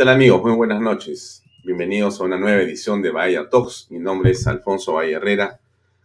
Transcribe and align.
tal 0.00 0.08
amigos? 0.08 0.42
Muy 0.42 0.52
buenas 0.52 0.80
noches. 0.80 1.44
Bienvenidos 1.62 2.18
a 2.18 2.24
una 2.24 2.38
nueva 2.38 2.62
edición 2.62 3.02
de 3.02 3.10
Bahía 3.10 3.50
Talks. 3.50 3.88
Mi 3.90 3.98
nombre 3.98 4.30
es 4.30 4.46
Alfonso 4.46 4.94
Bahía 4.94 5.18
Herrera. 5.18 5.60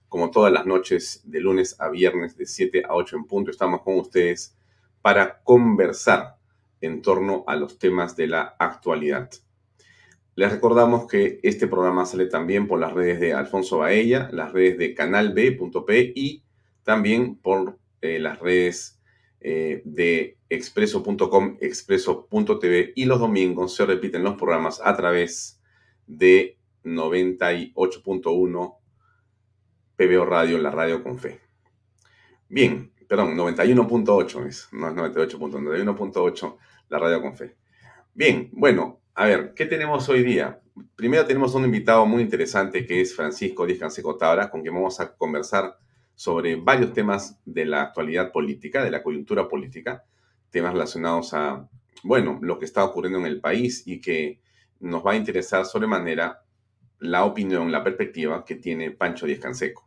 Como 0.09 0.31
todas 0.31 0.51
las 0.51 0.65
noches, 0.65 1.21
de 1.23 1.39
lunes 1.39 1.79
a 1.79 1.87
viernes, 1.87 2.35
de 2.35 2.45
7 2.45 2.83
a 2.89 2.93
8 2.93 3.15
en 3.15 3.23
punto, 3.23 3.51
estamos 3.51 3.83
con 3.83 3.97
ustedes 3.97 4.53
para 5.01 5.41
conversar 5.43 6.35
en 6.81 7.01
torno 7.01 7.45
a 7.47 7.55
los 7.55 7.79
temas 7.79 8.17
de 8.17 8.27
la 8.27 8.57
actualidad. 8.59 9.29
Les 10.35 10.51
recordamos 10.51 11.07
que 11.07 11.39
este 11.41 11.65
programa 11.67 12.05
sale 12.05 12.25
también 12.25 12.67
por 12.67 12.81
las 12.81 12.91
redes 12.91 13.21
de 13.21 13.33
Alfonso 13.33 13.77
Baella, 13.77 14.27
las 14.33 14.51
redes 14.51 14.77
de 14.77 14.93
canalb.p 14.93 16.11
y 16.13 16.43
también 16.83 17.37
por 17.37 17.79
eh, 18.01 18.19
las 18.19 18.39
redes 18.41 18.99
eh, 19.39 19.81
de 19.85 20.34
expreso.com, 20.49 21.57
expreso.tv 21.59 22.93
y 22.95 23.05
los 23.05 23.19
domingos 23.19 23.75
se 23.75 23.85
repiten 23.85 24.23
los 24.23 24.35
programas 24.35 24.81
a 24.83 24.95
través 24.95 25.61
de 26.07 26.57
98.1 26.83 28.77
PBO 29.95 30.25
Radio, 30.25 30.57
la 30.57 30.71
radio 30.71 31.03
con 31.03 31.17
fe. 31.17 31.39
Bien, 32.47 32.91
perdón, 33.07 33.35
91.8 33.35 34.45
es, 34.47 34.69
no 34.71 34.89
es 34.89 34.95
98.91.8 34.95 36.57
la 36.89 36.99
radio 36.99 37.21
con 37.21 37.35
fe. 37.35 37.55
Bien, 38.13 38.49
bueno, 38.53 39.01
a 39.13 39.25
ver, 39.25 39.53
¿qué 39.55 39.65
tenemos 39.65 40.07
hoy 40.09 40.23
día? 40.23 40.61
Primero 40.95 41.25
tenemos 41.25 41.55
un 41.55 41.65
invitado 41.65 42.05
muy 42.05 42.21
interesante 42.21 42.85
que 42.85 43.01
es 43.01 43.15
Francisco 43.15 43.65
Díaz 43.65 43.79
Canseco 43.79 44.17
Tabra, 44.17 44.49
con 44.49 44.61
quien 44.61 44.73
vamos 44.73 44.99
a 44.99 45.15
conversar 45.15 45.77
sobre 46.13 46.55
varios 46.55 46.93
temas 46.93 47.39
de 47.45 47.65
la 47.65 47.81
actualidad 47.81 48.31
política, 48.31 48.83
de 48.83 48.91
la 48.91 49.01
coyuntura 49.01 49.47
política, 49.47 50.03
temas 50.55 50.71
relacionados 50.71 51.33
a, 51.33 51.67
bueno, 52.01 52.39
lo 52.41 52.57
que 52.57 52.63
está 52.63 52.85
ocurriendo 52.85 53.19
en 53.19 53.25
el 53.25 53.41
país 53.41 53.83
y 53.85 53.99
que 53.99 54.39
nos 54.79 55.05
va 55.05 55.11
a 55.11 55.17
interesar 55.17 55.65
sobremanera 55.65 56.45
la 56.99 57.25
opinión, 57.25 57.73
la 57.73 57.83
perspectiva 57.83 58.45
que 58.45 58.55
tiene 58.55 58.91
Pancho 58.91 59.25
Díaz 59.25 59.41
Canseco. 59.41 59.85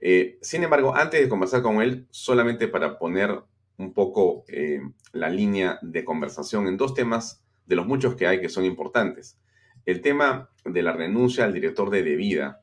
Eh, 0.00 0.38
sin 0.40 0.62
embargo, 0.62 0.96
antes 0.96 1.20
de 1.20 1.28
conversar 1.28 1.60
con 1.60 1.82
él, 1.82 2.06
solamente 2.10 2.68
para 2.68 2.98
poner 2.98 3.38
un 3.76 3.92
poco 3.92 4.46
eh, 4.48 4.80
la 5.12 5.28
línea 5.28 5.78
de 5.82 6.06
conversación 6.06 6.68
en 6.68 6.78
dos 6.78 6.94
temas 6.94 7.44
de 7.66 7.76
los 7.76 7.86
muchos 7.86 8.14
que 8.14 8.26
hay 8.26 8.40
que 8.40 8.48
son 8.48 8.64
importantes. 8.64 9.38
El 9.84 10.00
tema 10.00 10.48
de 10.64 10.82
la 10.82 10.92
renuncia 10.94 11.44
al 11.44 11.52
director 11.52 11.90
de 11.90 12.02
debida 12.02 12.62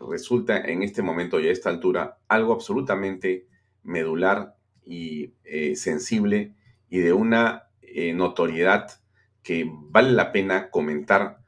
resulta 0.00 0.56
en 0.56 0.82
este 0.82 1.02
momento 1.02 1.40
y 1.40 1.48
a 1.48 1.52
esta 1.52 1.68
altura 1.68 2.16
algo 2.26 2.54
absolutamente 2.54 3.46
medular 3.82 4.56
y 4.88 5.34
eh, 5.44 5.76
sensible 5.76 6.54
y 6.88 6.98
de 6.98 7.12
una 7.12 7.68
eh, 7.82 8.14
notoriedad 8.14 8.90
que 9.42 9.70
vale 9.70 10.12
la 10.12 10.32
pena 10.32 10.70
comentar 10.70 11.40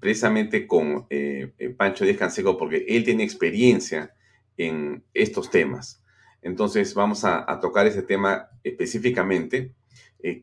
precisamente 0.00 0.66
con 0.66 1.06
eh, 1.10 1.52
Pancho 1.76 2.04
Díaz 2.04 2.16
Canseco 2.16 2.56
porque 2.56 2.84
él 2.88 3.04
tiene 3.04 3.22
experiencia 3.22 4.14
en 4.56 5.04
estos 5.14 5.50
temas. 5.50 6.02
Entonces 6.42 6.94
vamos 6.94 7.24
a 7.24 7.58
tocar 7.60 7.86
ese 7.86 8.02
tema 8.02 8.48
específicamente 8.64 9.74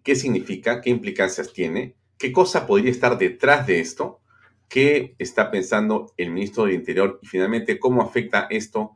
qué 0.04 0.16
significa, 0.16 0.82
qué 0.82 0.90
implicancias 0.90 1.54
tiene, 1.54 1.96
qué 2.18 2.32
cosa 2.32 2.68
podría 2.68 2.92
estar 2.92 3.18
detrás 3.18 3.66
de 3.68 3.80
esto, 3.80 4.22
qué 4.70 5.16
está 5.18 5.50
pensando 5.50 6.14
el 6.18 6.32
ministro 6.32 6.66
del 6.66 6.76
Interior 6.76 7.20
y 7.22 7.28
finalmente 7.28 7.80
cómo 7.80 8.02
afecta 8.02 8.48
esto 8.50 8.96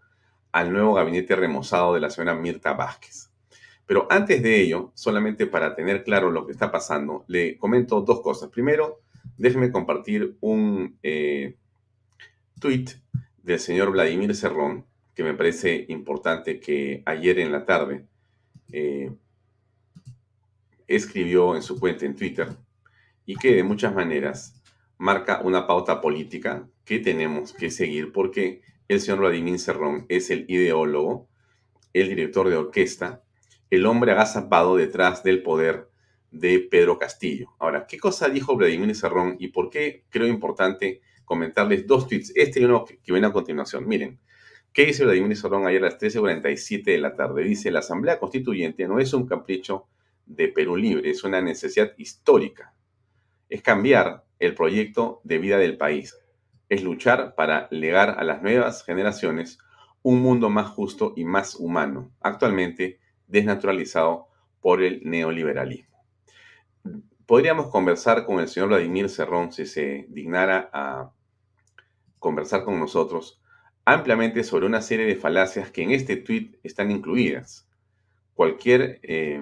al 0.51 0.71
nuevo 0.71 0.93
gabinete 0.93 1.35
remozado 1.35 1.93
de 1.93 2.01
la 2.01 2.09
señora 2.09 2.35
Mirta 2.35 2.73
Vázquez. 2.73 3.30
Pero 3.85 4.07
antes 4.09 4.41
de 4.41 4.61
ello, 4.61 4.91
solamente 4.95 5.47
para 5.47 5.75
tener 5.75 6.03
claro 6.03 6.31
lo 6.31 6.45
que 6.45 6.53
está 6.53 6.71
pasando, 6.71 7.25
le 7.27 7.57
comento 7.57 8.01
dos 8.01 8.21
cosas. 8.21 8.49
Primero, 8.49 9.01
déjeme 9.37 9.71
compartir 9.71 10.37
un 10.39 10.97
eh, 11.03 11.57
tweet 12.59 12.85
del 13.43 13.59
señor 13.59 13.91
Vladimir 13.91 14.35
Cerrón, 14.35 14.85
que 15.13 15.23
me 15.23 15.33
parece 15.33 15.85
importante 15.89 16.59
que 16.59 17.03
ayer 17.05 17.39
en 17.39 17.51
la 17.51 17.65
tarde 17.65 18.05
eh, 18.71 19.11
escribió 20.87 21.55
en 21.55 21.61
su 21.61 21.79
cuenta 21.79 22.05
en 22.05 22.15
Twitter 22.15 22.49
y 23.25 23.35
que 23.35 23.55
de 23.55 23.63
muchas 23.63 23.93
maneras 23.93 24.61
marca 24.97 25.41
una 25.43 25.67
pauta 25.67 26.01
política 26.01 26.67
que 26.85 26.99
tenemos 26.99 27.53
que 27.53 27.71
seguir 27.71 28.11
porque 28.11 28.61
el 28.87 28.99
señor 28.99 29.19
Vladimir 29.19 29.59
Cerrón 29.59 30.05
es 30.09 30.29
el 30.29 30.45
ideólogo, 30.47 31.29
el 31.93 32.09
director 32.09 32.49
de 32.49 32.57
orquesta, 32.57 33.23
el 33.71 33.85
hombre 33.85 34.11
agazapado 34.11 34.75
detrás 34.75 35.23
del 35.23 35.41
poder 35.41 35.89
de 36.29 36.59
Pedro 36.59 36.99
Castillo. 36.99 37.47
Ahora, 37.57 37.87
¿qué 37.87 37.97
cosa 37.97 38.27
dijo 38.27 38.55
Vladimir 38.55 38.93
Cerrón 38.93 39.37
y 39.39 39.47
por 39.47 39.69
qué 39.69 40.03
creo 40.09 40.27
importante 40.27 41.01
comentarles 41.23 41.87
dos 41.87 42.07
tweets? 42.07 42.33
Este 42.35 42.59
y 42.59 42.65
uno 42.65 42.83
que, 42.83 42.99
viene 43.07 43.27
a 43.27 43.31
continuación. 43.31 43.87
Miren, 43.87 44.19
¿qué 44.73 44.85
dice 44.85 45.05
Vladimir 45.05 45.37
Cerrón 45.37 45.65
ayer 45.65 45.81
a 45.81 45.85
las 45.85 45.97
13.47 45.97 46.83
de 46.83 46.97
la 46.97 47.15
tarde? 47.15 47.43
Dice, 47.43 47.71
la 47.71 47.79
Asamblea 47.79 48.19
Constituyente 48.19 48.85
no 48.89 48.99
es 48.99 49.13
un 49.13 49.25
capricho 49.25 49.87
de 50.25 50.49
Perú 50.49 50.75
Libre, 50.75 51.09
es 51.09 51.23
una 51.23 51.41
necesidad 51.41 51.93
histórica. 51.97 52.73
Es 53.47 53.61
cambiar 53.61 54.25
el 54.39 54.53
proyecto 54.53 55.21
de 55.23 55.37
vida 55.37 55.57
del 55.57 55.77
país. 55.77 56.17
Es 56.67 56.83
luchar 56.83 57.35
para 57.35 57.69
legar 57.71 58.19
a 58.19 58.25
las 58.25 58.41
nuevas 58.41 58.83
generaciones 58.83 59.59
un 60.03 60.21
mundo 60.21 60.49
más 60.49 60.69
justo 60.69 61.13
y 61.15 61.23
más 61.23 61.55
humano, 61.55 62.11
actualmente 62.19 63.00
desnaturalizado 63.31 64.27
por 64.59 64.83
el 64.83 65.01
neoliberalismo. 65.03 65.97
Podríamos 67.25 67.67
conversar 67.67 68.25
con 68.25 68.39
el 68.39 68.47
señor 68.47 68.69
Vladimir 68.69 69.09
Cerrón 69.09 69.51
si 69.51 69.65
se 69.65 70.05
dignara 70.09 70.69
a 70.73 71.11
conversar 72.19 72.63
con 72.63 72.79
nosotros 72.79 73.41
ampliamente 73.85 74.43
sobre 74.43 74.65
una 74.65 74.81
serie 74.81 75.05
de 75.05 75.15
falacias 75.15 75.71
que 75.71 75.83
en 75.83 75.91
este 75.91 76.17
tuit 76.17 76.57
están 76.63 76.91
incluidas. 76.91 77.67
Cualquier 78.33 78.99
eh, 79.03 79.41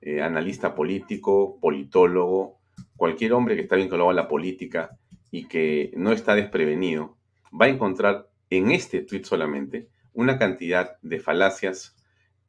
eh, 0.00 0.22
analista 0.22 0.74
político, 0.74 1.58
politólogo, 1.60 2.58
cualquier 2.96 3.32
hombre 3.32 3.54
que 3.54 3.62
está 3.62 3.76
vinculado 3.76 4.10
a 4.10 4.14
la 4.14 4.28
política 4.28 4.98
y 5.30 5.46
que 5.46 5.92
no 5.94 6.12
está 6.12 6.34
desprevenido, 6.34 7.16
va 7.58 7.66
a 7.66 7.70
encontrar 7.70 8.28
en 8.50 8.70
este 8.72 9.02
tweet 9.02 9.24
solamente 9.24 9.88
una 10.12 10.38
cantidad 10.38 10.98
de 11.02 11.20
falacias 11.20 11.96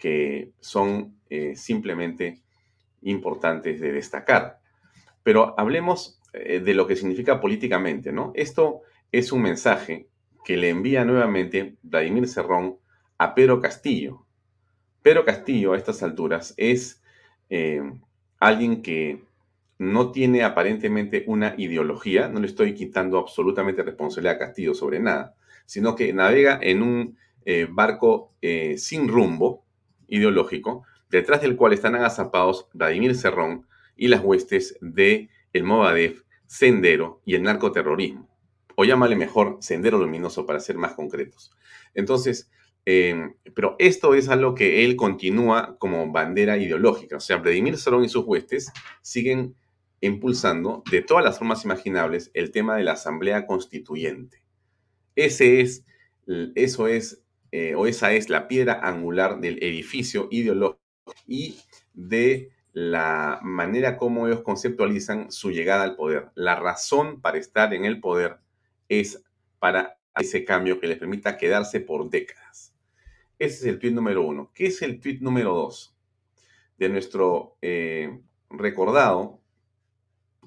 que 0.02 0.52
son 0.60 1.20
eh, 1.30 1.56
simplemente 1.56 2.42
importantes 3.04 3.80
de 3.80 3.92
destacar. 3.92 4.60
Pero 5.22 5.54
hablemos 5.60 6.20
eh, 6.34 6.60
de 6.60 6.74
lo 6.74 6.88
que 6.88 6.96
significa 6.96 7.40
políticamente, 7.40 8.12
¿no? 8.12 8.32
Esto 8.34 8.82
es 9.12 9.32
un 9.32 9.44
mensaje 9.44 10.08
que 10.44 10.58
le 10.58 10.70
envía 10.70 11.06
nuevamente 11.06 11.78
Vladimir 11.84 12.28
Cerrón 12.28 12.80
a 13.20 13.36
Pedro 13.36 13.62
Castillo. 13.62 14.26
Pedro 15.04 15.24
Castillo 15.24 15.74
a 15.74 15.78
estas 15.78 16.02
alturas 16.02 16.56
es 16.58 17.04
eh, 17.52 17.84
alguien 18.40 18.82
que 18.82 19.22
no 19.78 20.12
tiene 20.12 20.44
aparentemente 20.44 21.26
una 21.28 21.54
ideología, 21.58 22.28
no 22.28 22.40
le 22.40 22.48
estoy 22.48 22.74
quitando 22.74 23.20
absolutamente 23.20 23.84
responsabilidad 23.84 24.36
a 24.38 24.40
Castillo 24.40 24.74
sobre 24.74 25.00
nada, 25.00 25.36
sino 25.68 25.96
que 25.96 26.12
navega 26.12 26.60
en 26.60 26.82
un 26.82 27.18
barco 27.70 28.36
sin 28.78 29.08
rumbo 29.08 29.66
ideológico, 30.12 30.84
detrás 31.10 31.42
del 31.42 31.56
cual 31.56 31.74
están 31.74 31.96
agazapados 31.96 32.68
Vladimir 32.74 33.16
Cerrón 33.16 33.66
y 33.96 34.08
las 34.08 34.24
huestes 34.24 34.78
de 34.82 35.30
el 35.54 35.66
Sendero 36.46 37.24
y 37.26 37.34
el 37.34 37.42
narcoterrorismo. 37.42 38.30
O 38.76 38.86
llámale 38.86 39.16
mejor 39.16 39.58
Sendero 39.62 39.98
Luminoso 39.98 40.46
para 40.46 40.60
ser 40.60 40.78
más 40.78 40.94
concretos. 40.94 41.52
Entonces, 41.96 42.50
Em, 42.86 43.36
pero 43.54 43.76
esto 43.78 44.16
es 44.16 44.28
algo 44.30 44.56
que 44.56 44.84
él 44.84 44.96
continúa 44.96 45.78
como 45.78 46.12
bandera 46.12 46.58
ideológica. 46.58 47.18
O 47.18 47.20
sea, 47.20 47.38
Vladimir 47.38 47.78
Cerrón 47.78 48.04
y 48.04 48.10
sus 48.10 48.26
huestes 48.26 48.72
siguen 49.02 49.56
impulsando 50.00 50.84
de 50.90 51.02
todas 51.04 51.24
las 51.24 51.38
formas 51.38 51.64
imaginables 51.64 52.32
el 52.34 52.52
tema 52.52 52.76
de 52.76 52.84
la 52.84 52.94
Asamblea 52.94 53.46
Constituyente. 53.46 54.44
Ese 55.16 55.62
es, 55.62 55.86
eso 56.56 56.88
es, 56.88 57.22
eh, 57.52 57.76
o 57.76 57.86
esa 57.86 58.14
es 58.14 58.30
la 58.30 58.48
piedra 58.48 58.80
angular 58.82 59.40
del 59.40 59.62
edificio 59.62 60.28
ideológico 60.32 60.82
y 61.28 61.60
de 61.94 62.52
la 62.74 63.40
manera 63.44 63.98
como 63.98 64.28
ellos 64.28 64.42
conceptualizan 64.42 65.32
su 65.32 65.52
llegada 65.52 65.84
al 65.84 65.96
poder. 65.96 66.32
La 66.36 66.56
razón 66.56 67.20
para 67.22 67.38
estar 67.38 67.74
en 67.74 67.86
el 67.86 68.00
poder 68.00 68.38
es 68.88 69.24
para 69.60 69.98
ese 70.16 70.46
cambio 70.46 70.80
que 70.80 70.88
les 70.88 70.98
permita 70.98 71.38
quedarse 71.38 71.80
por 71.80 72.10
décadas. 72.10 72.74
Ese 73.40 73.56
es 73.56 73.66
el 73.66 73.80
tweet 73.80 73.92
número 73.92 74.22
uno. 74.24 74.52
¿Qué 74.54 74.68
es 74.68 74.82
el 74.82 75.00
tweet 75.00 75.20
número 75.20 75.54
dos? 75.54 75.96
De 76.78 76.90
nuestro 76.90 77.58
eh, 77.62 78.20
recordado 78.50 79.40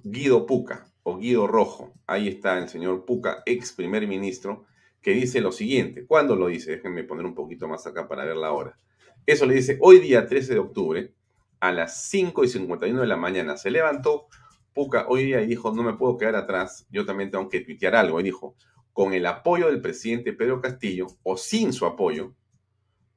Guido 0.03 0.47
Puca 0.47 0.87
o 1.03 1.19
Guido 1.19 1.47
Rojo. 1.47 1.93
Ahí 2.07 2.29
está 2.29 2.59
el 2.59 2.69
señor 2.69 3.05
Puca, 3.05 3.43
ex 3.47 3.73
primer 3.73 4.07
ministro, 4.07 4.65
que 5.05 5.13
dice 5.13 5.43
lo 5.43 5.53
siguiente. 5.53 6.07
¿Cuándo 6.07 6.35
lo 6.35 6.47
dice? 6.47 6.73
Déjenme 6.73 7.05
poner 7.05 7.27
un 7.27 7.35
poquito 7.35 7.69
más 7.69 7.87
acá 7.87 8.09
para 8.09 8.25
ver 8.25 8.37
la 8.37 8.53
hora. 8.53 8.79
Eso 9.27 9.45
le 9.45 9.55
dice, 9.55 9.77
hoy 9.83 9.99
día 10.01 10.27
13 10.27 10.55
de 10.55 10.59
octubre, 10.59 11.15
a 11.61 11.73
las 11.73 12.05
5 12.09 12.43
y 12.43 12.49
51 12.49 13.03
de 13.03 13.07
la 13.07 13.17
mañana, 13.19 13.59
se 13.59 13.71
levantó 13.71 14.29
Puca 14.73 15.07
hoy 15.09 15.27
día 15.27 15.39
dijo, 15.39 15.73
no 15.73 15.85
me 15.85 15.93
puedo 15.93 16.17
quedar 16.17 16.35
atrás, 16.35 16.85
yo 16.91 17.07
también 17.07 17.31
tengo 17.31 17.49
que 17.49 17.61
tuitear 17.61 17.95
algo. 17.95 18.19
Y 18.19 18.25
dijo, 18.25 18.57
con 18.93 19.13
el 19.13 19.25
apoyo 19.27 19.67
del 19.67 19.81
presidente 19.81 20.33
Pedro 20.33 20.61
Castillo 20.61 21.07
o 21.23 21.37
sin 21.37 21.73
su 21.73 21.87
apoyo, 21.87 22.35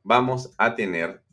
vamos 0.04 0.54
a 0.58 0.76
tener 0.76 1.24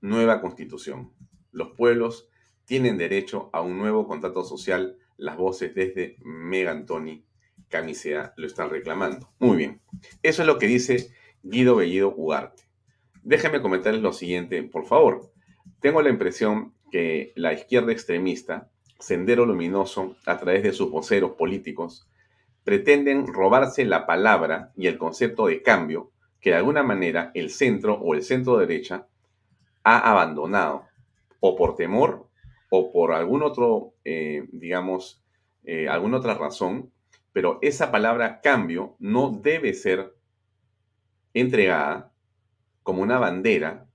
nueva 0.00 0.40
constitución. 0.40 1.12
Los 1.52 1.72
pueblos 1.76 2.28
tienen 2.64 2.98
derecho 2.98 3.48
a 3.52 3.60
un 3.60 3.78
nuevo 3.78 4.08
contrato 4.08 4.42
social. 4.42 4.98
Las 5.18 5.36
voces 5.36 5.72
desde 5.74 6.16
Megantoni 6.24 7.24
Camisea 7.72 8.34
lo 8.36 8.46
están 8.46 8.70
reclamando. 8.70 9.32
Muy 9.40 9.56
bien. 9.56 9.80
Eso 10.22 10.42
es 10.42 10.46
lo 10.46 10.58
que 10.58 10.66
dice 10.66 11.10
Guido 11.42 11.74
Bellido 11.74 12.14
Ugarte. 12.14 12.64
Déjenme 13.24 13.62
comentarles 13.62 14.02
lo 14.02 14.12
siguiente, 14.12 14.62
por 14.62 14.84
favor. 14.86 15.32
Tengo 15.80 16.02
la 16.02 16.10
impresión 16.10 16.74
que 16.92 17.32
la 17.34 17.54
izquierda 17.54 17.90
extremista, 17.90 18.70
Sendero 19.00 19.46
Luminoso, 19.46 20.16
a 20.26 20.38
través 20.38 20.62
de 20.62 20.72
sus 20.72 20.90
voceros 20.90 21.32
políticos, 21.32 22.06
pretenden 22.62 23.26
robarse 23.26 23.84
la 23.84 24.06
palabra 24.06 24.72
y 24.76 24.86
el 24.86 24.98
concepto 24.98 25.46
de 25.46 25.62
cambio 25.62 26.12
que 26.40 26.50
de 26.50 26.56
alguna 26.56 26.82
manera 26.82 27.30
el 27.34 27.50
centro 27.50 27.94
o 27.94 28.14
el 28.14 28.22
centro 28.22 28.58
derecha 28.58 29.08
ha 29.82 30.10
abandonado, 30.10 30.84
o 31.40 31.56
por 31.56 31.74
temor 31.74 32.28
o 32.70 32.92
por 32.92 33.12
algún 33.12 33.42
otro, 33.42 33.94
eh, 34.04 34.46
digamos, 34.52 35.22
eh, 35.64 35.88
alguna 35.88 36.18
otra 36.18 36.34
razón, 36.34 36.90
pero 37.32 37.58
esa 37.62 37.90
palabra 37.90 38.40
cambio 38.40 38.96
no 38.98 39.30
debe 39.30 39.74
ser 39.74 40.14
entregada 41.34 42.12
como 42.82 43.02
una 43.02 43.18
bandera 43.18 43.86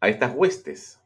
a 0.00 0.08
estas 0.08 0.34
huestes, 0.34 1.00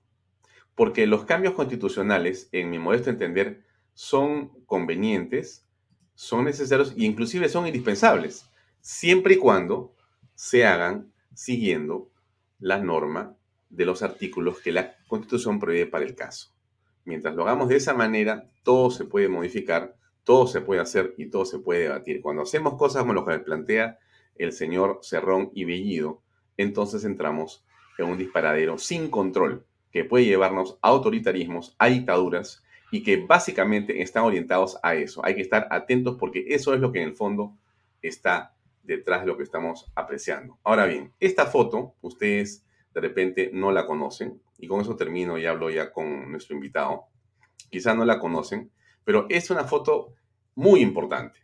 porque 0.74 1.06
los 1.06 1.24
cambios 1.24 1.54
constitucionales, 1.54 2.48
en 2.52 2.70
mi 2.70 2.78
modesto 2.78 3.10
entender, 3.10 3.64
son 3.94 4.48
convenientes, 4.66 5.66
son 6.14 6.44
necesarios 6.44 6.92
e 6.96 7.04
inclusive 7.04 7.48
son 7.48 7.66
indispensables, 7.66 8.50
siempre 8.80 9.34
y 9.34 9.38
cuando 9.38 9.94
se 10.34 10.66
hagan 10.66 11.12
siguiendo 11.32 12.10
la 12.58 12.78
norma 12.78 13.36
de 13.70 13.84
los 13.84 14.02
artículos 14.02 14.60
que 14.60 14.72
la 14.72 14.96
Constitución 15.08 15.58
prohíbe 15.58 15.86
para 15.86 16.04
el 16.04 16.14
caso. 16.14 16.54
Mientras 17.04 17.34
lo 17.34 17.42
hagamos 17.42 17.68
de 17.68 17.76
esa 17.76 17.94
manera, 17.94 18.50
todo 18.62 18.90
se 18.90 19.04
puede 19.04 19.28
modificar, 19.28 19.96
todo 20.24 20.46
se 20.46 20.60
puede 20.60 20.80
hacer 20.80 21.14
y 21.16 21.26
todo 21.26 21.44
se 21.44 21.58
puede 21.58 21.82
debatir. 21.82 22.20
Cuando 22.22 22.42
hacemos 22.42 22.74
cosas 22.74 23.02
como 23.02 23.12
lo 23.12 23.24
que 23.24 23.38
plantea 23.38 23.98
el 24.36 24.52
señor 24.52 25.00
Cerrón 25.02 25.50
y 25.54 25.64
Bellido, 25.64 26.22
entonces 26.56 27.04
entramos 27.04 27.64
en 27.98 28.06
un 28.06 28.18
disparadero 28.18 28.78
sin 28.78 29.10
control 29.10 29.64
que 29.92 30.04
puede 30.04 30.24
llevarnos 30.24 30.78
a 30.82 30.88
autoritarismos, 30.88 31.76
a 31.78 31.86
dictaduras 31.86 32.64
y 32.90 33.02
que 33.02 33.18
básicamente 33.18 34.02
están 34.02 34.24
orientados 34.24 34.78
a 34.82 34.94
eso. 34.94 35.24
Hay 35.24 35.34
que 35.34 35.42
estar 35.42 35.68
atentos 35.70 36.16
porque 36.18 36.44
eso 36.48 36.74
es 36.74 36.80
lo 36.80 36.90
que 36.90 37.02
en 37.02 37.08
el 37.08 37.14
fondo 37.14 37.56
está 38.02 38.54
detrás 38.82 39.20
de 39.20 39.26
lo 39.28 39.36
que 39.36 39.42
estamos 39.42 39.90
apreciando. 39.94 40.58
Ahora 40.64 40.86
bien, 40.86 41.12
esta 41.20 41.46
foto 41.46 41.94
ustedes 42.02 42.64
de 42.92 43.00
repente 43.00 43.50
no 43.52 43.72
la 43.72 43.86
conocen 43.86 44.40
y 44.58 44.68
con 44.68 44.80
eso 44.80 44.96
termino 44.96 45.38
y 45.38 45.46
hablo 45.46 45.70
ya 45.70 45.92
con 45.92 46.30
nuestro 46.30 46.54
invitado. 46.54 47.04
Quizás 47.70 47.96
no 47.96 48.04
la 48.04 48.18
conocen, 48.18 48.70
pero 49.04 49.26
es 49.28 49.50
una 49.50 49.64
foto 49.64 50.14
muy 50.54 50.80
importante. 50.80 51.40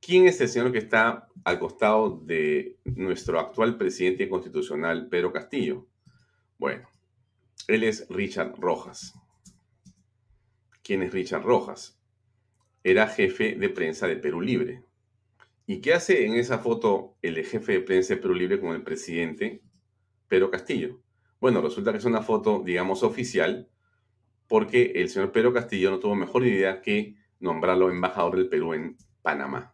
¿Quién 0.00 0.26
es 0.26 0.40
el 0.40 0.48
señor 0.48 0.72
que 0.72 0.78
está 0.78 1.28
al 1.44 1.58
costado 1.58 2.20
de 2.24 2.78
nuestro 2.84 3.38
actual 3.38 3.76
presidente 3.76 4.28
constitucional, 4.28 5.08
Pedro 5.08 5.32
Castillo? 5.32 5.86
Bueno, 6.58 6.88
él 7.68 7.84
es 7.84 8.06
Richard 8.08 8.54
Rojas. 8.58 9.14
¿Quién 10.82 11.02
es 11.02 11.12
Richard 11.12 11.42
Rojas? 11.42 12.00
Era 12.82 13.08
jefe 13.08 13.54
de 13.56 13.68
prensa 13.68 14.06
de 14.06 14.16
Perú 14.16 14.40
Libre. 14.40 14.84
¿Y 15.66 15.80
qué 15.80 15.94
hace 15.94 16.26
en 16.26 16.34
esa 16.34 16.58
foto 16.58 17.16
el 17.22 17.44
jefe 17.44 17.74
de 17.74 17.80
prensa 17.80 18.14
de 18.14 18.20
Perú 18.20 18.34
Libre 18.34 18.58
con 18.58 18.74
el 18.74 18.82
presidente 18.82 19.62
Pedro 20.26 20.50
Castillo? 20.50 21.00
Bueno, 21.40 21.60
resulta 21.60 21.92
que 21.92 21.98
es 21.98 22.04
una 22.04 22.22
foto, 22.22 22.62
digamos, 22.64 23.02
oficial, 23.02 23.68
porque 24.50 24.90
el 24.96 25.08
señor 25.08 25.30
Pedro 25.30 25.52
Castillo 25.52 25.92
no 25.92 26.00
tuvo 26.00 26.16
mejor 26.16 26.44
idea 26.44 26.82
que 26.82 27.14
nombrarlo 27.38 27.88
embajador 27.88 28.36
del 28.36 28.48
Perú 28.48 28.74
en 28.74 28.96
Panamá. 29.22 29.72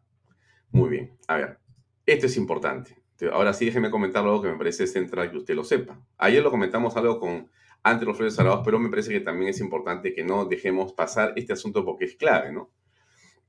Muy 0.71 0.91
bien, 0.91 1.17
a 1.29 1.37
ver, 1.37 1.59
esto 2.05 2.27
es 2.27 2.37
importante. 2.37 3.03
Ahora 3.33 3.55
sí, 3.55 3.65
déjeme 3.65 3.91
comentar 3.91 4.23
algo 4.23 4.43
que 4.43 4.49
me 4.49 4.59
parece 4.59 4.87
central 4.87 5.31
que 5.31 5.39
usted 5.39 5.55
lo 5.55 5.65
sepa. 5.65 5.99
Ayer 6.19 6.43
lo 6.43 6.51
comentamos 6.51 6.95
algo 6.95 7.19
con 7.19 7.51
ante 7.83 8.05
los 8.05 8.19
Flores 8.19 8.37
pero 8.63 8.79
me 8.79 8.91
parece 8.91 9.13
que 9.13 9.21
también 9.21 9.49
es 9.49 9.61
importante 9.61 10.13
que 10.13 10.23
no 10.23 10.45
dejemos 10.45 10.93
pasar 10.93 11.33
este 11.37 11.55
asunto 11.55 11.83
porque 11.83 12.05
es 12.05 12.17
clave, 12.17 12.53
¿no? 12.53 12.71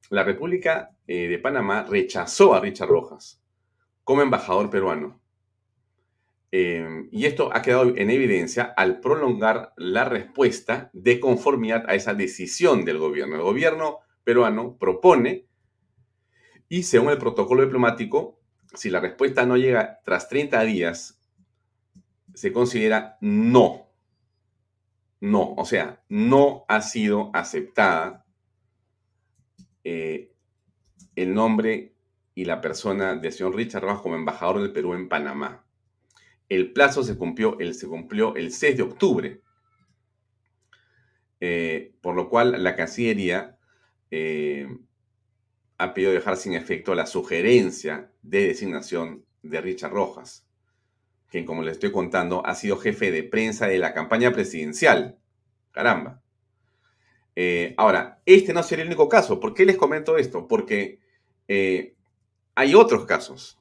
La 0.10 0.24
República 0.24 0.92
eh, 1.08 1.28
de 1.28 1.40
Panamá 1.40 1.84
rechazó 1.84 2.56
a 2.56 2.62
Richard 2.62 2.88
Rojas 2.88 3.44
como 4.06 4.22
embajador 4.22 4.70
peruano. 4.70 5.20
Em, 6.60 7.08
y 7.12 7.28
esto 7.28 7.52
ha 7.54 7.62
quedado 7.62 7.96
en 7.96 8.10
evidencia 8.10 8.74
al 8.76 9.00
prolongar 9.00 9.74
la 9.78 10.06
respuesta 10.06 10.90
de 10.92 11.20
conformidad 11.20 11.88
a 11.88 11.94
esa 11.94 12.16
decisión 12.16 12.84
del 12.84 12.98
gobierno. 12.98 13.36
El 13.36 13.44
gobierno 13.44 14.00
peruano 14.24 14.76
propone 14.76 15.46
y 16.68 16.82
según 16.82 17.12
el 17.12 17.20
protocolo 17.20 17.62
diplomático, 17.62 18.40
si 18.74 18.90
la 18.90 19.00
respuesta 19.00 19.46
no 19.46 19.56
llega 19.56 20.00
tras 20.04 20.30
30 20.30 20.64
días, 20.64 21.22
se 22.34 22.52
considera 22.52 23.20
no. 23.22 23.92
No, 25.20 25.54
o 25.54 25.66
sea, 25.66 26.02
no 26.10 26.66
ha 26.70 26.82
sido 26.82 27.30
aceptada 27.36 28.26
eh, 29.84 30.34
el 31.16 31.36
nombre 31.36 31.94
y 32.34 32.46
la 32.46 32.62
persona 32.62 33.16
del 33.16 33.32
señor 33.32 33.56
Richard 33.56 33.84
Rojas 33.84 34.02
como 34.02 34.16
embajador 34.16 34.60
del 34.60 34.74
Perú 34.74 34.96
en 34.96 35.08
Panamá. 35.08 35.67
El 36.50 36.72
plazo 36.72 37.04
se 37.04 37.18
cumplió 37.18 37.60
el, 37.60 37.74
se 37.74 37.88
cumplió 37.88 38.36
el 38.36 38.52
6 38.52 38.78
de 38.78 38.84
octubre, 38.84 39.42
eh, 41.40 41.94
por 42.02 42.16
lo 42.16 42.30
cual 42.30 42.64
la 42.64 42.76
Cancillería 42.76 43.58
eh, 44.12 44.68
ha 45.78 45.94
pedido 45.94 46.12
dejar 46.12 46.38
sin 46.38 46.54
efecto 46.54 46.96
la 46.96 47.06
sugerencia 47.06 48.12
de 48.22 48.48
designación 48.48 49.26
de 49.44 49.62
Richard 49.62 49.92
Rojas, 49.92 50.48
quien, 51.30 51.46
como 51.46 51.62
les 51.62 51.74
estoy 51.74 51.92
contando, 51.92 52.46
ha 52.46 52.56
sido 52.56 52.78
jefe 52.78 53.12
de 53.12 53.24
prensa 53.24 53.68
de 53.68 53.78
la 53.78 53.94
campaña 53.94 54.32
presidencial. 54.32 55.20
Caramba. 55.72 56.24
Eh, 57.36 57.76
ahora, 57.78 58.22
este 58.26 58.54
no 58.54 58.64
sería 58.64 58.84
el 58.84 58.90
único 58.90 59.10
caso. 59.10 59.40
¿Por 59.40 59.54
qué 59.54 59.66
les 59.66 59.78
comento 59.78 60.18
esto? 60.18 60.48
Porque 60.48 61.00
hay 62.56 62.74
otros 62.74 63.06
casos. 63.06 63.57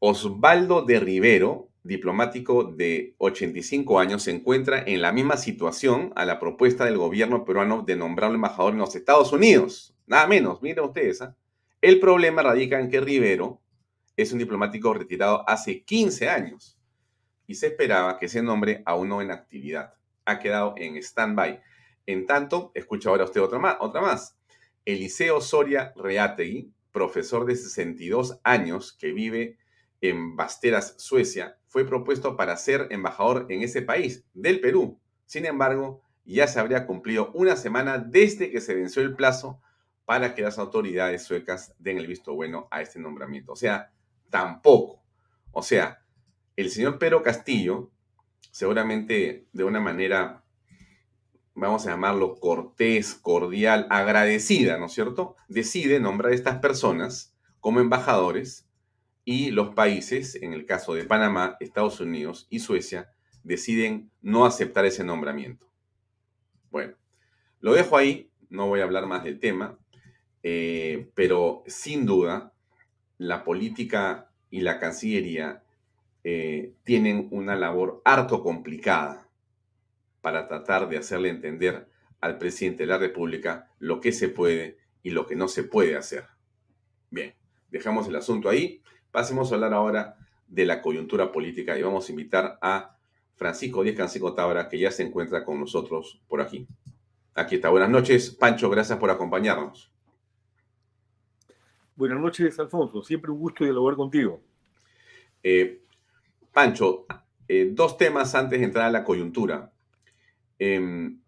Osvaldo 0.00 0.82
de 0.82 1.00
Rivero, 1.00 1.70
diplomático 1.82 2.64
de 2.64 3.16
85 3.18 3.98
años, 3.98 4.22
se 4.22 4.30
encuentra 4.30 4.80
en 4.86 5.02
la 5.02 5.10
misma 5.10 5.36
situación 5.36 6.12
a 6.14 6.24
la 6.24 6.38
propuesta 6.38 6.84
del 6.84 6.98
gobierno 6.98 7.44
peruano 7.44 7.82
de 7.82 7.96
nombrarlo 7.96 8.36
embajador 8.36 8.74
en 8.74 8.78
los 8.78 8.94
Estados 8.94 9.32
Unidos. 9.32 9.96
Nada 10.06 10.28
menos, 10.28 10.62
miren 10.62 10.84
ustedes. 10.84 11.20
¿ah? 11.22 11.36
El 11.80 11.98
problema 11.98 12.42
radica 12.42 12.78
en 12.78 12.88
que 12.88 13.00
Rivero 13.00 13.60
es 14.16 14.32
un 14.32 14.38
diplomático 14.38 14.94
retirado 14.94 15.48
hace 15.48 15.82
15 15.82 16.28
años 16.28 16.78
y 17.48 17.56
se 17.56 17.68
esperaba 17.68 18.18
que 18.18 18.26
ese 18.26 18.42
nombre 18.42 18.82
aún 18.86 19.08
no 19.08 19.20
en 19.20 19.32
actividad. 19.32 19.94
Ha 20.26 20.38
quedado 20.38 20.74
en 20.76 20.96
stand-by. 20.96 21.60
En 22.06 22.24
tanto, 22.24 22.70
escucha 22.74 23.10
ahora 23.10 23.24
usted 23.24 23.40
otra 23.40 23.58
más. 23.58 23.76
Otra 23.80 24.00
más. 24.00 24.38
Eliseo 24.84 25.40
Soria 25.40 25.92
Reategui, 25.96 26.72
profesor 26.92 27.46
de 27.46 27.56
62 27.56 28.38
años 28.44 28.92
que 28.92 29.12
vive 29.12 29.58
en 30.00 30.36
Basteras, 30.36 30.94
Suecia, 30.98 31.58
fue 31.66 31.86
propuesto 31.86 32.36
para 32.36 32.56
ser 32.56 32.88
embajador 32.90 33.46
en 33.48 33.62
ese 33.62 33.82
país, 33.82 34.24
del 34.34 34.60
Perú. 34.60 34.98
Sin 35.26 35.44
embargo, 35.44 36.02
ya 36.24 36.46
se 36.46 36.60
habría 36.60 36.86
cumplido 36.86 37.30
una 37.34 37.56
semana 37.56 37.98
desde 37.98 38.50
que 38.50 38.60
se 38.60 38.74
venció 38.74 39.02
el 39.02 39.14
plazo 39.14 39.60
para 40.04 40.34
que 40.34 40.42
las 40.42 40.58
autoridades 40.58 41.24
suecas 41.24 41.74
den 41.78 41.98
el 41.98 42.06
visto 42.06 42.34
bueno 42.34 42.68
a 42.70 42.80
este 42.80 42.98
nombramiento. 42.98 43.52
O 43.52 43.56
sea, 43.56 43.92
tampoco. 44.30 45.02
O 45.52 45.62
sea, 45.62 46.02
el 46.56 46.70
señor 46.70 46.98
Pedro 46.98 47.22
Castillo, 47.22 47.90
seguramente 48.50 49.46
de 49.52 49.64
una 49.64 49.80
manera, 49.80 50.44
vamos 51.54 51.86
a 51.86 51.90
llamarlo 51.90 52.38
cortés, 52.38 53.14
cordial, 53.14 53.86
agradecida, 53.90 54.78
¿no 54.78 54.86
es 54.86 54.92
cierto? 54.92 55.36
Decide 55.48 56.00
nombrar 56.00 56.32
a 56.32 56.34
estas 56.34 56.58
personas 56.58 57.34
como 57.60 57.80
embajadores 57.80 58.67
y 59.30 59.50
los 59.50 59.74
países, 59.74 60.36
en 60.36 60.54
el 60.54 60.64
caso 60.64 60.94
de 60.94 61.04
Panamá, 61.04 61.58
Estados 61.60 62.00
Unidos 62.00 62.46
y 62.48 62.60
Suecia, 62.60 63.12
deciden 63.42 64.10
no 64.22 64.46
aceptar 64.46 64.86
ese 64.86 65.04
nombramiento. 65.04 65.70
Bueno, 66.70 66.94
lo 67.60 67.74
dejo 67.74 67.98
ahí, 67.98 68.30
no 68.48 68.68
voy 68.68 68.80
a 68.80 68.84
hablar 68.84 69.06
más 69.06 69.24
del 69.24 69.38
tema, 69.38 69.78
eh, 70.42 71.10
pero 71.14 71.62
sin 71.66 72.06
duda 72.06 72.54
la 73.18 73.44
política 73.44 74.30
y 74.48 74.62
la 74.62 74.78
Cancillería 74.78 75.62
eh, 76.24 76.72
tienen 76.84 77.28
una 77.30 77.54
labor 77.54 78.00
harto 78.06 78.42
complicada 78.42 79.28
para 80.22 80.48
tratar 80.48 80.88
de 80.88 80.96
hacerle 80.96 81.28
entender 81.28 81.86
al 82.22 82.38
presidente 82.38 82.84
de 82.84 82.86
la 82.86 82.96
República 82.96 83.70
lo 83.78 84.00
que 84.00 84.12
se 84.12 84.30
puede 84.30 84.78
y 85.02 85.10
lo 85.10 85.26
que 85.26 85.36
no 85.36 85.48
se 85.48 85.64
puede 85.64 85.96
hacer. 85.96 86.24
Bien, 87.10 87.34
dejamos 87.68 88.08
el 88.08 88.16
asunto 88.16 88.48
ahí. 88.48 88.82
Pasemos 89.10 89.50
a 89.50 89.54
hablar 89.54 89.74
ahora 89.74 90.16
de 90.46 90.64
la 90.64 90.82
coyuntura 90.82 91.32
política 91.32 91.78
y 91.78 91.82
vamos 91.82 92.08
a 92.08 92.12
invitar 92.12 92.58
a 92.60 92.96
Francisco 93.36 93.82
Díaz 93.82 93.96
Canseco 93.96 94.34
Tabra, 94.34 94.68
que 94.68 94.78
ya 94.78 94.90
se 94.90 95.02
encuentra 95.04 95.44
con 95.44 95.60
nosotros 95.60 96.20
por 96.28 96.40
aquí. 96.40 96.66
Aquí 97.34 97.56
está. 97.56 97.68
Buenas 97.68 97.90
noches, 97.90 98.30
Pancho, 98.30 98.68
gracias 98.68 98.98
por 98.98 99.10
acompañarnos. 99.10 99.92
Buenas 101.94 102.20
noches, 102.20 102.58
Alfonso. 102.58 103.02
Siempre 103.02 103.30
un 103.30 103.38
gusto 103.38 103.64
dialogar 103.64 103.96
contigo. 103.96 104.40
Eh, 105.42 105.82
Pancho, 106.52 107.06
eh, 107.46 107.70
dos 107.72 107.96
temas 107.96 108.34
antes 108.34 108.58
de 108.58 108.64
entrar 108.64 108.86
a 108.86 108.90
la 108.90 109.04
coyuntura. 109.04 109.72
Em, 110.58 111.20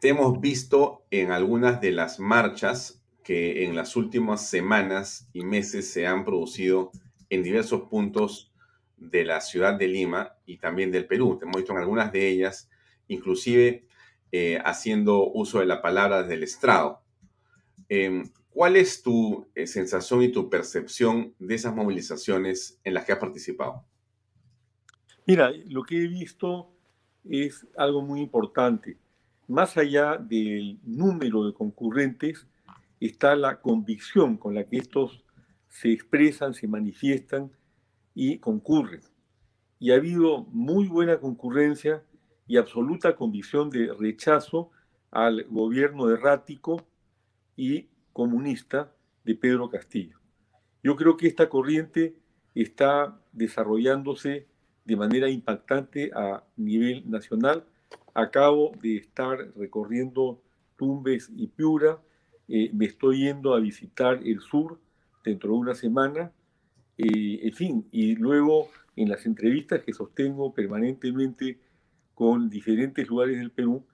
te 0.00 0.08
hemos 0.08 0.40
visto 0.40 1.04
en 1.10 1.30
algunas 1.30 1.80
de 1.80 1.92
las 1.92 2.18
marchas 2.18 3.02
que 3.26 3.64
en 3.64 3.74
las 3.74 3.96
últimas 3.96 4.48
semanas 4.48 5.28
y 5.32 5.44
meses 5.44 5.90
se 5.90 6.06
han 6.06 6.24
producido 6.24 6.92
en 7.28 7.42
diversos 7.42 7.88
puntos 7.90 8.52
de 8.96 9.24
la 9.24 9.40
ciudad 9.40 9.74
de 9.74 9.88
Lima 9.88 10.36
y 10.46 10.58
también 10.58 10.92
del 10.92 11.08
Perú. 11.08 11.36
Te 11.36 11.44
hemos 11.44 11.56
visto 11.56 11.72
en 11.72 11.78
algunas 11.78 12.12
de 12.12 12.28
ellas, 12.28 12.70
inclusive 13.08 13.84
eh, 14.30 14.60
haciendo 14.64 15.28
uso 15.28 15.58
de 15.58 15.66
la 15.66 15.82
palabra 15.82 16.22
del 16.22 16.44
estrado. 16.44 17.02
Em, 17.88 18.30
¿Cuál 18.48 18.76
es 18.76 19.02
tu 19.02 19.48
eh, 19.56 19.66
sensación 19.66 20.22
y 20.22 20.30
tu 20.30 20.48
percepción 20.48 21.34
de 21.40 21.56
esas 21.56 21.74
movilizaciones 21.74 22.78
en 22.84 22.94
las 22.94 23.04
que 23.04 23.10
has 23.10 23.18
participado? 23.18 23.84
Mira, 25.26 25.50
lo 25.66 25.82
que 25.82 25.96
he 25.96 26.06
visto 26.06 26.70
es 27.28 27.66
algo 27.76 28.02
muy 28.02 28.20
importante. 28.20 28.96
Más 29.48 29.76
allá 29.76 30.16
del 30.16 30.78
número 30.84 31.44
de 31.44 31.52
concurrentes, 31.52 32.46
está 33.00 33.36
la 33.36 33.60
convicción 33.60 34.36
con 34.36 34.54
la 34.54 34.64
que 34.64 34.78
estos 34.78 35.24
se 35.68 35.92
expresan, 35.92 36.54
se 36.54 36.68
manifiestan 36.68 37.52
y 38.14 38.38
concurren. 38.38 39.02
Y 39.78 39.90
ha 39.90 39.96
habido 39.96 40.44
muy 40.44 40.88
buena 40.88 41.18
concurrencia 41.20 42.02
y 42.46 42.56
absoluta 42.56 43.16
convicción 43.16 43.70
de 43.70 43.92
rechazo 43.92 44.70
al 45.10 45.44
gobierno 45.44 46.10
errático 46.10 46.86
y 47.56 47.88
comunista 48.12 48.94
de 49.24 49.34
Pedro 49.34 49.68
Castillo. 49.68 50.18
Yo 50.82 50.96
creo 50.96 51.16
que 51.16 51.26
esta 51.26 51.48
corriente 51.48 52.16
está 52.54 53.20
desarrollándose 53.32 54.46
de 54.84 54.96
manera 54.96 55.28
impactante 55.28 56.10
a 56.14 56.44
nivel 56.56 57.10
nacional. 57.10 57.66
Acabo 58.14 58.72
de 58.80 58.96
estar 58.96 59.36
recorriendo 59.56 60.40
Tumbes 60.76 61.30
y 61.34 61.48
Piura, 61.48 62.00
eh, 62.48 62.70
me 62.72 62.86
estoy 62.86 63.24
yendo 63.24 63.54
a 63.54 63.60
visitar 63.60 64.20
el 64.24 64.40
sur 64.40 64.78
dentro 65.24 65.52
de 65.52 65.58
una 65.58 65.74
semana, 65.74 66.32
eh, 66.98 67.40
en 67.42 67.52
fin, 67.52 67.88
y 67.90 68.14
luego 68.16 68.68
en 68.94 69.08
las 69.08 69.26
entrevistas 69.26 69.82
que 69.82 69.92
sostengo 69.92 70.54
permanentemente 70.54 71.58
con 72.14 72.48
diferentes 72.48 73.08
lugares 73.08 73.38
del 73.38 73.50
Perú, 73.50 73.84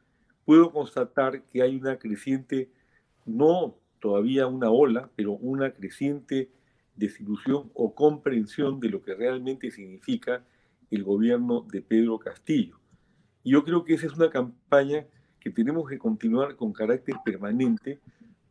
puedo 0.44 0.70
constatar 0.70 1.42
que 1.44 1.62
hay 1.62 1.76
una 1.76 1.98
creciente, 1.98 2.70
no 3.24 3.76
todavía 4.00 4.46
una 4.46 4.70
ola, 4.70 5.10
pero 5.16 5.32
una 5.32 5.72
creciente 5.72 6.50
desilusión 6.94 7.70
o 7.74 7.94
comprensión 7.94 8.80
de 8.80 8.90
lo 8.90 9.02
que 9.02 9.14
realmente 9.14 9.70
significa 9.70 10.44
el 10.90 11.04
gobierno 11.04 11.62
de 11.62 11.80
Pedro 11.80 12.18
Castillo. 12.18 12.78
Y 13.42 13.52
yo 13.52 13.64
creo 13.64 13.84
que 13.84 13.94
esa 13.94 14.06
es 14.06 14.12
una 14.12 14.30
campaña 14.30 15.06
que 15.40 15.50
tenemos 15.50 15.88
que 15.88 15.98
continuar 15.98 16.54
con 16.56 16.72
carácter 16.72 17.16
permanente, 17.24 17.98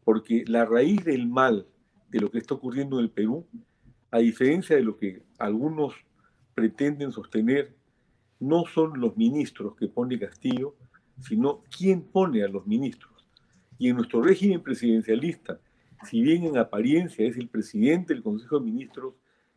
porque 0.03 0.43
la 0.47 0.65
raíz 0.65 1.03
del 1.03 1.27
mal 1.27 1.67
de 2.09 2.19
lo 2.19 2.29
que 2.29 2.39
está 2.39 2.55
ocurriendo 2.55 2.99
en 2.99 3.05
el 3.05 3.11
Perú, 3.11 3.45
a 4.11 4.19
diferencia 4.19 4.75
de 4.75 4.83
lo 4.83 4.97
que 4.97 5.23
algunos 5.39 5.93
pretenden 6.53 7.11
sostener, 7.11 7.75
no 8.39 8.65
son 8.65 8.99
los 8.99 9.15
ministros 9.15 9.75
que 9.75 9.87
pone 9.87 10.19
Castillo, 10.19 10.75
sino 11.19 11.63
quién 11.75 12.01
pone 12.01 12.43
a 12.43 12.47
los 12.47 12.65
ministros. 12.65 13.11
Y 13.77 13.89
en 13.89 13.95
nuestro 13.95 14.21
régimen 14.21 14.61
presidencialista, 14.61 15.59
si 16.03 16.21
bien 16.21 16.43
en 16.43 16.57
apariencia 16.57 17.25
es 17.25 17.37
el 17.37 17.47
presidente 17.47 18.13
del 18.13 18.23
Consejo 18.23 18.59
de 18.59 18.65
Ministros 18.65 19.15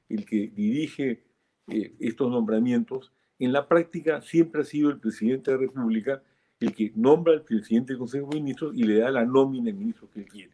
el 0.08 0.26
que 0.26 0.48
dirige 0.48 1.24
eh, 1.68 1.94
estos 1.98 2.30
nombramientos, 2.30 3.12
en 3.38 3.52
la 3.52 3.68
práctica 3.68 4.20
siempre 4.20 4.62
ha 4.62 4.64
sido 4.64 4.90
el 4.90 5.00
presidente 5.00 5.50
de 5.50 5.56
la 5.56 5.62
República 5.62 6.22
el 6.64 6.74
que 6.74 6.92
nombra 6.94 7.34
al 7.34 7.42
presidente 7.42 7.92
del 7.92 7.98
Consejo 7.98 8.28
de 8.30 8.36
Ministros 8.40 8.74
y 8.74 8.84
le 8.84 8.98
da 8.98 9.10
la 9.10 9.24
nómina 9.24 9.66
de 9.66 9.74
ministros 9.74 10.10
que 10.10 10.20
él 10.20 10.26
quiere. 10.26 10.50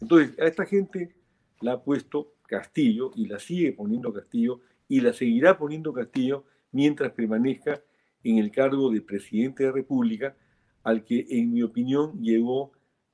Entonces, 0.00 0.38
a 0.38 0.44
esta 0.44 0.66
gente 0.66 1.14
la 1.60 1.74
ha 1.74 1.82
puesto 1.82 2.34
Castillo 2.46 3.12
y 3.14 3.26
la 3.26 3.38
sigue 3.38 3.72
poniendo 3.72 4.12
Castillo 4.12 4.60
y 4.88 5.00
la 5.00 5.12
seguirá 5.12 5.56
poniendo 5.56 5.92
Castillo 5.92 6.44
mientras 6.72 7.12
permanezca 7.12 7.80
en 8.24 8.38
el 8.38 8.50
cargo 8.50 8.90
de 8.90 9.00
presidente 9.00 9.62
de 9.62 9.68
la 9.68 9.74
República, 9.74 10.36
al 10.82 11.04
que, 11.04 11.26
en 11.30 11.52
mi 11.52 11.62
opinión, 11.62 12.20
llegó 12.20 12.72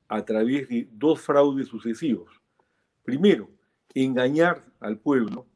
a 0.09 0.25
través 0.25 0.69
de 0.69 0.89
dos 0.93 1.21
fraudes 1.21 1.69
sucesivos. 1.69 2.31
Primero, 3.05 3.51
engañar 3.95 4.65
al 4.81 4.99
pueblo 4.99 5.47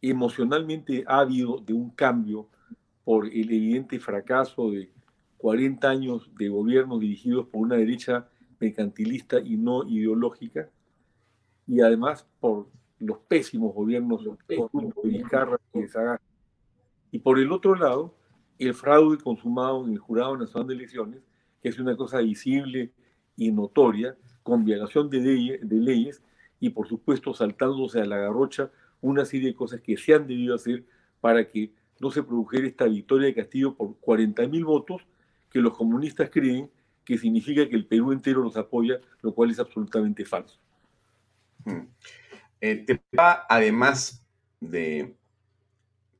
emocionalmente 0.00 1.04
ávido 1.06 1.58
de 1.58 1.74
un 1.74 1.90
cambio 1.90 2.48
por 3.04 3.26
el 3.26 3.50
evidente 3.50 3.98
fracaso 3.98 4.70
de 4.70 4.90
40 5.38 5.88
años 5.88 6.30
de 6.36 6.48
gobierno 6.48 6.98
dirigidos 6.98 7.46
por 7.46 7.62
una 7.62 7.76
derecha 7.76 8.28
mercantilista 8.60 9.40
y 9.40 9.56
no 9.56 9.88
ideológica, 9.88 10.68
y 11.66 11.80
además 11.80 12.26
por 12.40 12.68
los 12.98 13.18
pésimos 13.18 13.74
gobiernos 13.74 14.24
de 14.24 14.66
Vizcarra 15.04 15.60
y 15.72 15.80
de 15.82 16.18
Y 17.12 17.18
por 17.20 17.38
el 17.38 17.52
otro 17.52 17.76
lado, 17.76 18.14
el 18.58 18.74
fraude 18.74 19.18
consumado 19.18 19.86
en 19.86 19.92
el 19.92 19.98
Jurado 19.98 20.36
Nacional 20.36 20.68
de 20.68 20.74
Elecciones, 20.74 21.22
que 21.62 21.68
es 21.68 21.78
una 21.78 21.96
cosa 21.96 22.18
visible 22.18 22.92
y 23.36 23.52
notoria, 23.52 24.16
con 24.42 24.64
violación 24.64 25.08
de, 25.10 25.20
de 25.62 25.76
leyes 25.76 26.22
y 26.58 26.70
por 26.70 26.88
supuesto 26.88 27.34
saltándose 27.34 28.00
a 28.00 28.06
la 28.06 28.16
garrocha 28.16 28.70
una 29.00 29.24
serie 29.24 29.48
de 29.48 29.54
cosas 29.54 29.80
que 29.80 29.96
se 29.96 30.14
han 30.14 30.26
debido 30.26 30.54
hacer 30.54 30.84
para 31.20 31.48
que 31.48 31.72
no 32.00 32.10
se 32.10 32.22
produjera 32.22 32.66
esta 32.66 32.86
victoria 32.86 33.26
de 33.26 33.34
Castillo 33.34 33.74
por 33.74 34.00
40.000 34.00 34.64
votos 34.64 35.02
que 35.50 35.60
los 35.60 35.76
comunistas 35.76 36.30
creen 36.30 36.70
que 37.04 37.16
significa 37.16 37.68
que 37.68 37.76
el 37.76 37.86
Perú 37.86 38.12
entero 38.12 38.42
los 38.42 38.56
apoya, 38.56 39.00
lo 39.22 39.32
cual 39.34 39.50
es 39.50 39.58
absolutamente 39.58 40.24
falso. 40.24 40.58
Hmm. 41.64 41.86
Eh, 42.60 42.84
te 42.84 43.00
va, 43.16 43.46
además 43.48 44.22
de 44.60 45.16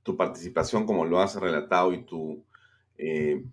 tu 0.03 0.17
participación, 0.17 0.87
como 0.87 1.05
lo 1.05 1.21
has 1.21 1.35
relatado, 1.37 1.93
y 1.93 2.05
tu, 2.05 2.43
eh, 2.97 3.45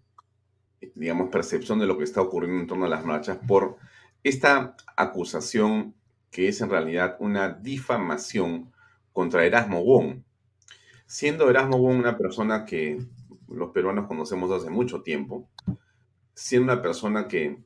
digamos, 0.94 1.29
percepción 1.29 1.79
de 1.79 1.88
lo 1.88 1.98
que 1.98 2.05
está 2.05 2.22
ocurriendo 2.22 2.62
en 2.62 2.67
torno 2.67 2.86
a 2.86 2.89
las 2.89 3.03
marchas, 3.03 3.38
por 3.46 3.77
esta 4.24 4.75
acusación 4.96 5.94
que 6.32 6.48
es 6.48 6.62
en 6.62 6.70
realidad 6.70 7.17
una 7.20 7.50
difamación 7.50 8.72
contra 9.13 9.46
Erasmo 9.46 9.84
Wong. 9.84 10.22
Siendo 11.05 11.50
Erasmo 11.50 11.77
Wong 11.77 12.00
una 12.00 12.17
persona 12.17 12.65
que 12.65 13.00
los 13.48 13.72
peruanos 13.72 14.08
conocemos 14.08 14.51
hace 14.51 14.70
mucho 14.70 15.01
tiempo, 15.01 15.48
siendo 16.35 16.73
una 16.73 16.81
persona 16.81 17.27
que 17.27 17.57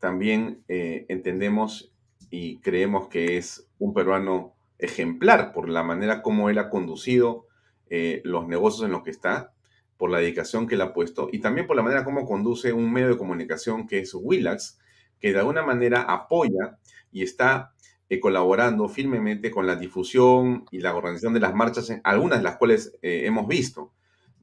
también 0.00 0.64
eh, 0.68 1.04
entendemos 1.08 1.92
y 2.30 2.58
creemos 2.58 3.08
que 3.08 3.36
es 3.36 3.68
un 3.78 3.94
peruano 3.94 4.54
ejemplar 4.78 5.52
por 5.52 5.68
la 5.68 5.82
manera 5.82 6.22
como 6.22 6.50
él 6.50 6.58
ha 6.58 6.70
conducido 6.70 7.46
eh, 7.90 8.22
los 8.24 8.48
negocios 8.48 8.84
en 8.84 8.92
los 8.92 9.02
que 9.02 9.10
está, 9.10 9.52
por 9.96 10.10
la 10.10 10.18
dedicación 10.18 10.66
que 10.66 10.76
él 10.76 10.80
ha 10.80 10.92
puesto 10.92 11.28
y 11.32 11.40
también 11.40 11.66
por 11.66 11.76
la 11.76 11.82
manera 11.82 12.04
como 12.04 12.26
conduce 12.26 12.72
un 12.72 12.92
medio 12.92 13.08
de 13.08 13.18
comunicación 13.18 13.86
que 13.86 13.98
es 14.00 14.14
Willax, 14.14 14.78
que 15.20 15.32
de 15.32 15.38
alguna 15.40 15.62
manera 15.62 16.02
apoya 16.02 16.78
y 17.12 17.22
está 17.22 17.74
eh, 18.08 18.20
colaborando 18.20 18.88
firmemente 18.88 19.50
con 19.50 19.66
la 19.66 19.76
difusión 19.76 20.64
y 20.70 20.78
la 20.78 20.94
organización 20.94 21.34
de 21.34 21.40
las 21.40 21.54
marchas, 21.54 21.92
algunas 22.04 22.38
de 22.38 22.44
las 22.44 22.56
cuales 22.56 22.96
hemos 23.02 23.46
visto. 23.48 23.92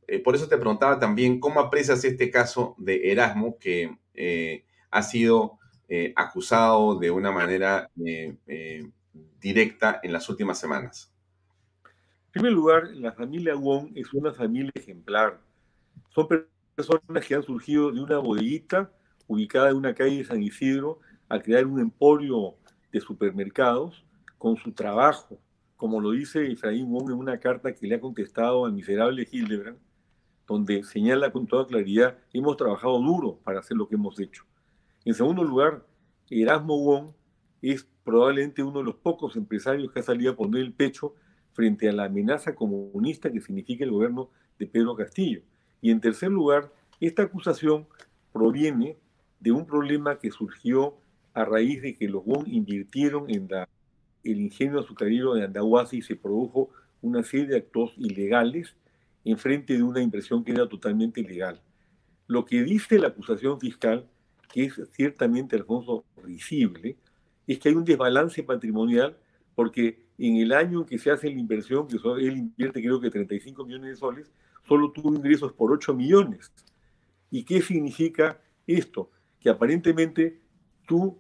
Eh, 0.07 0.19
por 0.19 0.35
eso 0.35 0.47
te 0.47 0.57
preguntaba 0.57 0.99
también 0.99 1.39
cómo 1.39 1.59
aprecias 1.59 2.03
este 2.03 2.29
caso 2.29 2.75
de 2.77 3.11
Erasmo, 3.11 3.57
que 3.59 3.97
ha 4.91 5.01
sido 5.01 5.59
acusado 6.15 6.97
de 6.97 7.11
una 7.11 7.31
manera 7.31 7.89
directa 9.39 9.99
en 10.01 10.13
las 10.13 10.29
últimas 10.29 10.59
semanas. 10.59 11.11
En 12.27 12.41
primer 12.41 12.53
lugar, 12.53 12.87
la 12.95 13.11
familia 13.13 13.55
Wong 13.55 13.91
es 13.95 14.13
una 14.13 14.33
familia 14.33 14.71
ejemplar. 14.75 15.39
Son 16.09 16.27
personas 16.75 17.25
que 17.25 17.35
han 17.35 17.43
surgido 17.43 17.91
de 17.91 18.01
una 18.01 18.17
bodeguita 18.17 18.91
ubicada 19.27 19.69
en 19.69 19.77
una 19.77 19.93
calle 19.93 20.17
de 20.17 20.25
San 20.25 20.43
Isidro 20.43 20.99
a 21.29 21.39
crear 21.39 21.65
un 21.65 21.79
emporio 21.79 22.55
de 22.91 22.99
supermercados 22.99 24.05
con 24.37 24.57
su 24.57 24.71
trabajo, 24.73 25.39
como 25.77 25.99
lo 25.99 26.11
dice 26.11 26.51
Efraín 26.51 26.91
Wong 26.91 27.09
en 27.09 27.17
una 27.17 27.39
carta 27.39 27.73
que 27.73 27.87
le 27.87 27.95
ha 27.95 27.99
contestado 27.99 28.65
al 28.65 28.73
miserable 28.73 29.27
Hildebrand, 29.29 29.79
donde 30.47 30.83
señala 30.83 31.31
con 31.31 31.47
toda 31.47 31.67
claridad, 31.67 32.17
hemos 32.33 32.57
trabajado 32.57 32.99
duro 32.99 33.39
para 33.43 33.59
hacer 33.59 33.77
lo 33.77 33.87
que 33.87 33.95
hemos 33.95 34.19
hecho. 34.19 34.43
En 35.03 35.13
segundo 35.13 35.43
lugar, 35.43 35.85
Erasmo 36.29 36.77
Wong 36.79 37.11
es 37.61 37.87
probablemente 38.03 38.63
uno 38.63 38.79
de 38.79 38.85
los 38.85 38.95
pocos 38.95 39.35
empresarios 39.35 39.91
que 39.91 39.99
ha 39.99 40.03
salido 40.03 40.33
a 40.33 40.35
poner 40.35 40.61
el 40.61 40.73
pecho 40.73 41.15
frente 41.53 41.89
a 41.89 41.93
la 41.93 42.05
amenaza 42.05 42.53
comunista 42.53 43.31
que 43.31 43.41
significa 43.41 43.83
el 43.83 43.91
gobierno 43.91 44.29
de 44.59 44.67
Pedro 44.67 44.95
Castillo. 44.95 45.41
Y 45.81 45.91
en 45.91 46.01
tercer 46.01 46.29
lugar, 46.29 46.71
esta 46.99 47.23
acusación 47.23 47.87
proviene 48.31 48.97
de 49.39 49.51
un 49.51 49.65
problema 49.65 50.19
que 50.19 50.31
surgió 50.31 50.95
a 51.33 51.45
raíz 51.45 51.81
de 51.81 51.95
que 51.95 52.07
los 52.07 52.23
Wong 52.25 52.47
invirtieron 52.47 53.29
en 53.29 53.49
el 54.23 54.39
ingenio 54.39 54.79
azucarero 54.79 55.33
de 55.33 55.43
Andahuasi 55.43 55.97
y 55.97 56.01
se 56.01 56.15
produjo 56.15 56.69
una 57.01 57.23
serie 57.23 57.47
de 57.47 57.57
actos 57.57 57.93
ilegales 57.97 58.75
en 59.25 59.37
frente 59.37 59.73
de 59.73 59.83
una 59.83 60.01
impresión 60.01 60.43
que 60.43 60.51
era 60.51 60.69
totalmente 60.69 61.19
ilegal. 61.19 61.61
Lo 62.27 62.45
que 62.45 62.63
dice 62.63 62.99
la 62.99 63.07
acusación 63.07 63.59
fiscal, 63.59 64.07
que 64.53 64.65
es 64.65 64.79
ciertamente, 64.93 65.55
Alfonso, 65.55 66.05
risible, 66.23 66.97
es 67.47 67.59
que 67.59 67.69
hay 67.69 67.75
un 67.75 67.83
desbalance 67.83 68.41
patrimonial 68.43 69.17
porque 69.55 70.05
en 70.17 70.37
el 70.37 70.53
año 70.53 70.81
en 70.81 70.85
que 70.85 70.97
se 70.97 71.11
hace 71.11 71.29
la 71.29 71.39
inversión, 71.39 71.87
que 71.87 71.97
él 71.97 72.37
invierte 72.37 72.81
creo 72.81 73.01
que 73.01 73.09
35 73.09 73.65
millones 73.65 73.89
de 73.91 73.95
soles, 73.95 74.31
solo 74.67 74.91
tuvo 74.91 75.13
ingresos 75.15 75.53
por 75.53 75.71
8 75.71 75.93
millones. 75.93 76.51
¿Y 77.31 77.43
qué 77.43 77.61
significa 77.61 78.39
esto? 78.67 79.09
Que 79.39 79.49
aparentemente 79.49 80.41
tú 80.87 81.17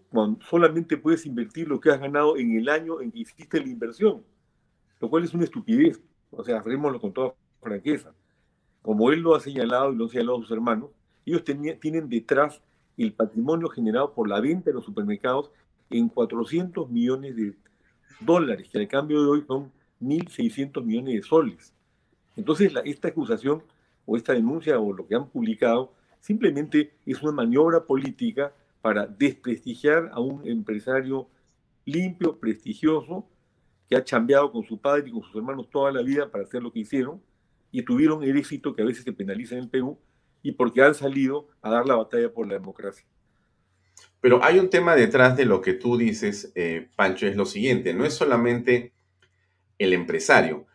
solamente 0.49 0.97
puedes 0.97 1.25
invertir 1.25 1.67
lo 1.67 1.79
que 1.79 1.89
has 1.89 1.99
ganado 1.99 2.37
en 2.37 2.57
el 2.57 2.69
año 2.69 3.01
en 3.01 3.11
que 3.11 3.19
hiciste 3.19 3.59
la 3.59 3.67
inversión, 3.67 4.23
lo 4.99 5.09
cual 5.09 5.23
es 5.23 5.33
una 5.33 5.43
estupidez. 5.43 5.99
O 6.31 6.43
sea, 6.43 6.59
hagámoslo 6.59 6.99
con 6.99 7.13
toda 7.13 7.35
franqueza. 7.65 8.13
Como 8.81 9.11
él 9.11 9.19
lo 9.19 9.35
ha 9.35 9.39
señalado 9.39 9.91
y 9.91 9.95
lo 9.95 10.05
han 10.05 10.11
señalado 10.11 10.41
sus 10.41 10.51
hermanos, 10.51 10.91
ellos 11.25 11.43
tienen 11.43 12.07
detrás 12.07 12.61
el 12.97 13.11
patrimonio 13.11 13.67
generado 13.67 14.13
por 14.13 14.29
la 14.29 14.39
venta 14.39 14.69
de 14.69 14.75
los 14.75 14.85
supermercados 14.85 15.51
en 15.89 16.07
400 16.07 16.89
millones 16.89 17.35
de 17.35 17.55
dólares, 18.19 18.69
que 18.71 18.77
al 18.77 18.87
cambio 18.87 19.21
de 19.21 19.27
hoy 19.27 19.43
son 19.47 19.71
1.600 20.01 20.83
millones 20.83 21.15
de 21.15 21.21
soles. 21.23 21.73
Entonces, 22.35 22.71
esta 22.85 23.07
acusación 23.07 23.63
o 24.05 24.15
esta 24.15 24.33
denuncia 24.33 24.79
o 24.79 24.93
lo 24.93 25.07
que 25.07 25.15
han 25.15 25.27
publicado 25.27 25.91
simplemente 26.19 26.93
es 27.05 27.21
una 27.23 27.31
maniobra 27.31 27.83
política 27.83 28.53
para 28.81 29.07
desprestigiar 29.07 30.11
a 30.13 30.19
un 30.19 30.47
empresario 30.47 31.27
limpio, 31.85 32.37
prestigioso, 32.37 33.25
que 33.89 33.95
ha 33.95 34.03
chambeado 34.03 34.51
con 34.51 34.63
su 34.63 34.77
padre 34.77 35.09
y 35.09 35.11
con 35.11 35.23
sus 35.23 35.35
hermanos 35.35 35.69
toda 35.71 35.91
la 35.91 36.01
vida 36.01 36.29
para 36.29 36.43
hacer 36.43 36.61
lo 36.61 36.71
que 36.71 36.79
hicieron 36.79 37.19
y 37.75 37.83
tuvieron 37.83 38.23
el 38.23 38.37
éxito 38.37 38.73
que 38.73 38.83
a 38.83 38.85
veces 38.85 39.03
se 39.03 39.11
penaliza 39.11 39.55
en 39.55 39.63
el 39.63 39.69
Perú 39.69 39.99
y 40.41 40.53
porque 40.53 40.81
han 40.81 40.95
salido 40.95 41.49
a 41.61 41.69
dar 41.69 41.85
la 41.85 41.95
batalla 41.95 42.31
por 42.31 42.47
la 42.47 42.53
democracia. 42.53 43.05
Pero 44.21 44.41
hay 44.41 44.59
un 44.59 44.69
tema 44.69 44.95
detrás 44.95 45.35
de 45.35 45.43
lo 45.43 45.59
que 45.59 45.73
tú 45.73 45.97
dices, 45.97 46.53
eh, 46.55 46.87
Pancho, 46.95 47.27
es 47.27 47.35
lo 47.35 47.45
siguiente, 47.45 47.93
no 47.93 48.05
es 48.05 48.13
solamente 48.13 48.93
el 49.77 49.91
empresario, 49.91 50.67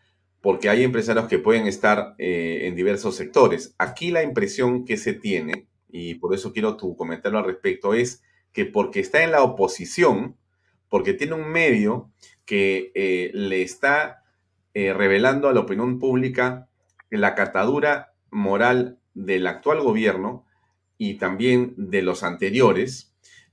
porque 0.43 0.69
hay 0.69 0.83
empresarios 0.85 1.27
que 1.27 1.39
pueden 1.39 1.67
estar 1.67 2.17
eh, 2.19 2.67
en 2.67 2.77
diversos 2.77 3.17
sectores. 3.17 3.75
Aquí 3.79 4.11
la 4.11 4.23
impresión 4.23 4.85
que 4.85 4.99
se 4.99 5.15
tiene, 5.15 5.69
y 5.89 6.17
por 6.17 6.35
eso 6.35 6.53
quiero 6.53 6.77
tu 6.77 6.97
comentario 6.97 7.39
al 7.39 7.47
respecto, 7.47 7.95
es 7.95 8.23
que 8.53 8.67
porque 8.67 9.01
está 9.01 9.23
en 9.23 9.33
la 9.33 9.43
oposición, 9.43 10.37
porque 10.91 11.15
tiene 11.15 11.33
un 11.33 11.51
medio 11.51 12.11
que 12.45 12.93
eh, 12.95 13.31
le 13.33 13.63
está 13.63 14.19
revelando 14.75 15.49
a 15.49 15.53
la 15.53 15.61
opinión 15.61 15.99
pública 15.99 16.70
la 17.11 17.35
catadura 17.35 18.13
moral 18.31 18.99
del 19.15 19.47
actual 19.47 19.81
gobierno 19.81 20.47
y 20.99 21.15
también 21.15 21.75
de 21.77 22.03
los 22.03 22.23
anteriores, 22.23 23.11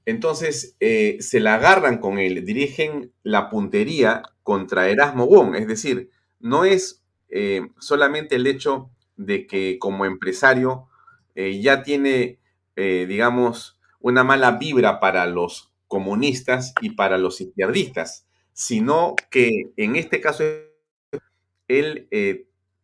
entonces 0.07 0.77
eh, 0.79 1.17
se 1.19 1.41
la 1.41 1.55
agarran 1.55 1.97
con 1.97 2.17
él, 2.17 2.45
dirigen 2.45 3.11
la 3.23 3.49
puntería 3.49 4.23
contra 4.41 4.89
Erasmo 4.89 5.27
Wong. 5.27 5.55
Es 5.55 5.67
decir, 5.67 6.09
no 6.39 6.63
es 6.63 7.03
eh, 7.29 7.67
solamente 7.77 8.35
el 8.35 8.47
hecho 8.47 8.89
de 9.17 9.47
que 9.47 9.77
como 9.79 10.05
empresario 10.05 10.87
eh, 11.35 11.59
ya 11.61 11.83
tiene, 11.83 12.39
digamos, 12.75 13.79
una 13.99 14.23
mala 14.23 14.51
vibra 14.51 14.99
para 14.99 15.25
los 15.25 15.73
comunistas 15.87 16.73
y 16.79 16.91
para 16.91 17.17
los 17.17 17.41
izquierdistas, 17.41 18.27
sino 18.53 19.15
que 19.31 19.49
en 19.77 19.95
este 19.95 20.21
caso 20.21 20.43
él 21.67 22.07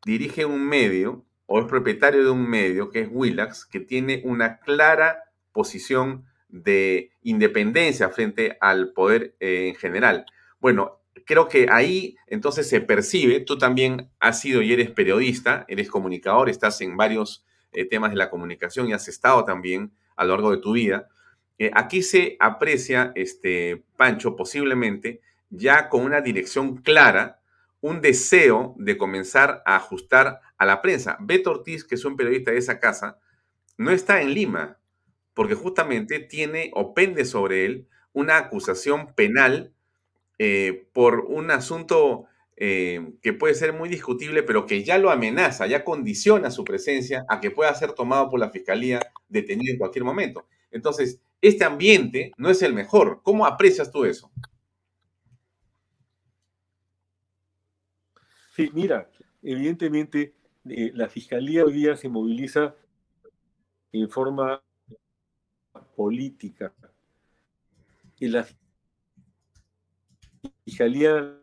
dirige 0.05 0.45
un 0.45 0.67
medio 0.67 1.25
o 1.45 1.59
es 1.59 1.65
propietario 1.65 2.23
de 2.23 2.29
un 2.29 2.49
medio 2.49 2.89
que 2.89 3.01
es 3.01 3.09
Willax, 3.11 3.65
que 3.65 3.79
tiene 3.79 4.21
una 4.23 4.59
clara 4.59 5.23
posición 5.51 6.25
de 6.49 7.11
independencia 7.21 8.09
frente 8.09 8.57
al 8.61 8.93
poder 8.93 9.35
eh, 9.39 9.69
en 9.69 9.75
general. 9.75 10.25
Bueno, 10.59 10.99
creo 11.25 11.47
que 11.47 11.67
ahí 11.69 12.15
entonces 12.27 12.69
se 12.69 12.81
percibe, 12.81 13.39
tú 13.39 13.57
también 13.57 14.09
has 14.19 14.39
sido 14.39 14.61
y 14.61 14.73
eres 14.73 14.91
periodista, 14.91 15.65
eres 15.67 15.89
comunicador, 15.89 16.49
estás 16.49 16.79
en 16.81 16.95
varios 16.97 17.45
eh, 17.71 17.85
temas 17.85 18.11
de 18.11 18.17
la 18.17 18.29
comunicación 18.29 18.87
y 18.87 18.93
has 18.93 19.07
estado 19.07 19.45
también 19.45 19.91
a 20.15 20.25
lo 20.25 20.33
largo 20.33 20.51
de 20.51 20.57
tu 20.57 20.73
vida. 20.73 21.09
Eh, 21.57 21.71
aquí 21.73 22.01
se 22.01 22.37
aprecia, 22.39 23.11
este, 23.15 23.83
Pancho, 23.97 24.35
posiblemente 24.35 25.21
ya 25.49 25.89
con 25.89 26.03
una 26.03 26.21
dirección 26.21 26.77
clara, 26.77 27.39
un 27.83 27.99
deseo 27.99 28.75
de 28.77 28.97
comenzar 28.97 29.61
a 29.65 29.75
ajustar 29.75 30.39
a 30.57 30.65
la 30.65 30.81
prensa. 30.81 31.17
Beto 31.19 31.51
Ortiz, 31.51 31.83
que 31.83 31.95
es 31.95 32.05
un 32.05 32.15
periodista 32.15 32.51
de 32.51 32.57
esa 32.57 32.79
casa, 32.79 33.19
no 33.77 33.91
está 33.91 34.21
en 34.21 34.33
Lima, 34.33 34.79
porque 35.33 35.53
justamente 35.53 36.19
tiene 36.19 36.71
o 36.75 36.93
pende 36.93 37.25
sobre 37.25 37.65
él 37.65 37.89
una 38.13 38.37
acusación 38.37 39.13
penal 39.15 39.73
eh, 40.39 40.87
por 40.93 41.25
un 41.27 41.51
asunto 41.51 42.23
eh, 42.55 43.15
que 43.21 43.33
puede 43.33 43.53
ser 43.53 43.73
muy 43.73 43.89
discutible, 43.89 44.43
pero 44.43 44.65
que 44.65 44.85
ya 44.85 44.97
lo 44.97 45.11
amenaza, 45.11 45.67
ya 45.67 45.83
condiciona 45.83 46.51
su 46.51 46.63
presencia 46.63 47.25
a 47.27 47.41
que 47.41 47.51
pueda 47.51 47.75
ser 47.75 47.91
tomado 47.91 48.29
por 48.29 48.39
la 48.39 48.49
fiscalía 48.49 49.01
detenido 49.27 49.73
en 49.73 49.77
cualquier 49.77 50.05
momento. 50.05 50.47
Entonces, 50.71 51.19
este 51.41 51.65
ambiente 51.65 52.31
no 52.37 52.49
es 52.49 52.61
el 52.61 52.73
mejor. 52.73 53.19
¿Cómo 53.23 53.45
aprecias 53.45 53.91
tú 53.91 54.05
eso? 54.05 54.31
Sí, 58.55 58.69
mira, 58.71 59.09
evidentemente 59.41 60.35
eh, 60.69 60.91
la 60.93 61.09
fiscalía 61.09 61.65
hoy 61.65 61.73
día 61.73 61.95
se 61.95 62.07
moviliza 62.07 62.75
en 63.91 64.07
forma 64.09 64.61
política. 65.95 66.71
Y 68.19 68.27
la 68.27 68.45
fiscalía. 70.63 71.35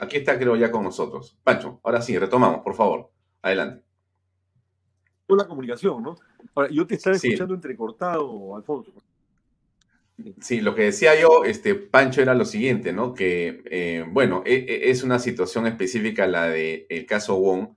Aquí 0.00 0.16
está, 0.16 0.38
creo, 0.38 0.56
ya 0.56 0.70
con 0.70 0.82
nosotros. 0.82 1.38
Pancho, 1.44 1.78
ahora 1.84 2.00
sí, 2.00 2.18
retomamos, 2.18 2.62
por 2.62 2.74
favor. 2.74 3.10
Adelante. 3.42 3.84
La 5.28 5.46
comunicación, 5.46 6.02
¿no? 6.02 6.16
Ahora, 6.54 6.70
yo 6.70 6.86
te 6.86 6.94
estaba 6.94 7.16
escuchando 7.16 7.52
entrecortado, 7.52 8.56
Alfonso. 8.56 8.94
Sí, 10.40 10.60
lo 10.60 10.74
que 10.74 10.82
decía 10.82 11.18
yo, 11.20 11.44
este, 11.44 11.76
Pancho, 11.76 12.20
era 12.20 12.34
lo 12.34 12.44
siguiente, 12.44 12.92
¿no? 12.92 13.14
Que, 13.14 13.62
eh, 13.70 14.04
bueno, 14.08 14.42
e, 14.44 14.54
e, 14.68 14.90
es 14.90 15.04
una 15.04 15.20
situación 15.20 15.66
específica 15.68 16.26
la 16.26 16.48
del 16.48 16.86
el 16.88 17.06
caso 17.06 17.36
Wong 17.36 17.68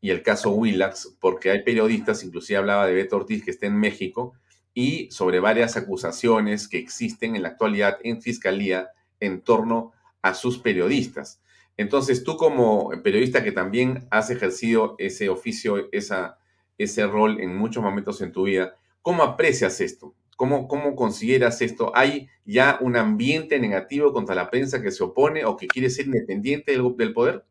y 0.00 0.10
el 0.10 0.22
caso 0.22 0.50
Willax, 0.50 1.16
porque 1.20 1.50
hay 1.50 1.62
periodistas, 1.62 2.24
inclusive 2.24 2.58
hablaba 2.58 2.86
de 2.86 2.94
Beto 2.94 3.16
Ortiz, 3.16 3.44
que 3.44 3.52
está 3.52 3.66
en 3.66 3.78
México, 3.78 4.34
y 4.74 5.08
sobre 5.12 5.38
varias 5.40 5.76
acusaciones 5.76 6.66
que 6.68 6.78
existen 6.78 7.36
en 7.36 7.42
la 7.42 7.50
actualidad 7.50 7.98
en 8.02 8.20
fiscalía 8.20 8.90
en 9.20 9.40
torno 9.42 9.92
a 10.22 10.34
sus 10.34 10.58
periodistas. 10.58 11.40
Entonces, 11.76 12.24
tú 12.24 12.36
como 12.36 12.90
periodista 13.02 13.44
que 13.44 13.52
también 13.52 14.06
has 14.10 14.30
ejercido 14.30 14.96
ese 14.98 15.28
oficio, 15.28 15.88
esa, 15.92 16.38
ese 16.78 17.06
rol 17.06 17.40
en 17.40 17.56
muchos 17.56 17.82
momentos 17.82 18.20
en 18.22 18.32
tu 18.32 18.44
vida, 18.44 18.76
¿cómo 19.02 19.22
aprecias 19.22 19.80
esto? 19.80 20.14
¿Cómo, 20.36 20.68
¿Cómo 20.68 20.94
consideras 20.94 21.62
esto? 21.62 21.92
¿Hay 21.96 22.28
ya 22.44 22.78
un 22.82 22.96
ambiente 22.96 23.58
negativo 23.58 24.12
contra 24.12 24.34
la 24.34 24.50
prensa 24.50 24.82
que 24.82 24.90
se 24.90 25.02
opone 25.02 25.44
o 25.46 25.56
que 25.56 25.66
quiere 25.66 25.88
ser 25.88 26.06
independiente 26.06 26.72
del, 26.72 26.94
del 26.96 27.12
poder? 27.14 27.44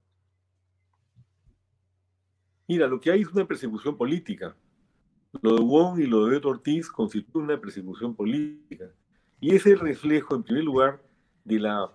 Mira, 2.68 2.88
lo 2.88 3.00
que 3.00 3.12
hay 3.12 3.22
es 3.22 3.28
una 3.30 3.48
persecución 3.48 3.98
política. 3.98 4.56
Lo 5.42 5.56
de 5.56 5.62
Wong 5.62 6.00
y 6.00 6.06
lo 6.06 6.26
de 6.26 6.32
Beto 6.32 6.50
Ortiz 6.50 6.90
constituyen 6.90 7.46
una 7.46 7.60
persecución 7.60 8.16
política. 8.16 8.92
Y 9.40 9.56
es 9.56 9.66
el 9.66 9.80
reflejo, 9.80 10.36
en 10.36 10.44
primer 10.44 10.64
lugar, 10.64 11.02
de 11.44 11.60
la 11.60 11.92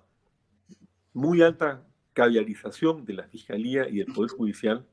muy 1.12 1.42
alta 1.42 1.87
caviarización 2.12 3.05
de 3.05 3.14
la 3.14 3.24
Fiscalía 3.24 3.88
y 3.88 3.98
del 3.98 4.12
Poder 4.12 4.31
Judicial. 4.31 4.87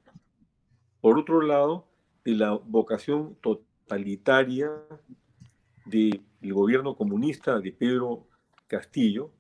Por 1.02 1.20
otro 1.20 1.42
lado, 1.42 1.88
de 2.24 2.34
la 2.34 2.54
vocación 2.54 3.36
totalitaria 3.42 4.72
del 5.90 6.22
gobierno 6.42 6.96
comunista 6.96 7.60
de 7.60 7.72
Pedro 7.72 8.28
Castillo. 8.68 9.32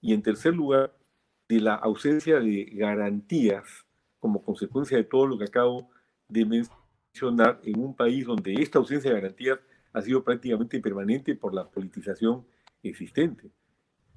Y 0.00 0.12
en 0.14 0.22
tercer 0.22 0.54
lugar, 0.54 0.94
de 1.48 1.60
la 1.60 1.74
ausencia 1.74 2.40
de 2.40 2.64
garantías 2.64 3.86
como 4.20 4.42
consecuencia 4.42 4.96
de 4.96 5.04
todo 5.04 5.26
lo 5.26 5.38
que 5.38 5.44
acabo 5.44 5.90
de 6.28 6.44
mencionar 6.44 7.60
en 7.64 7.80
un 7.80 7.94
país 7.94 8.26
donde 8.26 8.54
esta 8.54 8.78
ausencia 8.78 9.10
de 9.10 9.16
garantías 9.16 9.58
ha 9.92 10.02
sido 10.02 10.22
prácticamente 10.22 10.80
permanente 10.80 11.34
por 11.34 11.54
la 11.54 11.68
politización 11.68 12.44
existente 12.82 13.50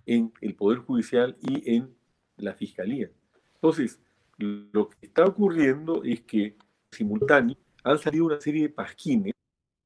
en 0.05 0.33
el 0.41 0.55
Poder 0.55 0.79
Judicial 0.79 1.37
y 1.41 1.75
en 1.75 1.95
la 2.37 2.53
Fiscalía. 2.53 3.09
Entonces, 3.55 4.01
lo 4.37 4.89
que 4.89 4.97
está 5.05 5.23
ocurriendo 5.25 6.03
es 6.03 6.21
que 6.21 6.57
simultáneo 6.91 7.55
han 7.83 7.97
salido 7.99 8.25
una 8.25 8.41
serie 8.41 8.63
de 8.63 8.69
pasquines 8.69 9.33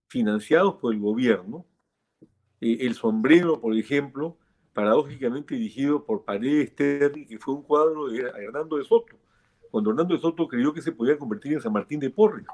financiados 0.07 0.75
por 0.75 0.93
el 0.93 0.99
gobierno. 0.99 1.65
El 2.73 2.95
sombrero, 2.95 3.61
por 3.61 3.75
ejemplo, 3.75 4.37
paradójicamente 4.73 5.53
dirigido 5.53 6.03
por 6.03 6.25
Paredes 6.25 6.75
Terry, 6.75 7.27
que 7.27 7.37
fue 7.37 7.53
un 7.53 7.61
cuadro 7.61 8.07
de 8.07 8.21
Hernando 8.21 8.77
de 8.77 8.83
Soto, 8.83 9.17
cuando 9.69 9.91
Hernando 9.91 10.15
de 10.15 10.19
Soto 10.19 10.47
creyó 10.47 10.73
que 10.73 10.81
se 10.81 10.91
podía 10.91 11.17
convertir 11.17 11.53
en 11.53 11.61
San 11.61 11.73
Martín 11.73 11.99
de 11.99 12.09
Porres. 12.09 12.45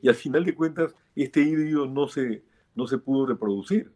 Y 0.00 0.08
al 0.08 0.16
final 0.16 0.44
de 0.44 0.54
cuentas, 0.54 0.94
este 1.14 1.42
híbrido 1.42 1.86
no 1.86 2.08
se, 2.08 2.42
no 2.74 2.88
se 2.88 2.98
pudo 2.98 3.24
reproducir. 3.26 3.92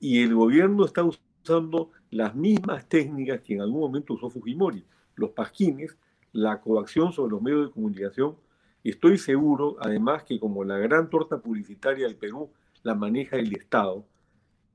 Y 0.00 0.22
el 0.22 0.34
gobierno 0.34 0.86
está 0.86 1.04
usando 1.04 1.90
las 2.10 2.34
mismas 2.34 2.88
técnicas 2.88 3.42
que 3.42 3.54
en 3.54 3.60
algún 3.60 3.80
momento 3.80 4.14
usó 4.14 4.30
Fujimori, 4.30 4.84
los 5.16 5.30
pasquines, 5.30 5.98
la 6.32 6.60
coacción 6.62 7.12
sobre 7.12 7.32
los 7.32 7.42
medios 7.42 7.66
de 7.66 7.72
comunicación. 7.72 8.36
Estoy 8.84 9.18
seguro, 9.18 9.76
además, 9.80 10.22
que 10.22 10.40
como 10.40 10.64
la 10.64 10.78
gran 10.78 11.10
torta 11.10 11.38
publicitaria 11.38 12.06
del 12.06 12.16
Perú 12.16 12.48
la 12.82 12.94
maneja 12.94 13.36
el 13.36 13.54
Estado, 13.54 14.06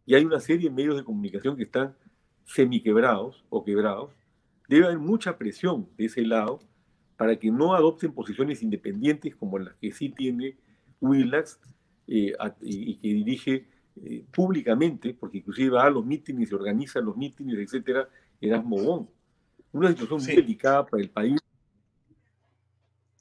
y 0.06 0.16
hay 0.16 0.26
una 0.26 0.40
serie 0.40 0.70
de 0.70 0.76
medios 0.76 0.98
de 0.98 1.04
comunicación 1.04 1.56
que 1.56 1.64
están 1.64 1.96
semiquebrados 2.46 3.44
o 3.50 3.64
quebrados, 3.64 4.12
debe 4.68 4.86
haber 4.86 5.00
mucha 5.00 5.38
presión 5.38 5.88
de 5.98 6.06
ese 6.06 6.22
lado 6.24 6.60
para 7.18 7.38
que 7.38 7.52
no 7.52 7.74
adopten 7.74 8.12
posiciones 8.12 8.64
independientes 8.64 9.36
como 9.36 9.60
las 9.60 9.76
que 9.76 9.92
sí 9.92 10.10
tiene 10.10 10.58
Willax 11.00 11.60
eh, 12.08 12.34
y, 12.62 12.96
que 12.96 13.08
dirige 13.08 13.68
eh, 14.04 14.26
públicamente, 14.32 15.14
porque 15.14 15.38
inclusive 15.38 15.70
va 15.70 15.86
a 15.86 15.90
los 15.90 16.06
mítines, 16.06 16.50
se 16.50 16.56
organiza 16.56 17.00
los 17.00 17.16
mítines, 17.16 17.58
etcétera, 17.58 18.10
Erasmo 18.42 18.78
Bon. 18.82 19.10
Una 19.72 19.90
situación 19.90 20.22
muy 20.24 20.36
delicada 20.36 20.86
para 20.86 21.02
el 21.02 21.10
país. 21.10 21.40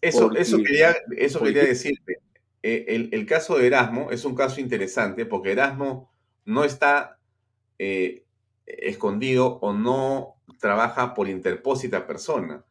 Eso, 0.00 0.32
eso 0.34 0.58
quería, 0.58 0.94
eso 1.16 1.40
quería 1.40 1.64
decirte. 1.64 2.18
Eh, 2.62 2.84
el, 2.88 3.08
el, 3.12 3.26
caso 3.26 3.56
de 3.56 3.66
Erasmo 3.66 4.10
es 4.10 4.24
un 4.24 4.34
caso 4.34 4.60
interesante 4.60 5.26
porque 5.26 5.52
Erasmo 5.52 6.11
no 6.44 6.64
está 6.64 7.18
escondido 8.66 9.58
o 9.60 9.72
no 9.72 10.36
trabaja 10.60 11.14
por 11.14 11.28
interpósita 11.28 12.06
persona. 12.06 12.64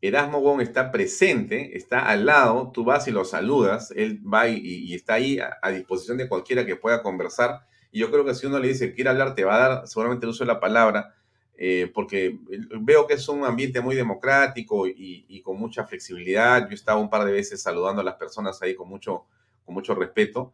Erasmo 0.00 0.40
Wong 0.40 0.60
está 0.60 0.90
presente, 0.90 1.76
está 1.76 2.08
al 2.10 2.26
lado, 2.26 2.70
tú 2.72 2.84
vas 2.84 3.08
y 3.08 3.10
lo 3.10 3.24
saludas, 3.24 3.90
él 3.96 4.20
va 4.26 4.48
y, 4.48 4.92
está 4.94 5.14
ahí 5.14 5.38
a, 5.38 5.70
disposición 5.70 6.18
de 6.18 6.28
cualquiera 6.28 6.66
que 6.66 6.76
pueda 6.76 7.02
conversar. 7.02 7.66
Y 7.90 8.00
yo 8.00 8.10
creo 8.10 8.24
que 8.24 8.34
si 8.34 8.46
uno 8.46 8.58
le 8.58 8.68
dice 8.68 8.92
quiere 8.92 9.08
hablar, 9.08 9.34
te 9.34 9.44
va 9.44 9.56
a 9.56 9.68
dar 9.68 9.88
seguramente 9.88 10.26
el 10.26 10.30
uso 10.30 10.44
de 10.44 10.48
la 10.52 10.60
palabra, 10.60 11.14
eh, 11.56 11.90
porque 11.94 12.38
veo 12.80 13.06
que 13.06 13.14
es 13.14 13.26
un 13.28 13.44
ambiente 13.44 13.80
muy 13.80 13.96
democrático 13.96 14.86
y, 14.86 15.40
con 15.42 15.58
mucha 15.58 15.86
flexibilidad. 15.86 16.62
Yo 16.64 16.72
he 16.72 16.74
estado 16.74 17.00
un 17.00 17.08
par 17.08 17.24
de 17.24 17.32
veces 17.32 17.62
saludando 17.62 18.02
a 18.02 18.04
las 18.04 18.16
personas 18.16 18.60
ahí 18.60 18.74
con 18.74 18.88
mucho, 18.88 19.24
con 19.64 19.74
mucho 19.74 19.94
respeto. 19.94 20.52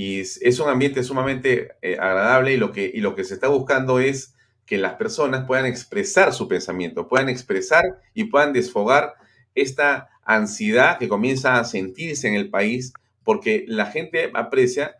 Y 0.00 0.20
es, 0.20 0.60
un 0.60 0.68
ambiente 0.68 1.02
sumamente 1.02 1.72
eh, 1.82 1.96
agradable 1.98 2.52
y 2.52 2.56
lo, 2.56 2.70
que, 2.70 2.88
y 2.94 3.00
lo 3.00 3.16
que 3.16 3.24
se 3.24 3.34
está 3.34 3.48
buscando 3.48 3.98
es 3.98 4.32
que 4.64 4.78
las 4.78 4.94
personas 4.94 5.44
puedan 5.44 5.66
expresar 5.66 6.32
su 6.32 6.46
pensamiento, 6.46 7.08
puedan 7.08 7.28
expresar 7.28 7.82
y 8.14 8.26
puedan 8.26 8.52
desfogar 8.52 9.14
esta 9.56 10.08
ansiedad 10.22 10.98
que 10.98 11.08
comienza 11.08 11.58
a 11.58 11.64
sentirse 11.64 12.28
en 12.28 12.34
el 12.34 12.48
país 12.48 12.92
porque 13.24 13.64
la 13.66 13.86
gente 13.86 14.30
aprecia 14.34 14.94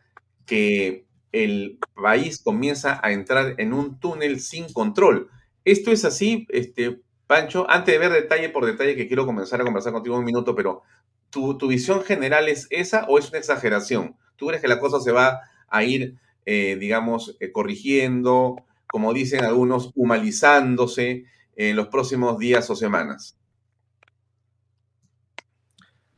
que 0.47 1.07
el 1.31 1.79
país 1.95 2.43
comienza 2.43 2.99
a 3.01 3.13
entrar 3.13 3.55
en 3.59 3.75
un 3.75 4.01
túnel 4.01 4.41
sin 4.41 4.73
control. 4.73 5.31
Esto 5.65 5.93
es 5.93 6.05
así, 6.05 6.45
este, 6.49 7.03
Pancho, 7.29 7.71
antes 7.71 7.95
de 7.95 8.01
ver 8.01 8.11
detalle 8.11 8.49
por 8.49 8.67
detalle, 8.67 8.97
que 8.97 9.07
quiero 9.07 9.27
comenzar 9.27 9.61
a 9.61 9.65
conversar 9.65 9.93
contigo 9.93 10.19
un 10.19 10.25
minuto, 10.25 10.57
pero 10.57 10.83
¿tu, 11.31 11.57
tu 11.57 11.69
visión 11.69 12.03
general 12.03 12.49
es 12.49 12.67
esa 12.71 13.05
o 13.05 13.17
es 13.17 13.29
una 13.29 13.39
exageración? 13.39 14.17
¿Tú 14.39 14.47
crees 14.47 14.63
que 14.63 14.69
la 14.69 14.81
cosa 14.81 15.01
se 15.01 15.13
va 15.13 15.41
a 15.69 15.85
ir, 15.85 16.17
eh, 16.47 16.77
digamos, 16.81 17.37
eh, 17.41 17.53
corrigiendo, 17.53 18.57
como 18.87 19.13
dicen 19.13 19.45
algunos, 19.45 19.93
humanizándose 19.95 21.27
en 21.57 21.77
los 21.77 21.89
próximos 21.89 22.39
días 22.39 22.71
o 22.71 22.77
semanas? 22.77 23.37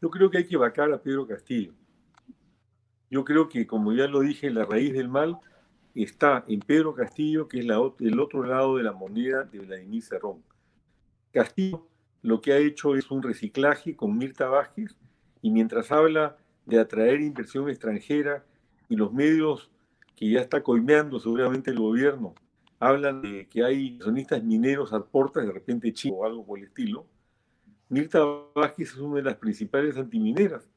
Yo 0.01 0.11
creo 0.11 0.31
que 0.31 0.39
hay 0.39 0.47
que 0.47 0.57
vacar 0.57 0.93
a 0.93 1.03
Pedro 1.03 1.27
Castillo. 1.27 1.73
Yo 3.11 3.25
creo 3.25 3.49
que, 3.49 3.67
como 3.67 3.93
ya 3.93 4.07
lo 4.07 4.21
dije, 4.21 4.51
la 4.51 4.65
raíz 4.65 4.93
del 4.93 5.09
mal 5.09 5.39
está 5.95 6.45
en 6.47 6.61
Pedro 6.61 6.95
Castillo, 6.95 7.49
que 7.49 7.59
es 7.59 7.65
la, 7.65 7.81
el 7.99 8.21
otro 8.21 8.45
lado 8.45 8.77
de 8.77 8.85
la 8.85 8.93
moneda 8.93 9.45
de 9.45 9.59
Vladimir 9.59 10.03
Cerrón. 10.03 10.45
Castillo 11.33 11.91
lo 12.23 12.41
que 12.41 12.53
ha 12.53 12.59
hecho 12.59 12.95
es 12.97 13.11
un 13.11 13.23
reciclaje 13.23 13.97
con 13.97 14.17
Mirta 14.19 14.47
Vázquez 14.47 14.95
y 15.41 15.51
mientras 15.51 15.91
habla 15.91 16.37
de 16.67 16.79
atraer 16.79 17.21
inversión 17.21 17.69
extranjera 17.69 18.45
y 18.89 18.97
los 18.97 19.13
medios 19.13 19.71
que 20.17 20.31
ya 20.31 20.41
está 20.41 20.63
coimeando 20.63 21.19
seguramente 21.19 21.71
el 21.71 21.79
gobierno 21.79 22.35
hablan 22.81 23.21
de 23.21 23.47
que 23.47 23.63
hay 23.63 23.89
inversionistas 23.89 24.43
mineros 24.43 24.93
a 24.93 25.05
puertas, 25.05 25.47
de 25.47 25.53
repente 25.53 25.93
chico 25.93 26.17
o 26.17 26.25
algo 26.25 26.45
por 26.45 26.59
el 26.59 26.65
estilo. 26.65 27.07
Mirta 27.91 28.21
Vázquez 28.55 28.93
es 28.93 28.97
una 28.97 29.17
de 29.17 29.23
las 29.23 29.37
principales 29.37 29.97
antimineras. 29.99 30.69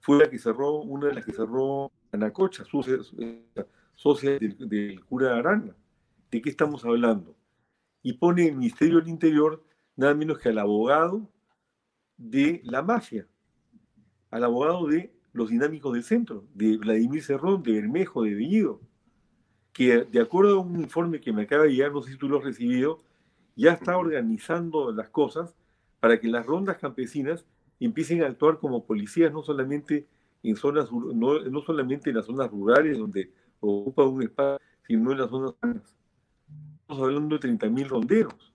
Fue 0.00 0.18
la 0.18 0.30
que 0.30 0.38
cerró, 0.38 0.80
una 0.80 1.08
de 1.08 1.14
las 1.14 1.24
que 1.24 1.32
cerró 1.32 1.92
Anacocha, 2.10 2.64
socia 2.64 4.38
del, 4.38 5.04
cura 5.04 5.36
Arana. 5.36 5.76
¿De 6.30 6.40
qué 6.40 6.48
estamos 6.48 6.84
hablando? 6.84 7.36
Y 8.02 8.14
pone 8.14 8.48
el 8.48 8.56
Ministerio 8.56 8.98
del 8.98 9.08
Interior 9.08 9.62
nada 9.94 10.14
menos 10.14 10.38
que 10.38 10.48
al 10.48 10.58
abogado 10.58 11.28
de 12.16 12.62
la 12.64 12.82
mafia, 12.82 13.26
al 14.30 14.44
abogado 14.44 14.86
de 14.86 15.12
los 15.32 15.50
dinámicos 15.50 15.92
del 15.94 16.04
centro, 16.04 16.44
de 16.54 16.76
Vladimir 16.76 17.22
Cerrón, 17.22 17.62
de 17.62 17.72
Bermejo, 17.72 18.22
de 18.22 18.34
Bellido 18.34 18.80
que 19.72 20.04
de 20.04 20.20
acuerdo 20.20 20.58
a 20.58 20.60
un 20.60 20.80
informe 20.80 21.20
que 21.20 21.32
me 21.32 21.42
acaba 21.42 21.64
de 21.64 21.70
llegar, 21.70 21.92
no 21.92 22.02
sé 22.02 22.12
si 22.12 22.18
tú 22.18 22.28
lo 22.28 22.38
has 22.38 22.44
recibido, 22.44 23.00
ya 23.56 23.72
está 23.72 23.96
organizando 23.96 24.92
las 24.92 25.08
cosas 25.08 25.54
para 26.00 26.20
que 26.20 26.28
las 26.28 26.46
rondas 26.46 26.78
campesinas 26.78 27.46
empiecen 27.80 28.22
a 28.22 28.26
actuar 28.26 28.58
como 28.58 28.84
policías, 28.84 29.32
no 29.32 29.42
solamente 29.42 30.06
en 30.42 30.56
zonas, 30.56 30.90
no, 30.92 31.40
no 31.40 31.60
solamente 31.62 32.10
en 32.10 32.16
las 32.16 32.26
zonas 32.26 32.50
rurales 32.50 32.98
donde 32.98 33.32
ocupa 33.60 34.04
un 34.04 34.22
espacio, 34.22 34.58
sino 34.86 35.12
en 35.12 35.18
las 35.18 35.30
zonas 35.30 35.54
urbanas. 35.62 35.96
Estamos 36.80 37.02
hablando 37.04 37.38
de 37.38 37.48
30.000 37.48 37.88
ronderos. 37.88 38.52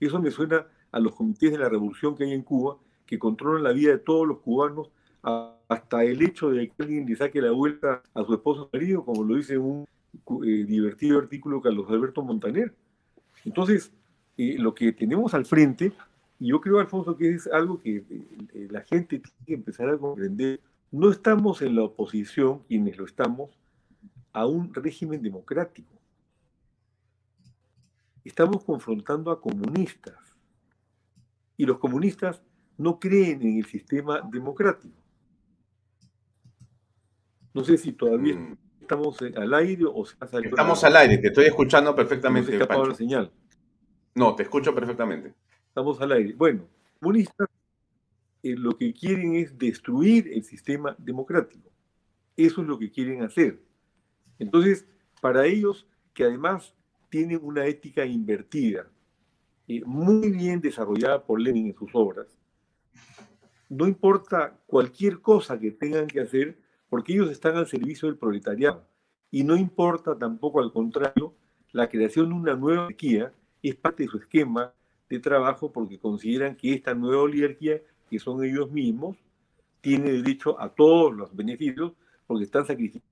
Eso 0.00 0.20
me 0.20 0.30
suena 0.30 0.66
a 0.90 0.98
los 0.98 1.14
comités 1.14 1.52
de 1.52 1.58
la 1.58 1.68
revolución 1.68 2.16
que 2.16 2.24
hay 2.24 2.32
en 2.32 2.42
Cuba, 2.42 2.78
que 3.04 3.18
controlan 3.18 3.62
la 3.62 3.72
vida 3.72 3.92
de 3.92 3.98
todos 3.98 4.26
los 4.26 4.40
cubanos, 4.40 4.90
hasta 5.68 6.04
el 6.04 6.22
hecho 6.22 6.50
de 6.50 6.68
que 6.68 6.82
alguien 6.82 7.06
le 7.06 7.16
saque 7.16 7.40
la 7.40 7.50
vuelta 7.50 8.02
a 8.14 8.24
su 8.24 8.34
esposo 8.34 8.70
marido, 8.72 9.04
como 9.04 9.24
lo 9.24 9.36
dice 9.36 9.58
un 9.58 9.86
eh, 10.44 10.64
divertido 10.64 11.18
artículo 11.18 11.60
Carlos 11.60 11.90
Alberto 11.90 12.22
Montaner. 12.22 12.74
Entonces, 13.44 13.92
eh, 14.36 14.56
lo 14.58 14.74
que 14.74 14.92
tenemos 14.92 15.34
al 15.34 15.44
frente, 15.44 15.92
y 16.38 16.48
yo 16.48 16.60
creo, 16.60 16.78
Alfonso, 16.78 17.16
que 17.16 17.34
es 17.34 17.46
algo 17.48 17.80
que 17.80 18.04
eh, 18.08 18.68
la 18.70 18.82
gente 18.82 19.18
tiene 19.18 19.44
que 19.46 19.54
empezar 19.54 19.88
a 19.88 19.98
comprender, 19.98 20.60
no 20.92 21.10
estamos 21.10 21.62
en 21.62 21.74
la 21.74 21.82
oposición, 21.82 22.60
quienes 22.68 22.96
lo 22.96 23.04
estamos, 23.04 23.50
a 24.32 24.46
un 24.46 24.72
régimen 24.72 25.22
democrático. 25.22 25.92
Estamos 28.24 28.64
confrontando 28.64 29.30
a 29.30 29.40
comunistas. 29.40 30.18
Y 31.56 31.64
los 31.64 31.78
comunistas 31.78 32.42
no 32.76 32.98
creen 32.98 33.40
en 33.42 33.56
el 33.58 33.64
sistema 33.64 34.20
democrático. 34.20 35.05
No 37.56 37.64
sé 37.64 37.78
si 37.78 37.92
todavía 37.92 38.36
mm 38.36 38.56
estamos 38.86 39.20
al 39.20 39.52
aire 39.54 39.84
o 39.84 40.06
se 40.06 40.14
Estamos 40.14 40.84
al 40.84 40.96
aire, 40.96 41.18
te 41.18 41.26
estoy 41.26 41.46
escuchando 41.46 41.92
perfectamente. 41.92 42.56
No 42.56 42.86
la 42.86 42.94
señal. 42.94 43.32
No, 44.14 44.36
te 44.36 44.44
escucho 44.44 44.72
perfectamente. 44.72 45.34
Estamos 45.66 46.00
al 46.00 46.12
aire. 46.12 46.34
Bueno, 46.34 46.68
comunistas 47.00 47.48
eh, 48.44 48.54
lo 48.56 48.76
que 48.76 48.94
quieren 48.94 49.34
es 49.34 49.58
destruir 49.58 50.30
el 50.32 50.44
sistema 50.44 50.94
democrático. 50.98 51.68
Eso 52.36 52.60
es 52.60 52.68
lo 52.68 52.78
que 52.78 52.92
quieren 52.92 53.24
hacer. 53.24 53.60
Entonces, 54.38 54.86
para 55.20 55.46
ellos, 55.46 55.88
que 56.14 56.22
además 56.22 56.76
tienen 57.08 57.40
una 57.42 57.66
ética 57.66 58.06
invertida, 58.06 58.88
eh, 59.66 59.82
muy 59.84 60.30
bien 60.30 60.60
desarrollada 60.60 61.24
por 61.24 61.40
Lenin 61.40 61.66
en 61.66 61.74
sus 61.74 61.90
obras, 61.92 62.38
no 63.68 63.88
importa 63.88 64.56
cualquier 64.66 65.20
cosa 65.20 65.58
que 65.58 65.72
tengan 65.72 66.06
que 66.06 66.20
hacer, 66.20 66.65
porque 66.96 67.12
ellos 67.12 67.30
están 67.30 67.58
al 67.58 67.66
servicio 67.66 68.08
del 68.08 68.16
proletariado. 68.16 68.88
Y 69.30 69.44
no 69.44 69.54
importa 69.54 70.16
tampoco, 70.16 70.62
al 70.62 70.72
contrario, 70.72 71.34
la 71.72 71.90
creación 71.90 72.30
de 72.30 72.34
una 72.34 72.54
nueva 72.54 72.86
oligarquía 72.86 73.34
es 73.62 73.74
parte 73.74 74.04
de 74.04 74.08
su 74.08 74.16
esquema 74.16 74.72
de 75.10 75.18
trabajo 75.18 75.70
porque 75.70 75.98
consideran 75.98 76.56
que 76.56 76.72
esta 76.72 76.94
nueva 76.94 77.24
oligarquía, 77.24 77.82
que 78.08 78.18
son 78.18 78.42
ellos 78.42 78.70
mismos, 78.70 79.18
tiene 79.82 80.10
derecho 80.10 80.58
a 80.58 80.70
todos 80.70 81.14
los 81.14 81.36
beneficios 81.36 81.92
porque 82.26 82.44
están 82.44 82.64
sacrificados 82.64 83.06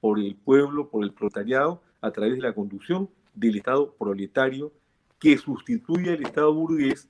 por 0.00 0.20
el 0.20 0.36
pueblo, 0.36 0.88
por 0.88 1.02
el 1.02 1.12
proletariado, 1.12 1.82
a 2.00 2.12
través 2.12 2.36
de 2.36 2.42
la 2.42 2.54
conducción 2.54 3.10
del 3.34 3.56
Estado 3.56 3.92
proletario 3.94 4.72
que 5.18 5.36
sustituye 5.36 6.12
al 6.12 6.22
Estado 6.22 6.54
burgués, 6.54 7.08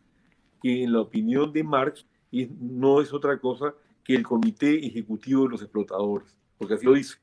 que 0.62 0.83
en 0.83 0.94
la 0.94 1.02
opinión 1.02 1.52
de 1.52 1.62
Marx 1.62 2.07
no 2.33 3.02
es 3.02 3.12
otra 3.12 3.38
cosa 3.38 3.74
que 4.07 4.14
el 4.14 4.23
comité 4.23 4.87
ejecutivo 4.87 5.42
de 5.42 5.49
los 5.51 5.62
explotadores, 5.62 6.37
porque 6.57 6.75
así 6.75 6.87
lo 6.87 6.92
dice. 6.92 7.16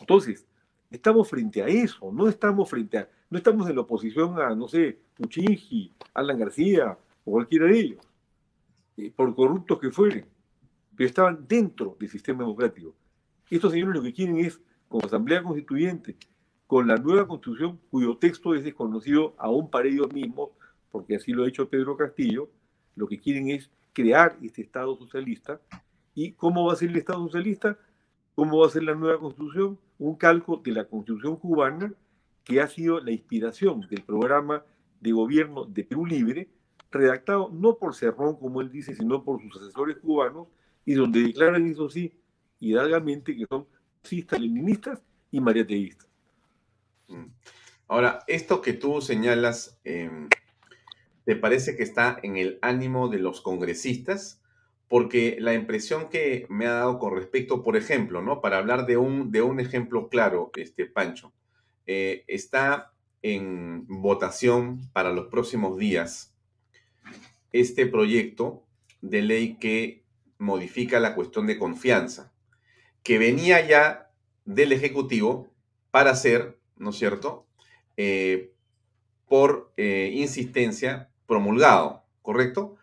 Entonces, 0.00 0.46
estamos 0.90 1.28
frente 1.28 1.62
a 1.62 1.66
eso, 1.66 2.10
no 2.12 2.28
estamos 2.28 2.70
frente 2.70 2.96
a, 2.96 3.08
no 3.28 3.36
estamos 3.36 3.68
en 3.68 3.76
la 3.76 3.82
oposición 3.82 4.40
a, 4.40 4.54
no 4.54 4.66
sé, 4.66 4.98
Puchingi, 5.16 5.92
Alan 6.14 6.38
García 6.38 6.96
o 7.26 7.32
cualquiera 7.32 7.66
de 7.66 7.78
ellos, 7.78 8.06
eh, 8.96 9.12
por 9.14 9.34
corruptos 9.34 9.78
que 9.78 9.90
fueren, 9.90 10.24
pero 10.96 11.06
estaban 11.06 11.46
dentro 11.46 11.94
del 12.00 12.08
sistema 12.08 12.42
democrático. 12.42 12.94
Estos 13.50 13.72
señores 13.72 13.96
lo 13.96 14.02
que 14.02 14.14
quieren 14.14 14.38
es, 14.38 14.58
como 14.88 15.04
Asamblea 15.04 15.42
Constituyente, 15.42 16.16
con 16.66 16.88
la 16.88 16.96
nueva 16.96 17.28
constitución 17.28 17.78
cuyo 17.90 18.16
texto 18.16 18.54
es 18.54 18.64
desconocido 18.64 19.34
aún 19.36 19.68
para 19.68 19.88
ellos 19.88 20.10
mismos, 20.10 20.50
porque 20.90 21.16
así 21.16 21.32
lo 21.32 21.44
ha 21.44 21.48
hecho 21.48 21.68
Pedro 21.68 21.98
Castillo, 21.98 22.48
lo 22.96 23.06
que 23.06 23.20
quieren 23.20 23.50
es 23.50 23.70
crear 23.92 24.38
este 24.42 24.62
Estado 24.62 24.96
socialista. 24.96 25.60
¿Y 26.14 26.32
cómo 26.32 26.66
va 26.66 26.72
a 26.72 26.76
ser 26.76 26.90
el 26.90 26.96
Estado 26.96 27.20
socialista? 27.24 27.78
¿Cómo 28.34 28.58
va 28.58 28.66
a 28.66 28.70
ser 28.70 28.84
la 28.84 28.94
nueva 28.94 29.18
constitución? 29.18 29.78
Un 29.98 30.16
calco 30.16 30.60
de 30.64 30.72
la 30.72 30.84
constitución 30.84 31.36
cubana 31.36 31.92
que 32.44 32.60
ha 32.60 32.68
sido 32.68 33.00
la 33.00 33.10
inspiración 33.10 33.80
del 33.88 34.02
programa 34.02 34.64
de 35.00 35.12
gobierno 35.12 35.64
de 35.64 35.84
Perú 35.84 36.06
Libre, 36.06 36.48
redactado 36.90 37.50
no 37.52 37.76
por 37.76 37.94
Cerrón, 37.94 38.36
como 38.36 38.60
él 38.60 38.70
dice, 38.70 38.94
sino 38.94 39.24
por 39.24 39.40
sus 39.40 39.62
asesores 39.62 39.96
cubanos, 39.98 40.48
y 40.84 40.94
donde 40.94 41.20
declaran, 41.20 41.66
eso 41.66 41.88
sí, 41.88 42.12
hidalgamente 42.60 43.34
que 43.36 43.46
son 43.46 43.66
fascistas, 44.02 44.40
leninistas 44.40 45.02
y 45.30 45.40
mariateístas. 45.40 46.08
Mm. 47.08 47.24
Ahora, 47.88 48.20
esto 48.26 48.60
que 48.60 48.74
tú 48.74 49.00
señalas, 49.00 49.78
em, 49.84 50.28
¿te 51.24 51.36
parece 51.36 51.76
que 51.76 51.82
está 51.82 52.18
en 52.22 52.36
el 52.36 52.58
ánimo 52.62 53.08
de 53.08 53.18
los 53.18 53.40
congresistas? 53.40 54.42
Porque 54.88 55.36
la 55.40 55.54
impresión 55.54 56.08
que 56.08 56.46
me 56.48 56.66
ha 56.66 56.74
dado 56.74 56.98
con 56.98 57.14
respecto, 57.14 57.62
por 57.62 57.76
ejemplo, 57.76 58.22
¿no? 58.22 58.40
Para 58.40 58.58
hablar 58.58 58.86
de 58.86 58.96
un, 58.96 59.30
de 59.30 59.42
un 59.42 59.60
ejemplo 59.60 60.08
claro, 60.08 60.50
este 60.56 60.86
Pancho, 60.86 61.32
eh, 61.86 62.24
está 62.28 62.92
en 63.22 63.86
votación 63.86 64.90
para 64.92 65.12
los 65.12 65.26
próximos 65.28 65.78
días 65.78 66.34
este 67.52 67.86
proyecto 67.86 68.66
de 69.00 69.22
ley 69.22 69.56
que 69.56 70.04
modifica 70.38 71.00
la 71.00 71.14
cuestión 71.14 71.46
de 71.46 71.58
confianza, 71.58 72.34
que 73.02 73.18
venía 73.18 73.66
ya 73.66 74.10
del 74.44 74.72
Ejecutivo 74.72 75.48
para 75.90 76.14
ser 76.16 76.58
¿no 76.76 76.90
es 76.90 76.96
cierto? 76.96 77.46
Eh, 77.96 78.52
por 79.28 79.72
eh, 79.76 80.10
insistencia 80.14 81.10
promulgado, 81.26 82.04
¿correcto? 82.22 82.76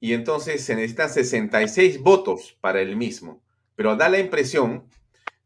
Y 0.00 0.12
entonces 0.12 0.64
se 0.64 0.74
necesitan 0.74 1.10
66 1.10 2.00
votos 2.00 2.56
para 2.60 2.80
el 2.80 2.96
mismo. 2.96 3.42
Pero 3.74 3.96
da 3.96 4.08
la 4.08 4.18
impresión 4.18 4.88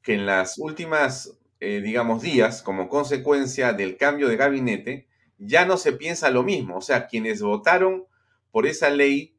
que 0.02 0.14
en 0.14 0.26
las 0.26 0.58
últimas, 0.58 1.38
eh, 1.60 1.80
digamos, 1.82 2.22
días, 2.22 2.62
como 2.62 2.88
consecuencia 2.88 3.72
del 3.72 3.96
cambio 3.96 4.28
de 4.28 4.36
gabinete, 4.36 5.08
ya 5.38 5.64
no 5.64 5.76
se 5.76 5.92
piensa 5.92 6.30
lo 6.30 6.42
mismo. 6.42 6.76
O 6.76 6.80
sea, 6.80 7.06
quienes 7.06 7.42
votaron 7.42 8.04
por 8.50 8.66
esa 8.66 8.90
ley, 8.90 9.36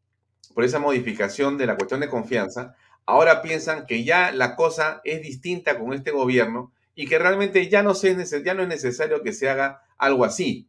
por 0.54 0.64
esa 0.64 0.80
modificación 0.80 1.58
de 1.58 1.66
la 1.66 1.76
cuestión 1.76 2.00
de 2.00 2.10
confianza, 2.10 2.76
ahora 3.06 3.42
piensan 3.42 3.86
que 3.86 4.04
ya 4.04 4.32
la 4.32 4.56
cosa 4.56 5.02
es 5.04 5.22
distinta 5.22 5.80
con 5.80 5.94
este 5.94 6.12
gobierno 6.12 6.74
y 6.96 7.08
que 7.08 7.20
realmente 7.20 7.68
ya 7.70 7.84
no, 7.84 7.94
ya 7.94 8.54
no 8.54 8.64
es 8.64 8.68
necesario 8.68 9.22
que 9.22 9.34
se 9.34 9.50
haga 9.50 9.82
algo 9.98 10.26
así. 10.26 10.68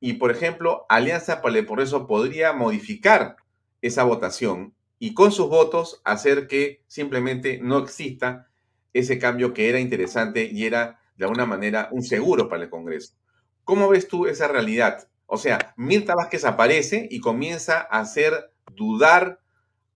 Y, 0.00 0.14
por 0.14 0.30
ejemplo, 0.30 0.84
Alianza 0.88 1.40
para 1.40 1.58
el 1.58 1.66
podría 1.66 2.52
modificar 2.52 3.36
esa 3.84 4.02
votación 4.02 4.74
y 4.98 5.12
con 5.12 5.30
sus 5.30 5.50
votos 5.50 6.00
hacer 6.04 6.48
que 6.48 6.82
simplemente 6.86 7.58
no 7.62 7.78
exista 7.78 8.48
ese 8.94 9.18
cambio 9.18 9.52
que 9.52 9.68
era 9.68 9.78
interesante 9.78 10.48
y 10.50 10.64
era 10.64 11.00
de 11.16 11.26
alguna 11.26 11.44
manera 11.44 11.90
un 11.92 12.02
seguro 12.02 12.48
para 12.48 12.62
el 12.62 12.70
Congreso. 12.70 13.14
¿Cómo 13.62 13.86
ves 13.90 14.08
tú 14.08 14.26
esa 14.26 14.48
realidad? 14.48 15.06
O 15.26 15.36
sea, 15.36 15.74
Mirta 15.76 16.14
Vázquez 16.14 16.46
aparece 16.46 17.06
y 17.10 17.20
comienza 17.20 17.86
a 17.90 18.00
hacer 18.00 18.52
dudar 18.74 19.40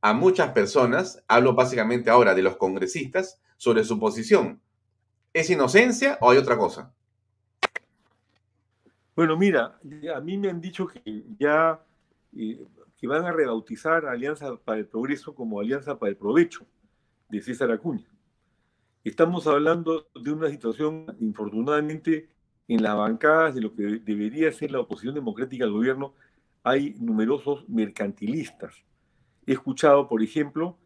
a 0.02 0.12
muchas 0.12 0.52
personas, 0.52 1.24
hablo 1.26 1.54
básicamente 1.54 2.10
ahora 2.10 2.34
de 2.34 2.42
los 2.42 2.56
congresistas, 2.56 3.40
sobre 3.56 3.84
su 3.84 3.98
posición. 3.98 4.60
¿Es 5.32 5.48
inocencia 5.48 6.18
o 6.20 6.30
hay 6.30 6.36
otra 6.36 6.58
cosa? 6.58 6.92
Bueno, 9.16 9.34
mira, 9.36 9.78
a 10.14 10.20
mí 10.20 10.36
me 10.36 10.50
han 10.50 10.60
dicho 10.60 10.86
que 10.86 11.24
ya 11.38 11.80
eh, 12.36 12.60
que 12.98 13.06
van 13.06 13.24
a 13.24 13.32
rebautizar 13.32 14.06
Alianza 14.06 14.56
para 14.56 14.80
el 14.80 14.86
Progreso 14.86 15.34
como 15.34 15.60
Alianza 15.60 15.98
para 15.98 16.10
el 16.10 16.16
Provecho 16.16 16.66
de 17.28 17.40
César 17.40 17.70
Acuña. 17.70 18.08
Estamos 19.04 19.46
hablando 19.46 20.08
de 20.20 20.32
una 20.32 20.50
situación, 20.50 21.06
infortunadamente, 21.20 22.28
en 22.66 22.82
las 22.82 22.96
bancadas 22.96 23.54
de 23.54 23.60
lo 23.60 23.74
que 23.74 23.82
debería 24.04 24.52
ser 24.52 24.72
la 24.72 24.80
oposición 24.80 25.14
democrática 25.14 25.64
al 25.64 25.72
gobierno, 25.72 26.12
hay 26.64 26.94
numerosos 26.98 27.66
mercantilistas. 27.68 28.74
He 29.46 29.52
escuchado, 29.52 30.08
por 30.08 30.22
ejemplo, 30.22 30.76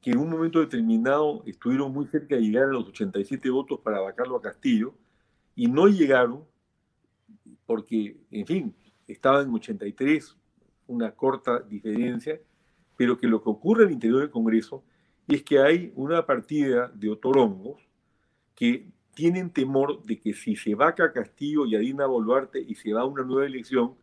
que 0.00 0.12
en 0.12 0.18
un 0.18 0.30
momento 0.30 0.60
determinado 0.60 1.42
estuvieron 1.46 1.92
muy 1.92 2.06
cerca 2.06 2.36
de 2.36 2.42
llegar 2.42 2.64
a 2.64 2.72
los 2.72 2.88
87 2.88 3.50
votos 3.50 3.80
para 3.80 4.00
vacarlo 4.00 4.36
a 4.36 4.42
Castillo 4.42 4.94
y 5.56 5.66
no 5.66 5.88
llegaron 5.88 6.44
porque, 7.66 8.16
en 8.30 8.46
fin, 8.46 8.76
estaban 9.08 9.48
en 9.48 9.54
83, 9.54 10.36
una 10.86 11.12
corta 11.12 11.60
diferencia, 11.60 12.40
pero 12.96 13.18
que 13.18 13.26
lo 13.26 13.42
que 13.42 13.50
ocurre 13.50 13.84
al 13.84 13.92
interior 13.92 14.20
del 14.20 14.30
Congreso 14.30 14.84
es 15.28 15.42
que 15.42 15.58
hay 15.58 15.92
una 15.96 16.24
partida 16.24 16.88
de 16.94 17.10
otorongos 17.10 17.82
que 18.54 18.90
tienen 19.14 19.50
temor 19.50 20.02
de 20.04 20.18
que 20.18 20.34
si 20.34 20.56
se 20.56 20.74
vaca 20.74 21.04
a 21.04 21.12
Castillo 21.12 21.66
y 21.66 21.74
a 21.74 21.78
Dina 21.78 22.06
Boluarte 22.06 22.60
y 22.60 22.74
se 22.74 22.92
va 22.92 23.00
a 23.00 23.06
una 23.06 23.24
nueva 23.24 23.46
elección, 23.46 23.94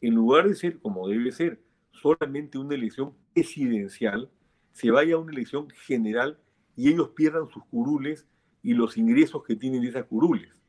en 0.00 0.14
lugar 0.14 0.48
de 0.48 0.54
ser 0.54 0.78
como 0.78 1.08
debe 1.08 1.32
ser 1.32 1.60
solamente 1.90 2.58
una 2.58 2.74
elección 2.74 3.12
presidencial, 3.32 4.30
se 4.72 4.90
vaya 4.90 5.14
a 5.14 5.18
una 5.18 5.32
elección 5.32 5.68
general 5.70 6.38
y 6.76 6.88
ellos 6.88 7.10
pierdan 7.10 7.48
sus 7.48 7.64
curules 7.66 8.26
y 8.62 8.74
los 8.74 8.96
ingresos 8.96 9.42
que 9.44 9.56
tienen 9.56 9.84
esas 9.84 10.04
curules. 10.04 10.62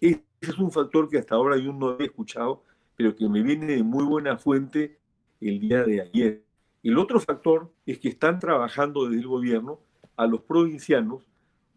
Ese 0.00 0.22
es 0.40 0.58
un 0.58 0.70
factor 0.70 1.08
que 1.08 1.18
hasta 1.18 1.34
ahora 1.34 1.56
yo 1.56 1.72
no 1.72 1.88
había 1.88 2.06
escuchado, 2.06 2.62
pero 2.96 3.14
que 3.14 3.28
me 3.28 3.42
viene 3.42 3.66
de 3.66 3.82
muy 3.82 4.04
buena 4.04 4.36
fuente 4.38 4.98
el 5.40 5.60
día 5.60 5.84
de 5.84 6.00
ayer. 6.00 6.44
El 6.82 6.98
otro 6.98 7.18
factor 7.20 7.72
es 7.86 7.98
que 7.98 8.08
están 8.08 8.38
trabajando 8.38 9.04
desde 9.04 9.22
el 9.22 9.28
gobierno 9.28 9.80
a 10.16 10.26
los 10.26 10.42
provincianos, 10.42 11.26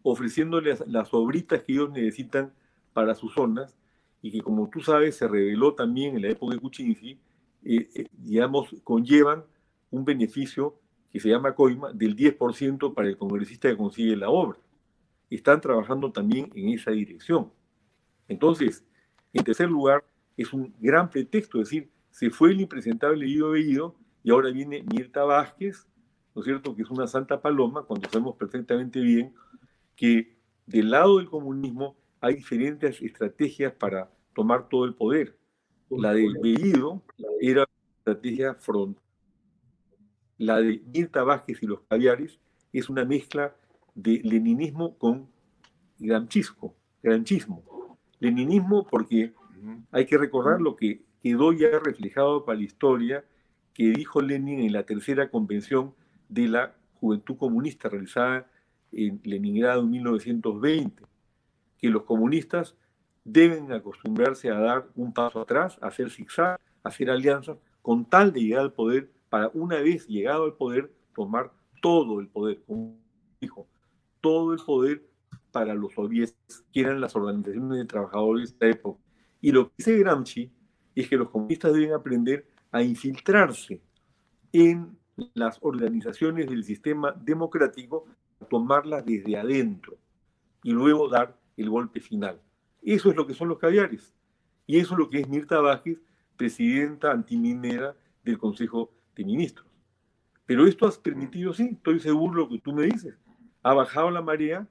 ofreciéndoles 0.02 0.84
las 0.86 1.12
obritas 1.12 1.62
que 1.62 1.72
ellos 1.72 1.90
necesitan 1.90 2.52
para 2.92 3.14
sus 3.14 3.34
zonas, 3.34 3.76
y 4.20 4.30
que 4.30 4.40
como 4.40 4.68
tú 4.68 4.80
sabes 4.80 5.16
se 5.16 5.28
reveló 5.28 5.74
también 5.74 6.16
en 6.16 6.22
la 6.22 6.28
época 6.28 6.54
de 6.54 6.60
Kuczynski, 6.60 7.18
eh, 7.64 7.88
eh, 7.94 8.06
digamos, 8.12 8.74
conllevan 8.84 9.44
un 9.90 10.04
beneficio 10.04 10.78
que 11.10 11.20
se 11.20 11.28
llama 11.28 11.54
COIMA, 11.54 11.92
del 11.92 12.14
10% 12.14 12.94
para 12.94 13.08
el 13.08 13.16
congresista 13.16 13.68
que 13.68 13.76
consigue 13.76 14.16
la 14.16 14.28
obra. 14.28 14.58
Están 15.30 15.60
trabajando 15.60 16.12
también 16.12 16.50
en 16.54 16.68
esa 16.70 16.90
dirección. 16.90 17.50
Entonces, 18.28 18.84
en 19.32 19.44
tercer 19.44 19.70
lugar, 19.70 20.04
es 20.38 20.54
un 20.54 20.74
gran 20.80 21.10
pretexto, 21.10 21.60
es 21.60 21.68
decir, 21.68 21.90
se 22.10 22.30
fue 22.30 22.52
el 22.52 22.62
impresentable 22.62 23.26
Guido 23.26 23.50
Bellido 23.50 23.94
y 24.24 24.30
ahora 24.30 24.50
viene 24.50 24.82
Mirta 24.90 25.24
Vázquez, 25.24 25.86
¿no 26.34 26.40
es 26.40 26.46
cierto?, 26.46 26.74
que 26.74 26.82
es 26.82 26.90
una 26.90 27.06
santa 27.06 27.42
paloma, 27.42 27.82
cuando 27.82 28.08
sabemos 28.08 28.36
perfectamente 28.36 29.00
bien 29.00 29.34
que 29.94 30.38
del 30.64 30.90
lado 30.90 31.18
del 31.18 31.28
comunismo 31.28 31.96
hay 32.20 32.36
diferentes 32.36 33.02
estrategias 33.02 33.74
para 33.74 34.10
tomar 34.34 34.70
todo 34.70 34.86
el 34.86 34.94
poder. 34.94 35.36
La 35.90 36.14
de 36.14 36.32
Bellido 36.42 37.02
era 37.40 37.62
una 37.62 37.98
estrategia 37.98 38.54
frontal 38.54 39.02
la 40.38 40.60
de 40.60 40.80
Mirta 40.86 41.24
Vázquez 41.24 41.62
y 41.62 41.66
los 41.66 41.80
caviares 41.82 42.38
es 42.72 42.88
una 42.88 43.04
mezcla 43.04 43.54
de 43.94 44.20
leninismo 44.22 44.96
con 44.96 45.28
granchismo. 45.98 46.76
Leninismo 48.20 48.86
porque 48.86 49.34
hay 49.90 50.06
que 50.06 50.18
recordar 50.18 50.60
lo 50.60 50.76
que 50.76 51.02
quedó 51.22 51.52
ya 51.52 51.78
reflejado 51.78 52.44
para 52.44 52.58
la 52.58 52.64
historia 52.64 53.24
que 53.74 53.90
dijo 53.90 54.20
Lenin 54.20 54.60
en 54.60 54.72
la 54.72 54.84
tercera 54.84 55.30
convención 55.30 55.94
de 56.28 56.48
la 56.48 56.74
Juventud 56.94 57.36
Comunista 57.36 57.88
realizada 57.88 58.50
en 58.92 59.20
Leningrado 59.24 59.82
en 59.82 59.90
1920, 59.90 61.04
que 61.78 61.88
los 61.88 62.02
comunistas 62.04 62.74
deben 63.24 63.72
acostumbrarse 63.72 64.50
a 64.50 64.58
dar 64.58 64.88
un 64.96 65.12
paso 65.12 65.40
atrás, 65.40 65.78
a 65.80 65.88
hacer 65.88 66.10
zigzag, 66.10 66.58
a 66.82 66.88
hacer 66.88 67.10
alianzas, 67.10 67.58
con 67.82 68.04
tal 68.04 68.32
de 68.32 68.40
llegar 68.40 68.62
al 68.62 68.72
poder 68.72 69.10
para 69.28 69.50
una 69.54 69.76
vez 69.76 70.06
llegado 70.08 70.44
al 70.44 70.54
poder 70.54 70.92
tomar 71.14 71.52
todo 71.82 72.20
el 72.20 72.28
poder, 72.28 72.62
como 72.66 72.98
dijo, 73.40 73.68
todo 74.20 74.52
el 74.52 74.60
poder 74.64 75.04
para 75.52 75.74
los 75.74 75.92
soviets, 75.94 76.34
que 76.72 76.80
eran 76.80 77.00
las 77.00 77.14
organizaciones 77.14 77.78
de 77.78 77.84
trabajadores 77.84 78.58
de 78.58 78.70
esa 78.70 78.78
época. 78.78 79.00
Y 79.40 79.52
lo 79.52 79.68
que 79.68 79.74
dice 79.78 79.98
Gramsci 79.98 80.50
es 80.94 81.08
que 81.08 81.16
los 81.16 81.30
comunistas 81.30 81.72
deben 81.72 81.92
aprender 81.92 82.46
a 82.70 82.82
infiltrarse 82.82 83.80
en 84.52 84.96
las 85.34 85.58
organizaciones 85.62 86.48
del 86.48 86.64
sistema 86.64 87.12
democrático, 87.12 88.06
tomarlas 88.48 89.04
desde 89.04 89.36
adentro 89.36 89.96
y 90.62 90.72
luego 90.72 91.08
dar 91.08 91.38
el 91.56 91.70
golpe 91.70 92.00
final. 92.00 92.40
Eso 92.82 93.10
es 93.10 93.16
lo 93.16 93.26
que 93.26 93.34
son 93.34 93.48
los 93.48 93.58
caviares. 93.58 94.14
Y 94.66 94.78
eso 94.78 94.94
es 94.94 94.98
lo 94.98 95.08
que 95.08 95.20
es 95.20 95.28
Mirta 95.28 95.60
Vázquez, 95.60 95.98
presidenta 96.36 97.10
antiminera 97.10 97.96
del 98.24 98.38
Consejo 98.38 98.92
de 99.16 99.24
Ministros. 99.24 99.66
Pero 100.46 100.66
esto 100.66 100.86
ha 100.86 100.92
permitido, 101.02 101.52
sí, 101.52 101.70
estoy 101.72 102.00
seguro 102.00 102.32
de 102.32 102.38
lo 102.38 102.48
que 102.48 102.58
tú 102.58 102.72
me 102.72 102.84
dices. 102.86 103.14
Ha 103.62 103.74
bajado 103.74 104.10
la 104.10 104.22
marea, 104.22 104.66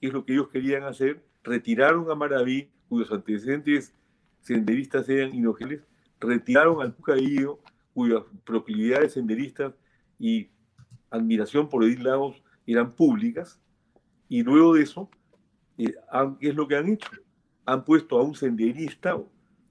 que 0.00 0.08
es 0.08 0.12
lo 0.12 0.24
que 0.24 0.32
ellos 0.32 0.48
querían 0.48 0.84
hacer, 0.84 1.24
retiraron 1.42 2.10
a 2.10 2.14
Maraví, 2.14 2.70
cuyos 2.88 3.10
antecedentes 3.12 3.94
senderistas 4.42 5.08
eran 5.08 5.34
inogeles, 5.34 5.82
retiraron 6.20 6.82
al 6.82 6.94
Pucaío, 6.94 7.60
cuyas 7.94 8.22
proclividades 8.44 9.14
senderistas 9.14 9.74
y 10.18 10.50
admiración 11.10 11.68
por 11.68 11.84
Edith 11.84 12.00
Lagos 12.00 12.42
eran 12.66 12.92
públicas, 12.92 13.60
y 14.28 14.42
luego 14.42 14.74
de 14.74 14.82
eso, 14.82 15.10
eh, 15.76 15.94
¿qué 16.40 16.48
es 16.48 16.54
lo 16.54 16.66
que 16.66 16.76
han 16.76 16.88
hecho? 16.88 17.10
Han 17.66 17.84
puesto 17.84 18.18
a 18.18 18.22
un 18.22 18.34
senderista 18.34 19.20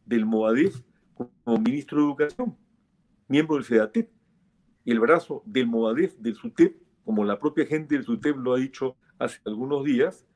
del 0.05 0.25
Movadez 0.25 0.83
como 1.15 1.57
ministro 1.57 1.97
de 1.97 2.03
Educación, 2.03 2.57
miembro 3.27 3.55
del 3.55 3.65
SEDATEP. 3.65 4.09
Y 4.85 4.91
el 4.91 4.99
brazo 4.99 5.41
del 5.45 5.67
Movadez, 5.67 6.15
del 6.21 6.35
SUTEP, 6.35 6.75
como 7.03 7.23
la 7.23 7.39
propia 7.39 7.65
gente 7.65 7.95
del 7.95 8.03
SUTEP 8.03 8.37
lo 8.37 8.53
ha 8.53 8.57
dicho 8.57 8.97
hace 9.17 9.39
algunos 9.45 9.83
días, 9.83 10.27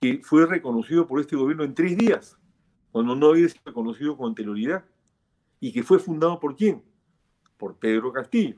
que 0.00 0.20
fue 0.24 0.46
reconocido 0.46 1.06
por 1.06 1.20
este 1.20 1.36
gobierno 1.36 1.62
en 1.62 1.74
tres 1.74 1.96
días, 1.96 2.38
cuando 2.96 3.14
no 3.14 3.26
había 3.26 3.46
sido 3.46 3.60
reconocido 3.66 4.16
con 4.16 4.28
anterioridad, 4.28 4.82
y 5.60 5.70
que 5.70 5.82
fue 5.82 5.98
fundado 5.98 6.40
por 6.40 6.56
quién? 6.56 6.82
Por 7.58 7.76
Pedro 7.76 8.10
Castillo. 8.10 8.56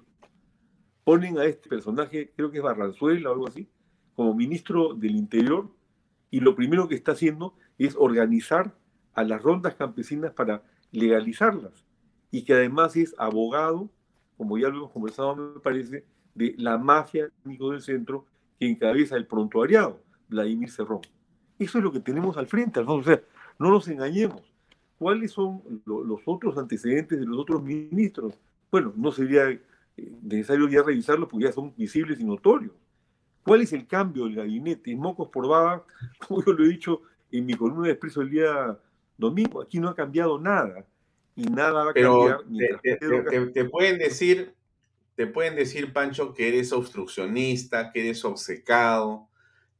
Ponen 1.02 1.38
a 1.38 1.44
este 1.44 1.68
personaje, 1.68 2.32
creo 2.36 2.48
que 2.48 2.58
es 2.58 2.62
Barranzuela 2.62 3.30
o 3.30 3.32
algo 3.32 3.48
así, 3.48 3.68
como 4.14 4.34
ministro 4.34 4.94
del 4.94 5.16
Interior, 5.16 5.68
y 6.30 6.38
lo 6.38 6.54
primero 6.54 6.86
que 6.86 6.94
está 6.94 7.10
haciendo 7.10 7.56
es 7.78 7.96
organizar 7.98 8.76
a 9.12 9.24
las 9.24 9.42
rondas 9.42 9.74
campesinas 9.74 10.32
para 10.34 10.62
legalizarlas, 10.92 11.84
y 12.30 12.42
que 12.42 12.54
además 12.54 12.94
es 12.94 13.16
abogado, 13.18 13.90
como 14.36 14.56
ya 14.56 14.68
lo 14.68 14.76
hemos 14.76 14.92
conversado, 14.92 15.34
me 15.34 15.58
parece, 15.58 16.04
de 16.36 16.54
la 16.58 16.78
mafia 16.78 17.28
del 17.42 17.82
centro 17.82 18.24
que 18.60 18.68
encabeza 18.68 19.16
el 19.16 19.26
prontuariado, 19.26 20.00
Vladimir 20.28 20.70
Cerrón. 20.70 21.00
Eso 21.58 21.78
es 21.78 21.82
lo 21.82 21.90
que 21.90 21.98
tenemos 21.98 22.36
al 22.36 22.46
frente, 22.46 22.78
Alfonso. 22.78 23.10
O 23.10 23.14
no 23.58 23.70
nos 23.70 23.88
engañemos. 23.88 24.42
¿Cuáles 24.98 25.32
son 25.32 25.62
los 25.86 26.20
otros 26.24 26.58
antecedentes 26.58 27.20
de 27.20 27.26
los 27.26 27.38
otros 27.38 27.62
ministros? 27.62 28.34
Bueno, 28.70 28.92
no 28.96 29.12
sería 29.12 29.48
eh, 29.48 29.60
necesario 30.22 30.68
ya 30.68 30.82
revisarlos 30.82 31.28
porque 31.28 31.46
ya 31.46 31.52
son 31.52 31.74
visibles 31.76 32.20
y 32.20 32.24
notorios. 32.24 32.72
¿Cuál 33.44 33.62
es 33.62 33.72
el 33.72 33.86
cambio 33.86 34.24
del 34.24 34.34
gabinete? 34.34 34.94
Mocos 34.96 35.28
por 35.28 35.48
baba, 35.48 35.84
como 36.26 36.44
yo 36.44 36.52
lo 36.52 36.64
he 36.64 36.68
dicho 36.68 37.02
en 37.30 37.46
mi 37.46 37.54
columna 37.54 37.86
de 37.86 37.92
expreso 37.92 38.22
el 38.22 38.30
día 38.30 38.78
domingo, 39.16 39.60
aquí 39.60 39.78
no 39.80 39.88
ha 39.88 39.94
cambiado 39.94 40.38
nada 40.38 40.86
y 41.34 41.42
nada 41.44 41.84
va 41.84 41.90
a 41.90 41.94
cambiar. 41.94 42.40
te, 43.52 43.64
pueden 43.66 43.98
decir, 43.98 44.54
te 45.14 45.26
pueden 45.26 45.56
decir, 45.56 45.92
Pancho, 45.92 46.34
que 46.34 46.48
eres 46.48 46.72
obstruccionista, 46.72 47.92
que 47.92 48.00
eres 48.00 48.24
obcecado, 48.24 49.28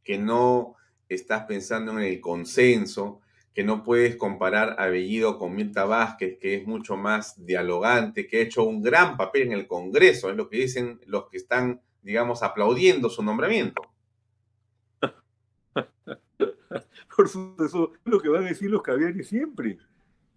que 0.04 0.18
no 0.18 0.76
estás 1.08 1.44
pensando 1.44 1.92
en 1.92 2.00
el 2.00 2.20
consenso, 2.20 3.20
que 3.58 3.64
no 3.64 3.82
puedes 3.82 4.14
comparar 4.14 4.76
a 4.78 4.86
Bellido 4.86 5.36
con 5.36 5.52
Mirta 5.52 5.84
Vázquez, 5.84 6.38
que 6.38 6.54
es 6.54 6.64
mucho 6.64 6.96
más 6.96 7.44
dialogante, 7.44 8.28
que 8.28 8.36
ha 8.36 8.42
hecho 8.42 8.62
un 8.62 8.80
gran 8.80 9.16
papel 9.16 9.48
en 9.48 9.52
el 9.52 9.66
Congreso, 9.66 10.30
es 10.30 10.36
lo 10.36 10.48
que 10.48 10.58
dicen 10.58 11.00
los 11.06 11.28
que 11.28 11.38
están, 11.38 11.80
digamos, 12.00 12.44
aplaudiendo 12.44 13.10
su 13.10 13.20
nombramiento. 13.20 13.82
Por 17.16 17.26
eso 17.26 17.56
es 17.58 17.72
lo 18.04 18.20
que 18.20 18.28
van 18.28 18.44
a 18.44 18.48
decir 18.48 18.70
los 18.70 18.80
caviares 18.80 19.26
siempre. 19.26 19.76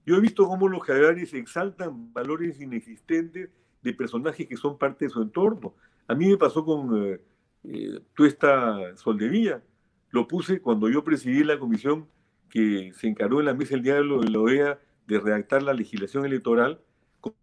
Yo 0.03 0.15
he 0.15 0.19
visto 0.19 0.47
cómo 0.47 0.67
los 0.67 0.83
caviares 0.83 1.31
exaltan 1.35 2.11
valores 2.11 2.59
inexistentes 2.59 3.51
de 3.83 3.93
personajes 3.93 4.47
que 4.47 4.57
son 4.57 4.79
parte 4.79 5.05
de 5.05 5.11
su 5.11 5.21
entorno. 5.21 5.75
A 6.07 6.15
mí 6.15 6.27
me 6.27 6.37
pasó 6.37 6.65
con 6.65 7.05
eh, 7.05 7.21
eh, 7.65 7.99
esta 8.17 8.97
Soldevilla. 8.97 9.61
Lo 10.09 10.27
puse 10.27 10.59
cuando 10.59 10.89
yo 10.89 11.03
presidí 11.03 11.43
la 11.43 11.59
comisión 11.59 12.07
que 12.51 12.91
se 12.93 13.07
encaró 13.07 13.39
en 13.39 13.47
la 13.47 13.53
mesa 13.53 13.71
del 13.71 13.83
diálogo 13.83 14.21
de 14.21 14.29
la 14.29 14.39
OEA 14.39 14.79
de 15.07 15.19
redactar 15.19 15.63
la 15.63 15.73
legislación 15.73 16.25
electoral 16.25 16.81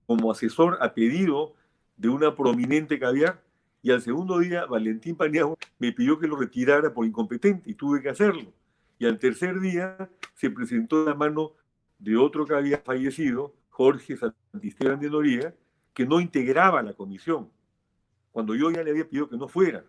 como 0.07 0.31
asesor 0.31 0.79
a 0.81 0.95
pedido 0.95 1.55
de 1.97 2.09
una 2.09 2.37
prominente 2.37 2.99
caviar 2.99 3.43
y 3.83 3.91
al 3.91 4.03
segundo 4.03 4.39
día 4.39 4.67
Valentín 4.67 5.17
Paniagua 5.17 5.57
me 5.79 5.93
pidió 5.93 6.19
que 6.19 6.29
lo 6.29 6.37
retirara 6.37 6.93
por 6.93 7.07
incompetente 7.07 7.71
y 7.71 7.75
tuve 7.75 8.03
que 8.03 8.11
hacerlo. 8.11 8.53
Y 8.99 9.07
al 9.07 9.19
tercer 9.19 9.61
día 9.61 10.11
se 10.35 10.51
presentó 10.51 11.05
la 11.05 11.15
mano 11.15 11.53
de 11.99 12.17
otro 12.17 12.45
que 12.45 12.55
había 12.55 12.79
fallecido, 12.79 13.55
Jorge 13.71 14.17
Santisteban 14.17 15.01
de 15.01 15.09
Noriega, 15.09 15.55
que 15.95 16.05
no 16.05 16.21
integraba 16.21 16.83
la 16.83 16.93
comisión, 16.93 17.49
cuando 18.33 18.55
yo 18.55 18.71
ya 18.71 18.83
le 18.83 18.91
había 18.91 19.09
pedido 19.09 19.29
que 19.29 19.37
no 19.37 19.49
fuera. 19.49 19.85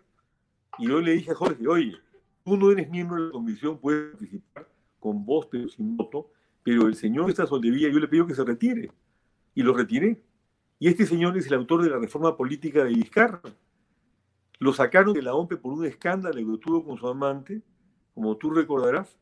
Y 0.78 0.88
yo 0.88 1.00
le 1.00 1.12
dije 1.12 1.32
a 1.32 1.34
Jorge, 1.34 1.66
oye, 1.66 1.96
tú 2.44 2.56
no 2.56 2.70
eres 2.70 2.88
miembro 2.88 3.16
de 3.16 3.26
la 3.26 3.32
comisión, 3.32 3.78
puedes 3.78 4.12
participar 4.12 4.69
con 5.00 5.24
voz 5.24 5.48
pero 5.50 5.68
sin 5.68 5.96
voto, 5.96 6.30
pero 6.62 6.86
el 6.86 6.94
señor 6.94 7.28
esta 7.28 7.46
Soldevilla 7.46 7.88
yo 7.88 7.98
le 7.98 8.08
pido 8.08 8.26
que 8.26 8.34
se 8.34 8.44
retire. 8.44 8.92
Y 9.54 9.62
lo 9.62 9.74
retiré. 9.74 10.22
Y 10.78 10.88
este 10.88 11.06
señor 11.06 11.36
es 11.36 11.46
el 11.48 11.54
autor 11.54 11.82
de 11.82 11.90
la 11.90 11.98
reforma 11.98 12.36
política 12.36 12.84
de 12.84 12.90
Vizcarra. 12.90 13.42
Lo 14.58 14.72
sacaron 14.72 15.12
de 15.14 15.22
la 15.22 15.34
OMPE 15.34 15.56
por 15.56 15.72
un 15.72 15.84
escándalo 15.84 16.36
que 16.36 16.58
tuvo 16.58 16.84
con 16.84 16.98
su 16.98 17.08
amante, 17.08 17.62
como 18.14 18.36
tú 18.36 18.50
recordarás, 18.50 19.16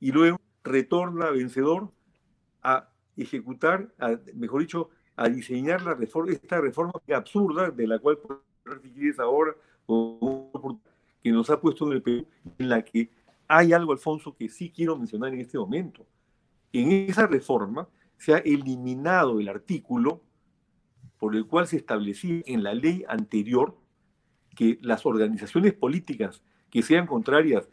y 0.00 0.12
luego 0.12 0.38
retorna 0.64 1.30
vencedor 1.30 1.90
a 2.62 2.90
ejecutar, 3.16 3.92
mejor 4.34 4.60
dicho, 4.60 4.90
a 5.16 5.28
diseñar 5.28 5.82
la 5.82 5.94
reforma, 5.94 6.32
esta 6.32 6.60
reforma 6.60 6.92
absurda 7.14 7.70
de 7.70 7.86
la 7.86 7.98
cual 7.98 8.18
si 8.82 8.90
quieres 8.90 9.18
ahora, 9.18 9.54
que 11.22 11.32
nos 11.32 11.50
ha 11.50 11.60
puesto 11.60 11.86
en 11.86 11.92
el 11.94 12.02
Perú, 12.02 12.26
en 12.58 12.68
la 12.68 12.82
que 12.82 13.10
hay 13.48 13.72
algo, 13.72 13.92
Alfonso, 13.92 14.36
que 14.36 14.48
sí 14.50 14.70
quiero 14.70 14.96
mencionar 14.96 15.32
en 15.32 15.40
este 15.40 15.58
momento. 15.58 16.06
En 16.72 16.92
esa 17.10 17.26
reforma 17.26 17.88
se 18.18 18.34
ha 18.34 18.38
eliminado 18.38 19.40
el 19.40 19.48
artículo 19.48 20.22
por 21.18 21.34
el 21.34 21.46
cual 21.46 21.66
se 21.66 21.78
establecía 21.78 22.42
en 22.46 22.62
la 22.62 22.74
ley 22.74 23.04
anterior 23.08 23.76
que 24.54 24.78
las 24.82 25.06
organizaciones 25.06 25.72
políticas 25.72 26.42
que 26.70 26.82
sean 26.82 27.06
contrarias 27.06 27.68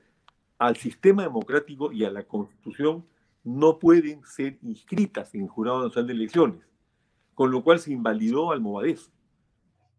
al 0.58 0.78
sistema 0.78 1.24
democrático 1.24 1.92
y 1.92 2.06
a 2.06 2.12
la 2.12 2.24
constitución 2.24 3.06
no 3.44 3.78
pueden 3.78 4.24
ser 4.24 4.58
inscritas 4.64 5.36
en 5.36 5.42
el 5.42 5.50
Jurado 5.50 5.84
Nacional 5.84 6.08
de 6.08 6.14
Elecciones, 6.14 6.68
con 7.34 7.52
lo 7.52 7.64
cual 7.64 7.80
se 7.80 7.92
invalidó 7.92 8.52
al 8.52 8.62
Movadez. 8.62 9.12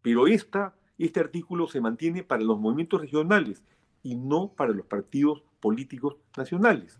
Pero 0.01 0.27
esta, 0.27 0.75
este 0.97 1.19
artículo 1.19 1.67
se 1.67 1.81
mantiene 1.81 2.23
para 2.23 2.43
los 2.43 2.59
movimientos 2.59 2.99
regionales 2.99 3.63
y 4.01 4.15
no 4.15 4.53
para 4.53 4.73
los 4.73 4.85
partidos 4.85 5.43
políticos 5.59 6.17
nacionales, 6.35 6.99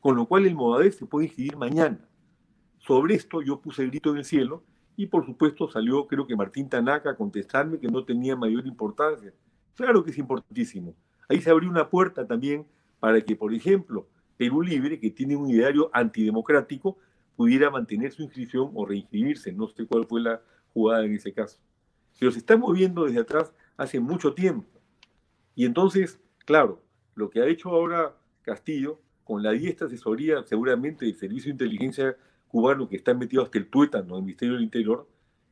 con 0.00 0.16
lo 0.16 0.26
cual 0.26 0.46
el 0.46 0.54
Movadez 0.54 0.96
se 0.96 1.06
puede 1.06 1.26
inscribir 1.26 1.56
mañana. 1.56 2.08
Sobre 2.78 3.14
esto 3.14 3.42
yo 3.42 3.60
puse 3.60 3.82
el 3.82 3.90
grito 3.90 4.10
en 4.10 4.18
el 4.18 4.24
cielo 4.24 4.64
y 4.96 5.06
por 5.06 5.24
supuesto 5.24 5.68
salió 5.68 6.06
creo 6.06 6.26
que 6.26 6.36
Martín 6.36 6.68
Tanaka 6.68 7.10
a 7.10 7.16
contestarme 7.16 7.78
que 7.78 7.88
no 7.88 8.04
tenía 8.04 8.36
mayor 8.36 8.66
importancia. 8.66 9.32
Claro 9.74 10.04
que 10.04 10.10
es 10.10 10.18
importantísimo. 10.18 10.94
Ahí 11.28 11.40
se 11.40 11.50
abrió 11.50 11.70
una 11.70 11.88
puerta 11.88 12.26
también 12.26 12.66
para 12.98 13.20
que, 13.20 13.36
por 13.36 13.54
ejemplo, 13.54 14.08
Perú 14.36 14.62
Libre, 14.62 14.98
que 14.98 15.10
tiene 15.10 15.36
un 15.36 15.48
ideario 15.48 15.90
antidemocrático, 15.92 16.98
pudiera 17.36 17.70
mantener 17.70 18.12
su 18.12 18.22
inscripción 18.22 18.70
o 18.74 18.84
reinscribirse. 18.84 19.52
No 19.52 19.68
sé 19.68 19.86
cuál 19.86 20.06
fue 20.06 20.20
la 20.20 20.42
jugada 20.72 21.04
en 21.04 21.14
ese 21.14 21.32
caso. 21.32 21.58
Pero 22.18 22.32
se 22.32 22.38
está 22.38 22.56
moviendo 22.56 23.04
desde 23.04 23.20
atrás 23.20 23.52
hace 23.76 24.00
mucho 24.00 24.34
tiempo. 24.34 24.68
Y 25.54 25.64
entonces, 25.64 26.20
claro, 26.44 26.82
lo 27.20 27.30
que 27.30 27.40
ha 27.40 27.46
hecho 27.46 27.68
ahora 27.68 28.16
Castillo, 28.42 28.98
con 29.24 29.42
la 29.42 29.52
diestra 29.52 29.86
asesoría 29.86 30.42
seguramente 30.42 31.04
del 31.04 31.14
Servicio 31.14 31.50
de 31.50 31.52
Inteligencia 31.52 32.16
cubano 32.48 32.88
que 32.88 32.96
está 32.96 33.14
metido 33.14 33.44
hasta 33.44 33.58
el 33.58 33.68
tuétano 33.68 34.16
del 34.16 34.24
Ministerio 34.24 34.54
del 34.54 34.64
Interior, 34.64 35.06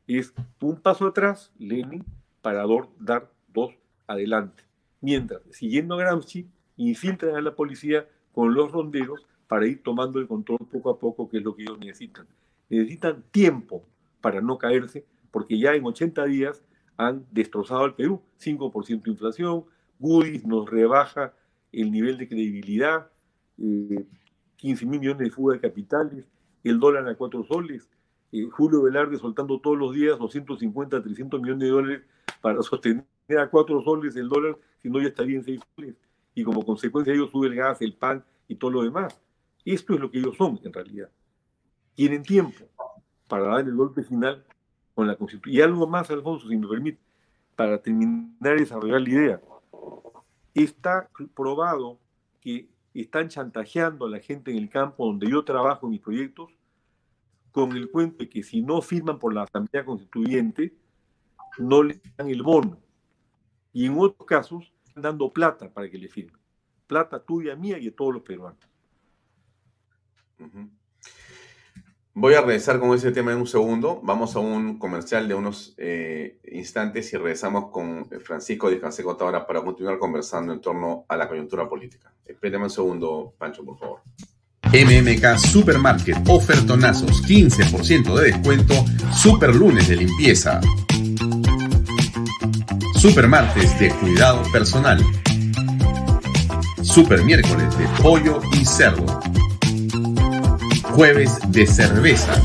es 0.07 0.33
un 0.59 0.81
paso 0.81 1.07
atrás, 1.07 1.51
Lenin, 1.59 2.03
para 2.41 2.65
dar 2.99 3.31
dos 3.47 3.75
adelante. 4.07 4.63
Mientras, 4.99 5.41
siguiendo 5.51 5.95
a 5.95 5.99
Gramsci, 5.99 6.47
infiltran 6.75 7.35
a 7.35 7.41
la 7.41 7.55
policía 7.55 8.07
con 8.33 8.53
los 8.53 8.71
ronderos 8.71 9.27
para 9.47 9.67
ir 9.67 9.81
tomando 9.83 10.19
el 10.19 10.27
control 10.27 10.59
poco 10.69 10.89
a 10.89 10.99
poco, 10.99 11.29
que 11.29 11.37
es 11.37 11.43
lo 11.43 11.55
que 11.55 11.61
ellos 11.63 11.79
necesitan. 11.79 12.25
Necesitan 12.69 13.23
tiempo 13.31 13.83
para 14.19 14.41
no 14.41 14.57
caerse, 14.57 15.05
porque 15.31 15.57
ya 15.59 15.73
en 15.75 15.85
80 15.85 16.25
días 16.25 16.63
han 16.97 17.25
destrozado 17.31 17.83
al 17.83 17.95
Perú. 17.95 18.21
5% 18.39 19.03
de 19.03 19.11
inflación, 19.11 19.65
Goodies 19.99 20.45
nos 20.45 20.69
rebaja 20.69 21.33
el 21.71 21.91
nivel 21.91 22.17
de 22.17 22.27
credibilidad, 22.27 23.09
15 23.57 24.85
mil 24.85 24.99
millones 24.99 25.19
de 25.19 25.31
fuga 25.31 25.55
de 25.55 25.61
capitales, 25.61 26.25
el 26.63 26.79
dólar 26.79 27.07
a 27.07 27.15
4 27.15 27.43
soles, 27.45 27.89
eh, 28.31 28.47
Julio 28.51 28.83
Velarde 28.83 29.17
soltando 29.17 29.59
todos 29.59 29.77
los 29.77 29.93
días 29.93 30.19
250, 30.19 31.01
300 31.01 31.41
millones 31.41 31.61
de 31.61 31.69
dólares 31.69 32.01
para 32.41 32.61
sostener 32.61 33.05
a 33.39 33.49
4 33.49 33.81
soles 33.81 34.15
el 34.15 34.29
dólar, 34.29 34.57
si 34.81 34.89
no 34.89 34.99
ya 35.01 35.07
estaría 35.07 35.37
en 35.37 35.43
6 35.43 35.59
soles. 35.75 35.95
Y 36.35 36.43
como 36.43 36.65
consecuencia 36.65 37.11
de 37.11 37.19
ello 37.19 37.27
sube 37.27 37.47
el 37.47 37.55
gas, 37.55 37.81
el 37.81 37.93
pan 37.93 38.23
y 38.47 38.55
todo 38.55 38.71
lo 38.71 38.83
demás. 38.83 39.19
Esto 39.65 39.93
es 39.93 39.99
lo 39.99 40.09
que 40.09 40.19
ellos 40.19 40.37
son 40.37 40.59
en 40.63 40.71
realidad. 40.71 41.09
Tienen 41.95 42.23
tiempo 42.23 42.65
para 43.27 43.45
dar 43.45 43.59
el 43.61 43.75
golpe 43.75 44.03
final 44.03 44.43
con 44.95 45.07
la 45.07 45.15
Constitución. 45.15 45.55
Y 45.55 45.61
algo 45.61 45.87
más, 45.87 46.09
Alfonso, 46.11 46.47
si 46.47 46.57
me 46.57 46.67
permite, 46.67 46.99
para 47.55 47.81
terminar 47.81 48.29
de 48.39 48.55
desarrollar 48.55 49.01
la 49.01 49.09
idea. 49.09 49.41
Está 50.53 51.09
probado 51.35 51.99
que 52.41 52.69
están 52.93 53.29
chantajeando 53.29 54.05
a 54.05 54.09
la 54.09 54.19
gente 54.19 54.51
en 54.51 54.57
el 54.57 54.69
campo 54.69 55.05
donde 55.05 55.29
yo 55.29 55.43
trabajo 55.43 55.87
en 55.87 55.91
mis 55.91 56.01
proyectos 56.01 56.51
con 57.51 57.75
el 57.75 57.89
cuento 57.89 58.17
de 58.19 58.29
que 58.29 58.43
si 58.43 58.61
no 58.61 58.81
firman 58.81 59.19
por 59.19 59.33
la 59.33 59.43
Asamblea 59.43 59.85
Constituyente, 59.85 60.73
no 61.57 61.83
le 61.83 61.99
dan 62.17 62.29
el 62.29 62.43
bono. 62.43 62.77
Y 63.73 63.85
en 63.85 63.97
otros 63.97 64.27
casos, 64.27 64.73
están 64.85 65.03
dando 65.03 65.31
plata 65.31 65.71
para 65.71 65.89
que 65.89 65.97
le 65.97 66.09
firmen. 66.09 66.39
Plata 66.87 67.23
tuya, 67.23 67.55
mía 67.55 67.77
y 67.77 67.85
de 67.85 67.91
todos 67.91 68.13
los 68.13 68.23
peruanos. 68.23 68.59
Voy 72.21 72.33
a 72.33 72.41
regresar 72.41 72.81
con 72.81 72.93
ese 72.93 73.13
tema 73.13 73.31
en 73.31 73.37
un 73.37 73.47
segundo. 73.47 74.01
Vamos 74.03 74.35
a 74.35 74.39
un 74.39 74.77
comercial 74.77 75.25
de 75.29 75.35
unos 75.35 75.73
eh, 75.77 76.37
instantes 76.51 77.13
y 77.13 77.15
regresamos 77.15 77.71
con 77.71 78.09
Francisco 78.25 78.69
de 78.69 78.77
Canseco 78.77 79.17
ahora 79.17 79.47
para 79.47 79.61
continuar 79.61 79.97
conversando 79.97 80.51
en 80.51 80.59
torno 80.59 81.05
a 81.07 81.15
la 81.15 81.29
coyuntura 81.29 81.69
política. 81.69 82.11
Espérame 82.25 82.63
un 82.63 82.69
segundo, 82.69 83.33
Pancho, 83.37 83.63
por 83.63 83.79
favor. 83.79 84.01
MMK 84.63 85.37
Supermarket, 85.37 86.17
ofertonazos, 86.27 87.23
15% 87.23 88.13
de 88.13 88.31
descuento, 88.33 88.73
super 89.15 89.55
lunes 89.55 89.87
de 89.87 89.95
limpieza. 89.95 90.59
Super 92.95 93.29
martes 93.29 93.79
de 93.79 93.91
cuidado 93.91 94.43
personal. 94.51 95.01
Super 96.81 97.23
miércoles 97.23 97.77
de 97.77 97.87
pollo 98.03 98.41
y 98.51 98.65
cerdo 98.65 99.05
Jueves 100.91 101.39
de 101.51 101.65
cerveza. 101.65 102.39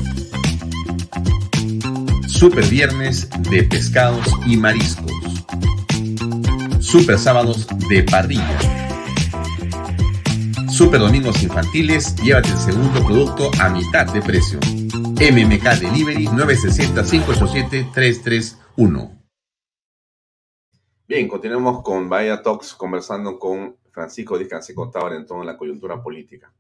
Super 2.28 2.64
viernes 2.66 3.28
de 3.50 3.64
pescados 3.64 4.24
y 4.46 4.56
mariscos. 4.56 5.10
Super 6.80 7.18
sábados 7.18 7.66
de 7.88 8.04
parrilla. 8.04 8.56
Super 10.70 11.00
domingos 11.00 11.42
infantiles, 11.42 12.14
llévate 12.16 12.50
el 12.50 12.58
segundo 12.58 13.04
producto 13.04 13.50
a 13.60 13.68
mitad 13.70 14.06
de 14.12 14.22
precio. 14.22 14.60
MMK 14.60 15.80
Delivery 15.80 16.26
960-587-331. 16.26 19.18
Bien, 21.06 21.28
continuamos 21.28 21.82
con 21.82 22.08
Vaya 22.08 22.42
Talks 22.42 22.74
conversando 22.74 23.38
con 23.38 23.76
Francisco 23.90 24.36
Díaz 24.36 24.50
Canseco 24.50 24.90
en 25.12 25.26
toda 25.26 25.44
la 25.44 25.56
coyuntura 25.56 26.02
política. 26.02 26.52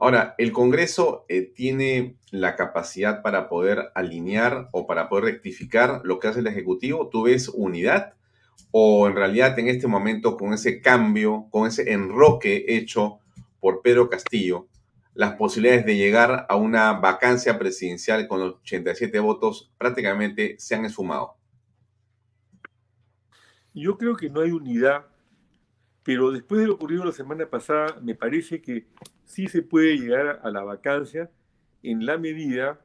Ahora, 0.00 0.36
¿el 0.38 0.52
Congreso 0.52 1.24
eh, 1.28 1.42
tiene 1.42 2.16
la 2.30 2.54
capacidad 2.54 3.20
para 3.20 3.48
poder 3.48 3.90
alinear 3.94 4.68
o 4.70 4.86
para 4.86 5.08
poder 5.08 5.24
rectificar 5.24 6.02
lo 6.04 6.20
que 6.20 6.28
hace 6.28 6.40
el 6.40 6.46
Ejecutivo? 6.46 7.08
¿Tú 7.08 7.24
ves 7.24 7.48
unidad? 7.48 8.14
¿O 8.70 9.08
en 9.08 9.16
realidad 9.16 9.58
en 9.58 9.68
este 9.68 9.88
momento 9.88 10.36
con 10.36 10.52
ese 10.52 10.80
cambio, 10.80 11.46
con 11.50 11.66
ese 11.66 11.92
enroque 11.92 12.64
hecho 12.68 13.18
por 13.58 13.82
Pedro 13.82 14.08
Castillo, 14.08 14.68
las 15.14 15.34
posibilidades 15.34 15.84
de 15.84 15.96
llegar 15.96 16.46
a 16.48 16.54
una 16.54 16.92
vacancia 16.92 17.58
presidencial 17.58 18.28
con 18.28 18.38
los 18.38 18.54
87 18.60 19.18
votos 19.18 19.72
prácticamente 19.78 20.54
se 20.58 20.76
han 20.76 20.84
esfumado? 20.84 21.34
Yo 23.74 23.98
creo 23.98 24.16
que 24.16 24.30
no 24.30 24.42
hay 24.42 24.52
unidad 24.52 25.06
pero 26.08 26.30
después 26.30 26.62
de 26.62 26.66
lo 26.66 26.72
ocurrido 26.72 27.04
la 27.04 27.12
semana 27.12 27.44
pasada, 27.44 27.98
me 28.00 28.14
parece 28.14 28.62
que 28.62 28.86
sí 29.28 29.46
se 29.46 29.62
puede 29.62 29.96
llegar 29.98 30.40
a 30.42 30.50
la 30.50 30.64
vacancia 30.64 31.30
en 31.82 32.04
la 32.06 32.18
medida 32.18 32.80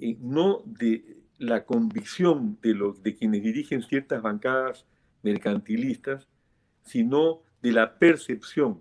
eh, 0.00 0.18
no 0.20 0.62
de 0.66 1.16
la 1.38 1.64
convicción 1.64 2.58
de, 2.60 2.74
los, 2.74 3.02
de 3.02 3.14
quienes 3.14 3.42
dirigen 3.42 3.82
ciertas 3.82 4.20
bancadas 4.20 4.84
mercantilistas, 5.22 6.28
sino 6.82 7.40
de 7.62 7.72
la 7.72 7.98
percepción 7.98 8.80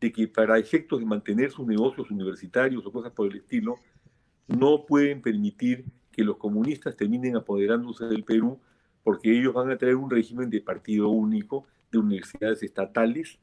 de 0.00 0.12
que 0.12 0.28
para 0.28 0.58
efectos 0.58 1.00
de 1.00 1.06
mantener 1.06 1.50
sus 1.50 1.66
negocios 1.66 2.10
universitarios 2.10 2.86
o 2.86 2.92
cosas 2.92 3.12
por 3.12 3.30
el 3.30 3.38
estilo, 3.38 3.78
no 4.46 4.86
pueden 4.86 5.22
permitir 5.22 5.84
que 6.12 6.22
los 6.22 6.36
comunistas 6.36 6.96
terminen 6.96 7.36
apoderándose 7.36 8.04
del 8.04 8.22
Perú 8.22 8.60
porque 9.02 9.36
ellos 9.36 9.54
van 9.54 9.70
a 9.70 9.76
traer 9.76 9.96
un 9.96 10.10
régimen 10.10 10.50
de 10.50 10.60
partido 10.60 11.08
único 11.08 11.66
de 11.90 11.98
universidades 11.98 12.62
estatales, 12.62 13.38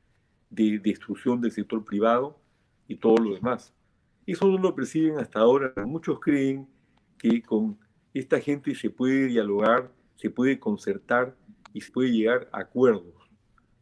de 0.50 0.80
destrucción 0.80 1.42
del 1.42 1.52
sector 1.52 1.84
privado 1.84 2.41
y 2.92 2.98
todo 2.98 3.16
lo 3.18 3.36
demás. 3.36 3.74
Eso 4.26 4.48
no 4.48 4.58
lo 4.58 4.76
perciben 4.76 5.18
hasta 5.18 5.40
ahora. 5.40 5.74
Muchos 5.86 6.20
creen 6.20 6.68
que 7.18 7.42
con 7.42 7.80
esta 8.14 8.40
gente 8.40 8.76
se 8.76 8.90
puede 8.90 9.28
dialogar, 9.28 9.92
se 10.16 10.30
puede 10.30 10.60
concertar 10.60 11.36
y 11.74 11.82
se 11.82 11.92
puede 11.92 12.12
llegar 12.12 12.50
a 12.52 12.60
acuerdos 12.60 13.14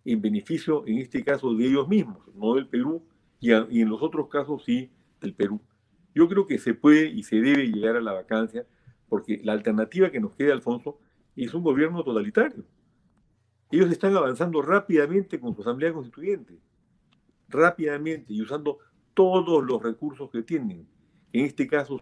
en 0.05 0.21
beneficio, 0.21 0.83
en 0.87 0.99
este 0.99 1.23
caso, 1.23 1.53
de 1.55 1.65
ellos 1.65 1.87
mismos, 1.87 2.19
no 2.35 2.55
del 2.55 2.67
Perú, 2.67 3.03
y, 3.39 3.51
y 3.51 3.81
en 3.81 3.89
los 3.89 4.01
otros 4.01 4.27
casos 4.29 4.63
sí 4.63 4.91
del 5.21 5.33
Perú. 5.33 5.59
Yo 6.15 6.27
creo 6.27 6.45
que 6.45 6.57
se 6.57 6.73
puede 6.73 7.07
y 7.07 7.23
se 7.23 7.41
debe 7.41 7.67
llegar 7.67 7.95
a 7.95 8.01
la 8.01 8.13
vacancia, 8.13 8.65
porque 9.07 9.41
la 9.43 9.53
alternativa 9.53 10.11
que 10.11 10.19
nos 10.19 10.35
queda, 10.35 10.53
Alfonso, 10.53 10.99
es 11.35 11.53
un 11.53 11.63
gobierno 11.63 12.03
totalitario. 12.03 12.63
Ellos 13.71 13.91
están 13.91 14.15
avanzando 14.15 14.61
rápidamente 14.61 15.39
con 15.39 15.55
su 15.55 15.61
Asamblea 15.61 15.93
Constituyente, 15.93 16.59
rápidamente 17.47 18.33
y 18.33 18.41
usando 18.41 18.79
todos 19.19 19.65
los 19.65 19.83
recursos 19.83 20.29
que 20.31 20.43
tienen. 20.43 20.87
En 21.33 21.43
este 21.43 21.67
caso, 21.67 21.99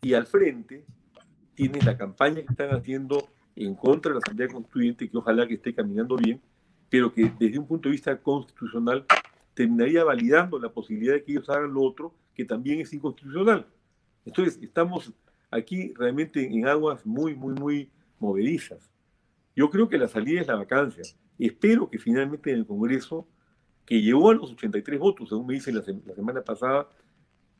y 0.00 0.14
al 0.14 0.26
frente 0.26 0.86
tienen 1.54 1.84
la 1.84 1.98
campaña 1.98 2.36
que 2.36 2.46
están 2.48 2.70
haciendo 2.70 3.28
en 3.54 3.74
contra 3.74 4.08
de 4.08 4.14
la 4.14 4.20
Asamblea 4.24 4.48
Constituyente, 4.48 5.10
que 5.10 5.18
ojalá 5.18 5.46
que 5.46 5.52
esté 5.52 5.74
caminando 5.74 6.16
bien, 6.16 6.40
pero 6.88 7.12
que 7.12 7.30
desde 7.38 7.58
un 7.58 7.66
punto 7.66 7.90
de 7.90 7.92
vista 7.92 8.18
constitucional 8.18 9.04
terminaría 9.52 10.02
validando 10.02 10.58
la 10.58 10.70
posibilidad 10.70 11.12
de 11.12 11.22
que 11.22 11.32
ellos 11.32 11.50
hagan 11.50 11.74
lo 11.74 11.82
otro, 11.82 12.14
que 12.34 12.46
también 12.46 12.80
es 12.80 12.90
inconstitucional. 12.94 13.66
Entonces, 14.24 14.58
estamos 14.62 15.12
aquí 15.50 15.92
realmente 15.92 16.42
en 16.42 16.66
aguas 16.66 17.04
muy, 17.04 17.34
muy, 17.34 17.52
muy 17.52 17.90
movedizas. 18.18 18.95
Yo 19.56 19.70
creo 19.70 19.88
que 19.88 19.96
la 19.96 20.06
salida 20.06 20.42
es 20.42 20.46
la 20.46 20.56
vacancia. 20.56 21.02
Espero 21.38 21.88
que 21.88 21.98
finalmente 21.98 22.50
en 22.50 22.58
el 22.58 22.66
Congreso, 22.66 23.26
que 23.86 24.02
llegó 24.02 24.30
a 24.30 24.34
los 24.34 24.52
83 24.52 25.00
votos, 25.00 25.30
según 25.30 25.46
me 25.46 25.54
dice 25.54 25.72
la, 25.72 25.82
la 26.04 26.14
semana 26.14 26.42
pasada, 26.42 26.90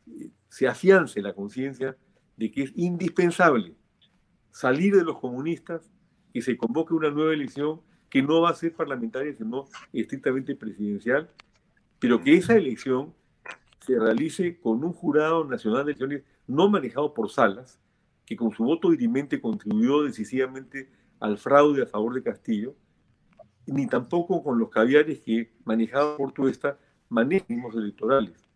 eh, 0.07 0.31
se 0.49 0.69
afiance 0.69 1.21
la 1.23 1.33
conciencia 1.33 1.97
de 2.37 2.51
que 2.51 2.65
es 2.65 2.73
indispensable 2.77 3.75
salir 4.51 4.95
de 4.95 5.05
los 5.05 5.19
comunistas, 5.19 5.91
que 6.33 6.43
se 6.43 6.57
convoque 6.57 6.93
una 6.93 7.11
nueva 7.11 7.33
elección 7.33 7.81
que 8.11 8.23
no 8.23 8.43
va 8.43 8.51
a 8.51 8.55
ser 8.55 8.75
parlamentaria, 8.75 9.35
sino 9.35 9.65
estrictamente 9.93 10.55
presidencial, 10.55 11.31
pero 11.99 12.21
que 12.21 12.35
esa 12.35 12.55
elección 12.55 13.15
se 13.81 13.99
realice 13.99 14.59
con 14.61 14.85
un 14.85 14.93
jurado 14.93 15.45
nacional 15.45 15.85
de 15.85 15.93
elecciones 15.93 16.23
no 16.47 16.69
manejado 16.69 17.15
por 17.15 17.31
salas, 17.31 17.81
que 18.27 18.37
con 18.37 18.53
su 18.53 18.65
voto 18.65 18.91
dirimente 18.91 19.41
contribuyó 19.41 20.03
decisivamente 20.03 20.91
al 21.21 21.39
fraude 21.39 21.83
a 21.83 21.87
favor 21.87 22.15
de 22.15 22.23
Castillo, 22.23 22.75
ni 23.67 23.87
tampoco 23.87 24.43
con 24.43 24.59
los 24.59 24.71
caviares 24.71 25.21
que 25.21 25.53
manejaba 25.65 26.17
Portuesta 26.17 26.79
manejan 27.09 27.63
electorales. 27.75 28.49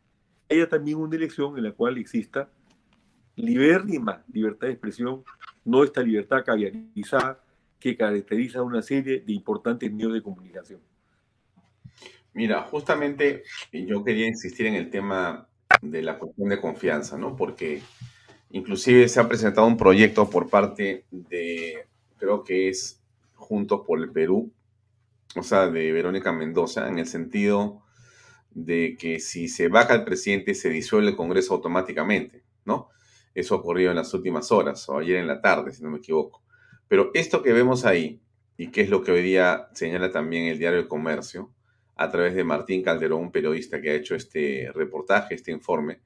Haya 0.49 0.69
también 0.69 0.99
una 0.99 1.17
elección 1.17 1.57
en 1.57 1.65
la 1.65 1.73
cual 1.73 1.99
exista 1.99 2.49
libérrima 3.37 4.25
libertad 4.33 4.67
de 4.67 4.75
expresión, 4.75 5.25
no 5.65 5.85
esta 5.85 6.03
libertad 6.03 6.45
caviarizada 6.45 7.43
que 7.79 7.97
caracteriza 7.97 8.63
una 8.63 8.83
serie 8.83 9.21
de 9.21 9.33
importantes 9.33 9.91
medios 9.91 10.13
de 10.13 10.23
comunicación. 10.23 10.81
Mira, 12.35 12.63
justamente 12.63 13.43
yo 13.73 14.05
quería 14.05 14.27
insistir 14.27 14.67
en 14.67 14.75
el 14.75 14.91
tema 14.91 15.49
de 15.81 16.03
la 16.03 16.19
cuestión 16.19 16.49
de 16.49 16.61
confianza, 16.61 17.17
¿no? 17.17 17.35
Porque 17.35 17.83
inclusive 18.51 19.09
se 19.09 19.21
ha 19.21 19.29
presentado 19.29 19.67
un 19.67 19.77
proyecto 19.77 20.29
por 20.29 20.49
parte 20.49 21.07
de, 21.11 21.87
creo 22.21 22.45
que 22.45 22.69
es 22.69 23.03
Juntos 23.35 23.83
por 23.87 23.99
el 23.99 24.13
Perú, 24.13 24.53
o 25.35 25.43
sea, 25.43 25.69
de 25.69 25.93
Verónica 25.93 26.31
Mendoza, 26.33 26.87
en 26.89 26.99
el 26.99 27.07
sentido 27.07 27.83
de 28.51 28.97
que 28.99 29.19
si 29.19 29.49
se 29.49 29.69
baja 29.69 29.95
el 29.95 30.05
presidente 30.05 30.55
se 30.55 30.69
disuelve 30.69 31.11
el 31.11 31.17
Congreso 31.17 31.55
automáticamente, 31.55 32.45
¿no? 32.65 32.91
Eso 33.35 33.55
ocurrió 33.57 33.91
en 33.91 33.97
las 33.97 34.13
últimas 34.13 34.53
horas, 34.53 34.89
o 34.89 34.99
ayer 34.99 35.17
en 35.17 35.27
la 35.27 35.41
tarde, 35.41 35.73
si 35.73 35.83
no 35.83 35.91
me 35.91 35.99
equivoco. 35.99 36.43
Pero 36.89 37.11
esto 37.15 37.43
que 37.43 37.53
vemos 37.53 37.85
ahí, 37.85 38.21
y 38.57 38.71
que 38.71 38.83
es 38.83 38.91
lo 38.91 39.03
que 39.03 39.13
hoy 39.13 39.23
día 39.23 39.69
señala 39.73 40.11
también 40.11 40.45
el 40.47 40.59
diario 40.59 40.81
El 40.81 40.89
Comercio, 40.89 41.51
a 41.97 42.11
través 42.11 42.35
de 42.35 42.45
Martín 42.45 42.83
Calderón, 42.83 43.23
un 43.23 43.33
periodista 43.33 43.81
que 43.81 43.91
ha 43.91 43.95
hecho 43.95 44.15
este 44.15 44.71
reportaje, 44.75 45.35
este 45.35 45.53
informe, 45.53 46.01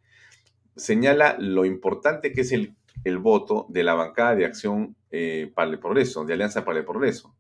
señala 0.76 1.36
lo 1.38 1.64
importante 1.64 2.32
que 2.32 2.42
es 2.42 2.52
el, 2.52 2.74
el 3.04 3.18
voto 3.18 3.66
de 3.70 3.84
la 3.84 3.94
bancada 3.94 4.34
de 4.34 4.44
Acción 4.44 4.96
eh, 5.16 5.52
para 5.54 5.70
el 5.70 5.78
Progreso, 5.78 6.24
de 6.24 6.34
Alianza 6.34 6.64
para 6.64 6.80
el 6.80 6.84
Progreso. 6.84 7.36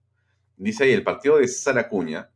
Dice 0.56 0.84
ahí, 0.84 0.92
el 0.92 1.02
partido 1.02 1.38
de 1.38 1.48
Saracuña 1.48 2.30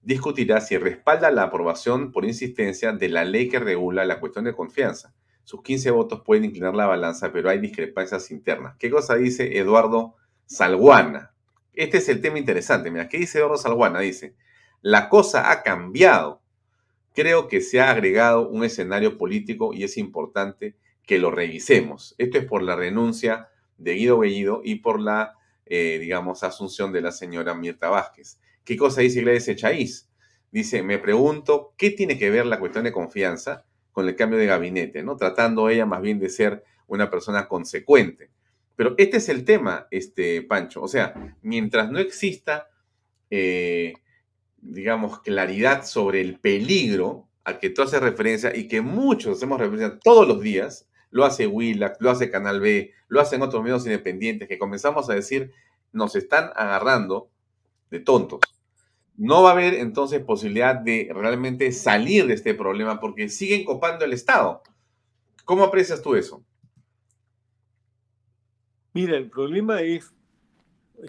discutirá 0.00 0.62
si 0.62 0.78
respalda 0.78 1.30
la 1.30 1.42
aprobación 1.42 2.12
por 2.12 2.24
insistencia 2.24 2.94
de 2.94 3.10
la 3.10 3.26
ley 3.26 3.50
que 3.50 3.58
regula 3.58 4.06
la 4.06 4.18
cuestión 4.20 4.46
de 4.46 4.54
confianza. 4.54 5.14
Sus 5.44 5.62
15 5.62 5.90
votos 5.90 6.22
pueden 6.24 6.46
inclinar 6.46 6.74
la 6.74 6.86
balanza, 6.86 7.30
pero 7.30 7.50
hay 7.50 7.58
discrepancias 7.58 8.30
internas. 8.30 8.76
¿Qué 8.78 8.88
cosa 8.88 9.16
dice 9.16 9.58
Eduardo 9.58 10.16
Salguana? 10.46 11.34
Este 11.74 11.98
es 11.98 12.08
el 12.08 12.22
tema 12.22 12.38
interesante. 12.38 12.90
Mira, 12.90 13.06
¿qué 13.10 13.18
dice 13.18 13.36
Eduardo 13.36 13.58
Salguana? 13.58 14.00
Dice, 14.00 14.34
la 14.80 15.10
cosa 15.10 15.50
ha 15.50 15.62
cambiado. 15.62 16.40
Creo 17.14 17.48
que 17.48 17.60
se 17.60 17.82
ha 17.82 17.90
agregado 17.90 18.48
un 18.48 18.64
escenario 18.64 19.18
político 19.18 19.74
y 19.74 19.84
es 19.84 19.98
importante 19.98 20.74
que 21.04 21.18
lo 21.18 21.30
revisemos. 21.30 22.14
Esto 22.16 22.38
es 22.38 22.46
por 22.46 22.62
la 22.62 22.76
renuncia 22.76 23.49
de 23.80 23.94
Guido 23.94 24.18
Bellido 24.18 24.60
y 24.62 24.76
por 24.76 25.00
la, 25.00 25.34
eh, 25.66 25.98
digamos, 25.98 26.42
asunción 26.42 26.92
de 26.92 27.00
la 27.00 27.12
señora 27.12 27.54
Mirta 27.54 27.88
Vázquez. 27.88 28.38
¿Qué 28.64 28.76
cosa 28.76 29.00
dice 29.00 29.22
Gladys 29.22 29.48
Echaíz? 29.48 30.08
Dice, 30.52 30.82
me 30.82 30.98
pregunto, 30.98 31.74
¿qué 31.76 31.90
tiene 31.90 32.18
que 32.18 32.30
ver 32.30 32.46
la 32.46 32.58
cuestión 32.58 32.84
de 32.84 32.92
confianza 32.92 33.64
con 33.92 34.06
el 34.06 34.16
cambio 34.16 34.38
de 34.38 34.46
gabinete? 34.46 35.02
¿no? 35.02 35.16
Tratando 35.16 35.68
ella 35.68 35.86
más 35.86 36.02
bien 36.02 36.18
de 36.18 36.28
ser 36.28 36.62
una 36.86 37.10
persona 37.10 37.48
consecuente. 37.48 38.30
Pero 38.76 38.94
este 38.98 39.18
es 39.18 39.28
el 39.28 39.44
tema, 39.44 39.86
este 39.90 40.42
Pancho. 40.42 40.82
O 40.82 40.88
sea, 40.88 41.36
mientras 41.42 41.90
no 41.90 41.98
exista, 41.98 42.68
eh, 43.30 43.94
digamos, 44.58 45.20
claridad 45.20 45.84
sobre 45.84 46.20
el 46.20 46.38
peligro 46.38 47.28
al 47.44 47.58
que 47.58 47.70
tú 47.70 47.82
haces 47.82 48.00
referencia 48.00 48.54
y 48.54 48.68
que 48.68 48.80
muchos 48.80 49.36
hacemos 49.36 49.58
referencia 49.58 49.98
todos 50.02 50.26
los 50.26 50.40
días, 50.40 50.89
lo 51.10 51.24
hace 51.24 51.46
Willax, 51.46 51.98
lo 52.00 52.10
hace 52.10 52.30
Canal 52.30 52.60
B, 52.60 52.92
lo 53.08 53.20
hacen 53.20 53.42
otros 53.42 53.62
medios 53.62 53.84
independientes, 53.84 54.48
que 54.48 54.58
comenzamos 54.58 55.10
a 55.10 55.14
decir, 55.14 55.52
nos 55.92 56.14
están 56.16 56.50
agarrando 56.54 57.30
de 57.90 58.00
tontos 58.00 58.40
no 59.20 59.42
va 59.42 59.50
a 59.50 59.52
haber 59.52 59.74
entonces 59.74 60.24
posibilidad 60.24 60.74
de 60.74 61.10
realmente 61.12 61.72
salir 61.72 62.26
de 62.26 62.32
este 62.32 62.54
problema 62.54 62.98
porque 63.00 63.28
siguen 63.28 63.66
copando 63.66 64.06
el 64.06 64.14
Estado. 64.14 64.62
¿Cómo 65.44 65.62
aprecias 65.62 66.00
tú 66.00 66.14
eso? 66.14 66.42
Mira, 68.94 69.18
el 69.18 69.28
problema 69.28 69.82
es 69.82 70.10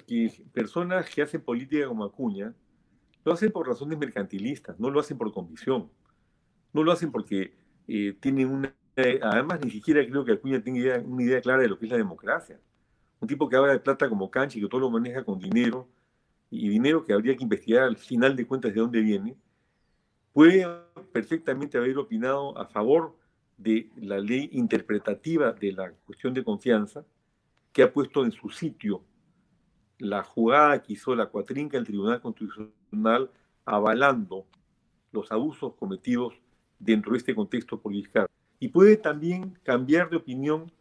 que 0.06 0.30
personas 0.52 1.10
que 1.10 1.22
hacen 1.22 1.40
política 1.40 1.88
como 1.88 2.04
Acuña 2.04 2.54
lo 3.24 3.32
hacen 3.32 3.50
por 3.50 3.66
razones 3.66 3.98
mercantilistas, 3.98 4.78
no 4.78 4.90
lo 4.90 5.00
hacen 5.00 5.18
por 5.18 5.32
convicción, 5.32 5.90
no 6.74 6.84
lo 6.84 6.92
hacen 6.92 7.14
porque 7.14 7.54
eh, 7.88 8.14
tienen 8.20 8.50
una... 8.50 8.76
además, 9.22 9.60
ni 9.64 9.72
siquiera 9.72 10.06
creo 10.06 10.26
que 10.26 10.34
Acuña 10.34 10.62
tenga 10.62 11.00
una 11.00 11.24
idea 11.24 11.42
clara 11.42 11.62
de 11.62 11.70
lo 11.70 11.78
que 11.78 11.86
es 11.86 11.92
la 11.92 11.98
democracia. 11.98 12.60
Un 13.20 13.28
tipo 13.28 13.48
que 13.48 13.56
habla 13.56 13.74
de 13.74 13.80
plata 13.80 14.10
como 14.10 14.32
cancha 14.32 14.58
y 14.58 14.62
que 14.62 14.68
todo 14.68 14.82
lo 14.82 14.90
maneja 14.90 15.24
con 15.24 15.40
dinero, 15.40 15.88
y 16.50 16.68
dinero 16.68 17.06
que 17.06 17.14
habría 17.14 17.36
que 17.36 17.44
investigar 17.44 17.84
al 17.84 17.96
final 17.96 18.36
de 18.36 18.46
cuentas 18.46 18.74
de 18.74 18.82
dónde 18.82 19.00
viene, 19.02 19.36
puede 20.34 20.68
perfectamente 21.12 21.78
haber 21.78 21.98
opinado 21.98 22.58
a 22.58 22.66
favor 22.66 23.16
de 23.58 23.90
la 23.96 24.20
ley 24.20 24.50
interpretativa 24.54 25.54
de 25.54 25.72
la 25.72 25.92
cuestión 26.06 26.34
de 26.34 26.44
confianza, 26.44 27.06
que 27.72 27.84
ha 27.84 27.94
puesto 27.94 28.26
en 28.26 28.32
su 28.32 28.50
sitio 28.50 29.02
la 29.98 30.24
jugada 30.24 30.82
que 30.82 30.94
hizo 30.94 31.16
la 31.16 31.28
cuatrinca 31.28 31.78
del 31.78 31.86
Tribunal 31.86 32.22
Constitucional 32.22 33.30
avalando 33.66 34.46
los 35.12 35.32
abusos 35.32 35.76
cometidos 35.76 36.34
dentro 36.80 37.12
de 37.12 37.20
este 37.20 37.36
contexto 37.36 37.80
político. 37.80 38.26
Y 38.62 38.68
puede 38.68 38.96
también 38.96 39.58
cambiar 39.64 40.12
de 40.12 40.18
opinión 40.18 40.72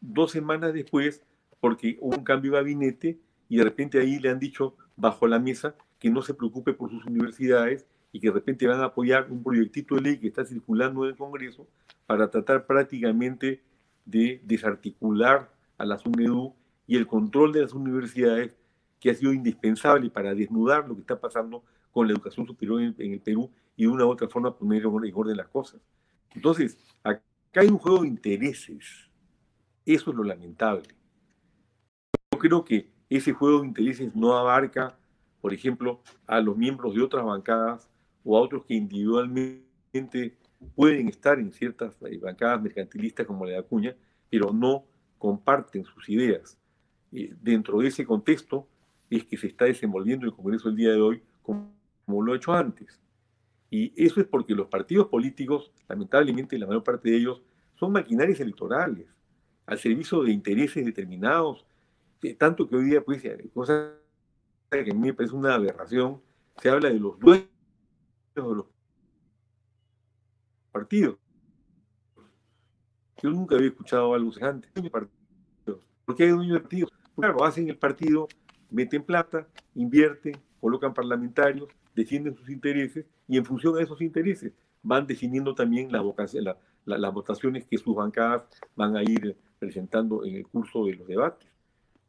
dos 0.00 0.32
semanas 0.32 0.72
después 0.72 1.22
porque 1.60 1.98
hubo 2.00 2.16
un 2.16 2.24
cambio 2.24 2.52
de 2.52 2.56
gabinete 2.56 3.18
y 3.46 3.58
de 3.58 3.64
repente 3.64 4.00
ahí 4.00 4.18
le 4.18 4.30
han 4.30 4.38
dicho 4.38 4.74
bajo 4.96 5.26
la 5.26 5.38
mesa 5.38 5.74
que 5.98 6.08
no 6.08 6.22
se 6.22 6.32
preocupe 6.32 6.72
por 6.72 6.88
sus 6.88 7.04
universidades 7.04 7.84
y 8.10 8.20
que 8.20 8.28
de 8.28 8.32
repente 8.32 8.66
van 8.66 8.80
a 8.80 8.86
apoyar 8.86 9.30
un 9.30 9.42
proyectito 9.42 9.96
de 9.96 10.00
ley 10.00 10.18
que 10.18 10.28
está 10.28 10.46
circulando 10.46 11.04
en 11.04 11.10
el 11.10 11.16
Congreso 11.18 11.68
para 12.06 12.30
tratar 12.30 12.64
prácticamente 12.64 13.62
de 14.06 14.40
desarticular 14.42 15.52
a 15.76 15.84
la 15.84 15.98
SUNEDU 15.98 16.54
y 16.86 16.96
el 16.96 17.06
control 17.06 17.52
de 17.52 17.60
las 17.60 17.74
universidades 17.74 18.56
que 18.98 19.10
ha 19.10 19.14
sido 19.14 19.34
indispensable 19.34 20.08
para 20.08 20.34
desnudar 20.34 20.88
lo 20.88 20.94
que 20.94 21.02
está 21.02 21.20
pasando 21.20 21.62
con 21.92 22.06
la 22.06 22.14
educación 22.14 22.46
superior 22.46 22.80
en, 22.80 23.12
el 23.12 23.20
Perú 23.20 23.50
y 23.76 23.82
de 23.82 23.88
una 23.88 24.06
u 24.06 24.08
otra 24.08 24.26
forma 24.26 24.56
poner 24.56 24.84
en 24.84 25.12
orden 25.14 25.36
las 25.36 25.48
cosas. 25.48 25.82
Entonces, 26.34 26.78
acá 27.02 27.22
hay 27.54 27.68
un 27.68 27.78
juego 27.78 28.02
de 28.02 28.08
intereses. 28.08 29.10
Eso 29.84 30.10
es 30.10 30.16
lo 30.16 30.24
lamentable. 30.24 30.88
Yo 32.32 32.38
creo 32.38 32.64
que 32.64 32.90
ese 33.08 33.32
juego 33.32 33.60
de 33.60 33.68
intereses 33.68 34.14
no 34.14 34.36
abarca, 34.36 34.96
por 35.40 35.52
ejemplo, 35.52 36.02
a 36.26 36.40
los 36.40 36.56
miembros 36.56 36.94
de 36.94 37.02
otras 37.02 37.24
bancadas 37.24 37.88
o 38.24 38.36
a 38.36 38.40
otros 38.40 38.64
que 38.64 38.74
individualmente 38.74 40.36
pueden 40.74 41.08
estar 41.08 41.38
en 41.38 41.52
ciertas 41.52 41.96
eh, 42.02 42.18
bancadas 42.18 42.62
mercantilistas 42.62 43.26
como 43.26 43.44
la 43.44 43.52
de 43.52 43.58
Acuña, 43.58 43.96
pero 44.30 44.52
no 44.52 44.84
comparten 45.18 45.84
sus 45.84 46.08
ideas. 46.08 46.56
Dentro 47.10 47.80
de 47.80 47.88
ese 47.88 48.06
contexto 48.06 48.68
es 49.10 49.24
que 49.24 49.36
se 49.36 49.48
está 49.48 49.64
desenvolviendo 49.64 50.26
el 50.26 50.32
Congreso 50.32 50.68
el 50.68 50.76
día 50.76 50.92
de 50.92 51.00
hoy 51.00 51.22
como 51.42 52.22
lo 52.22 52.32
ha 52.32 52.36
hecho 52.36 52.52
antes. 52.52 53.00
Y 53.70 53.92
eso 54.04 54.20
es 54.20 54.26
porque 54.26 54.54
los 54.54 54.66
partidos 54.66 55.06
políticos, 55.08 55.70
lamentablemente 55.88 56.58
la 56.58 56.66
mayor 56.66 56.82
parte 56.82 57.10
de 57.10 57.16
ellos, 57.16 57.42
son 57.76 57.92
maquinarias 57.92 58.40
electorales, 58.40 59.06
al 59.66 59.78
servicio 59.78 60.22
de 60.22 60.32
intereses 60.32 60.84
determinados 60.84 61.64
tanto 62.38 62.68
que 62.68 62.76
hoy 62.76 62.84
día, 62.84 63.02
pues, 63.02 63.22
cosa 63.54 63.94
que 64.70 64.90
a 64.90 64.94
mí 64.94 65.00
me 65.00 65.14
parece 65.14 65.34
una 65.34 65.54
aberración, 65.54 66.20
se 66.60 66.68
habla 66.68 66.90
de 66.90 67.00
los 67.00 67.18
dueños 67.18 67.48
de 68.34 68.42
los 68.42 68.66
partidos. 70.70 71.16
Yo 73.22 73.30
nunca 73.30 73.56
había 73.56 73.68
escuchado 73.68 74.14
algo 74.14 74.32
semejante. 74.32 74.68
¿Por 76.04 76.16
qué 76.16 76.24
hay 76.24 76.30
dueños 76.30 76.54
de 76.54 76.60
partidos? 76.60 76.90
Claro, 77.16 77.44
hacen 77.44 77.68
el 77.68 77.76
partido, 77.76 78.28
meten 78.70 79.02
plata, 79.02 79.46
invierten, 79.74 80.40
colocan 80.60 80.94
parlamentarios, 80.94 81.68
defienden 82.00 82.34
sus 82.34 82.48
intereses 82.48 83.06
y 83.28 83.36
en 83.36 83.44
función 83.44 83.74
de 83.74 83.82
esos 83.82 84.00
intereses 84.00 84.52
van 84.82 85.06
definiendo 85.06 85.54
también 85.54 85.90
las 85.92 87.14
votaciones 87.14 87.66
que 87.66 87.78
sus 87.78 87.94
bancadas 87.94 88.44
van 88.74 88.96
a 88.96 89.02
ir 89.02 89.36
presentando 89.58 90.24
en 90.24 90.36
el 90.36 90.46
curso 90.46 90.86
de 90.86 90.94
los 90.94 91.06
debates. 91.06 91.48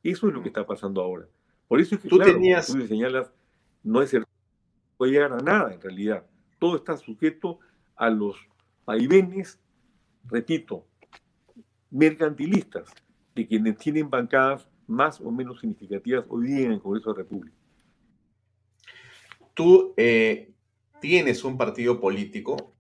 Eso 0.04 0.28
es 0.28 0.34
lo 0.34 0.42
que 0.42 0.48
está 0.48 0.66
pasando 0.66 1.02
ahora. 1.02 1.28
Por 1.68 1.80
eso 1.80 1.96
es 1.96 2.02
que, 2.02 2.10
tú 2.10 2.18
tenías... 2.18 2.68
tú 2.68 2.82
señalas, 2.88 3.32
no 3.84 4.02
es 4.02 4.10
cierto, 4.10 4.30
no 4.30 4.98
puede 4.98 5.12
llegar 5.12 5.34
a 5.34 5.38
nada 5.38 5.74
en 5.74 5.82
realidad. 5.82 6.26
Todo 6.60 6.78
está 6.78 6.98
sujeto 6.98 7.60
a 7.96 8.10
los 8.10 8.36
vaivenes, 8.86 9.60
repito, 10.26 10.86
mercantilistas, 11.90 12.90
de 13.36 13.48
quienes 13.48 13.78
tienen 13.78 14.10
bancadas 14.10 14.68
más 14.88 15.22
o 15.22 15.32
menos 15.32 15.60
significativas 15.60 16.26
hoy 16.30 16.48
día 16.48 16.66
en 16.66 16.74
el 16.74 16.82
Congreso 16.82 17.12
de 17.12 17.18
la 17.18 17.24
República. 17.24 17.56
Tú 19.62 19.94
eh, 19.96 20.56
tienes 21.02 21.44
un 21.44 21.56
partido 21.56 22.00
político 22.00 22.74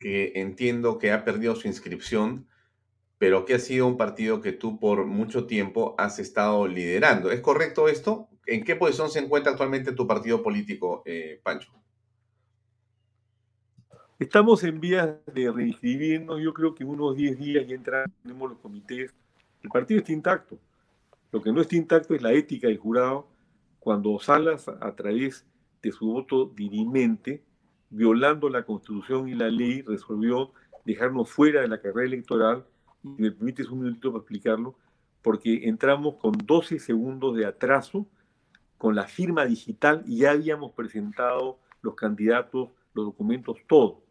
que 0.00 0.32
entiendo 0.36 0.96
que 0.96 1.12
ha 1.12 1.22
perdido 1.22 1.54
su 1.54 1.68
inscripción 1.68 2.46
pero 3.18 3.44
que 3.44 3.52
ha 3.52 3.58
sido 3.58 3.86
un 3.86 3.98
partido 3.98 4.40
que 4.40 4.52
tú 4.52 4.80
por 4.80 5.04
mucho 5.04 5.46
tiempo 5.46 5.94
has 5.98 6.18
estado 6.18 6.66
liderando. 6.66 7.30
¿Es 7.30 7.42
correcto 7.42 7.88
esto? 7.88 8.26
¿En 8.46 8.64
qué 8.64 8.74
posición 8.74 9.10
se 9.10 9.18
encuentra 9.18 9.52
actualmente 9.52 9.92
tu 9.92 10.06
partido 10.06 10.42
político, 10.42 11.02
eh, 11.04 11.42
Pancho? 11.42 11.70
Estamos 14.18 14.64
en 14.64 14.80
vías 14.80 15.10
de 15.26 15.52
reinscribirnos, 15.52 16.40
yo 16.40 16.54
creo 16.54 16.74
que 16.74 16.84
en 16.84 16.88
unos 16.88 17.16
10 17.16 17.38
días 17.38 17.66
ya 17.68 17.74
entraremos 17.74 18.50
los 18.50 18.58
comités. 18.60 19.12
El 19.62 19.68
partido 19.68 20.00
está 20.00 20.12
intacto. 20.12 20.58
Lo 21.32 21.42
que 21.42 21.52
no 21.52 21.60
está 21.60 21.76
intacto 21.76 22.14
es 22.14 22.22
la 22.22 22.32
ética 22.32 22.68
del 22.68 22.78
jurado 22.78 23.28
cuando 23.78 24.18
Salas, 24.18 24.68
a 24.68 24.96
través 24.96 25.44
de 25.84 25.92
su 25.92 26.06
voto 26.06 26.46
dirimente, 26.46 27.44
violando 27.90 28.48
la 28.48 28.64
constitución 28.64 29.28
y 29.28 29.34
la 29.34 29.48
ley, 29.48 29.82
resolvió 29.82 30.52
dejarnos 30.84 31.30
fuera 31.30 31.60
de 31.60 31.68
la 31.68 31.80
carrera 31.80 32.06
electoral 32.06 32.64
y 33.02 33.08
me 33.22 33.30
permites 33.30 33.68
un 33.68 33.80
minutito 33.80 34.10
para 34.10 34.22
explicarlo, 34.22 34.76
porque 35.22 35.68
entramos 35.68 36.16
con 36.16 36.32
12 36.32 36.78
segundos 36.78 37.36
de 37.36 37.46
atraso 37.46 38.06
con 38.78 38.94
la 38.94 39.04
firma 39.04 39.44
digital 39.44 40.02
y 40.06 40.18
ya 40.18 40.32
habíamos 40.32 40.72
presentado 40.72 41.58
los 41.82 41.94
candidatos, 41.94 42.70
los 42.94 43.06
documentos, 43.06 43.58
todo. 43.66 44.02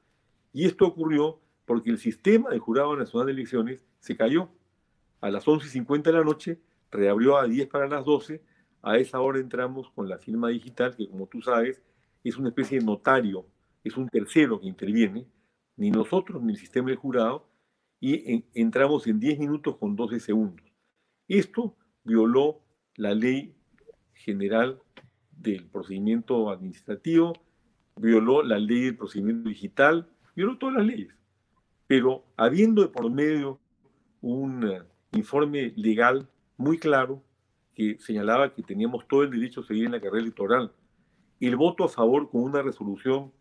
Y 0.51 0.65
esto 0.65 0.85
ocurrió 0.85 1.39
porque 1.65 1.89
el 1.89 1.97
sistema 1.97 2.51
del 2.51 2.59
Jurado 2.59 2.95
Nacional 2.95 3.27
de 3.27 3.33
Elecciones 3.33 3.85
se 3.99 4.15
cayó. 4.15 4.49
A 5.21 5.29
las 5.29 5.45
11.50 5.45 6.03
de 6.03 6.11
la 6.11 6.23
noche 6.23 6.59
reabrió 6.91 7.37
a 7.37 7.47
10 7.47 7.67
para 7.67 7.87
las 7.87 8.05
12. 8.05 8.41
A 8.83 8.97
esa 8.97 9.21
hora 9.21 9.39
entramos 9.39 9.89
con 9.95 10.09
la 10.09 10.19
firma 10.19 10.49
digital, 10.49 10.93
que 10.95 11.07
como 11.07 11.25
tú 11.27 11.41
sabes, 11.41 11.81
es 12.21 12.37
una 12.37 12.49
especie 12.49 12.79
de 12.79 12.85
notario, 12.85 13.47
es 13.81 13.95
un 13.95 14.09
tercero 14.09 14.59
que 14.59 14.67
interviene, 14.67 15.25
ni 15.77 15.89
nosotros 15.89 16.43
ni 16.43 16.51
el 16.51 16.59
sistema 16.59 16.89
del 16.89 16.97
jurado, 16.97 17.47
y 18.01 18.43
entramos 18.53 19.07
en 19.07 19.21
10 19.21 19.39
minutos 19.39 19.77
con 19.77 19.95
12 19.95 20.19
segundos. 20.19 20.65
Esto 21.29 21.77
violó 22.03 22.59
la 22.97 23.15
ley 23.15 23.55
general 24.13 24.81
del 25.31 25.65
procedimiento 25.65 26.49
administrativo, 26.49 27.33
violó 27.95 28.43
la 28.43 28.59
ley 28.59 28.81
del 28.81 28.97
procedimiento 28.97 29.47
digital, 29.47 30.09
violó 30.35 30.57
todas 30.57 30.75
las 30.75 30.85
leyes. 30.85 31.15
Pero 31.87 32.25
habiendo 32.35 32.81
de 32.81 32.89
por 32.89 33.09
medio 33.09 33.61
un 34.19 34.69
eh, 34.69 34.81
informe 35.13 35.71
legal 35.77 36.27
muy 36.57 36.77
claro 36.77 37.23
que 37.73 37.97
señalaba 37.99 38.53
que 38.53 38.63
teníamos 38.63 39.07
todo 39.07 39.23
el 39.23 39.31
derecho 39.31 39.61
a 39.61 39.63
seguir 39.63 39.85
en 39.85 39.91
la 39.91 40.01
carrera 40.01 40.23
electoral, 40.23 40.71
el 41.39 41.55
voto 41.55 41.83
a 41.83 41.89
favor 41.89 42.29
con 42.29 42.43
una 42.43 42.61
resolución 42.61 43.31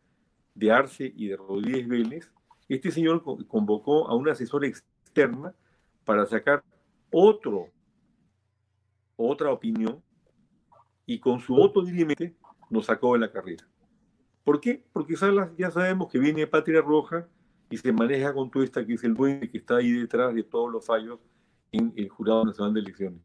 de 0.55 0.71
Arce 0.71 1.13
y 1.15 1.29
de 1.29 1.37
Rodríguez 1.37 1.89
Vélez, 1.89 2.33
este 2.69 2.91
señor 2.91 3.23
convocó 3.47 4.09
a 4.09 4.17
una 4.17 4.33
asesora 4.33 4.67
externa 4.67 5.55
para 6.05 6.27
sacar 6.27 6.65
otro, 7.11 7.69
otra 9.17 9.53
opinión 9.53 10.03
y 11.07 11.19
con 11.19 11.41
su 11.41 11.55
voto 11.55 11.83
dirimente 11.83 12.35
nos 12.71 12.87
sacó 12.87 13.13
de 13.13 13.21
la 13.21 13.31
carrera. 13.31 13.69
¿Por 14.45 14.61
qué? 14.61 14.85
Porque 14.93 15.15
ya 15.57 15.71
sabemos 15.71 16.11
que 16.11 16.19
viene 16.19 16.47
Patria 16.47 16.81
Roja 16.81 17.29
y 17.71 17.77
se 17.77 17.93
maneja 17.93 18.35
con 18.35 18.51
todo 18.51 18.63
esta 18.63 18.85
que 18.85 18.95
es 18.95 19.05
el 19.05 19.15
duende 19.15 19.51
que 19.51 19.59
está 19.59 19.77
ahí 19.77 19.93
detrás 19.93 20.35
de 20.35 20.43
todos 20.43 20.73
los 20.73 20.85
fallos 20.85 21.21
en 21.71 21.93
el 21.97 22.09
Jurado 22.09 22.45
Nacional 22.45 22.75
de 22.75 22.81
Elecciones. 22.81 23.21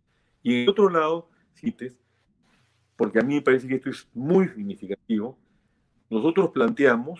Y 0.47 0.63
en 0.63 0.69
otro 0.69 0.89
lado, 0.89 1.29
CITES, 1.55 1.99
porque 2.95 3.19
a 3.19 3.21
mí 3.21 3.35
me 3.35 3.41
parece 3.41 3.67
que 3.67 3.75
esto 3.75 3.89
es 3.89 4.07
muy 4.13 4.47
significativo, 4.47 5.37
nosotros 6.09 6.51
planteamos 6.51 7.19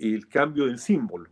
el 0.00 0.26
cambio 0.28 0.64
del 0.64 0.78
símbolo. 0.78 1.28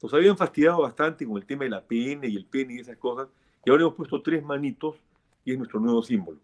Nos 0.00 0.14
habían 0.14 0.36
fastidiado 0.36 0.82
bastante 0.82 1.26
con 1.26 1.38
el 1.38 1.44
tema 1.44 1.64
de 1.64 1.70
la 1.70 1.84
PN 1.84 2.24
y 2.28 2.36
el 2.36 2.46
PN 2.46 2.74
y 2.74 2.78
esas 2.78 2.96
cosas, 2.98 3.26
y 3.64 3.70
ahora 3.70 3.82
hemos 3.82 3.96
puesto 3.96 4.22
tres 4.22 4.44
manitos 4.44 4.94
y 5.44 5.50
es 5.50 5.58
nuestro 5.58 5.80
nuevo 5.80 6.00
símbolo. 6.04 6.38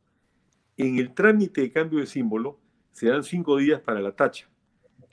En 0.77 0.99
el 0.99 1.15
trámite 1.15 1.61
de 1.61 1.71
cambio 1.71 2.01
de 2.01 2.07
símbolo 2.07 2.59
se 2.91 3.11
dan 3.11 3.23
cinco 3.23 3.59
días 3.59 3.81
para 3.81 4.01
la 4.01 4.11
tacha. 4.11 4.49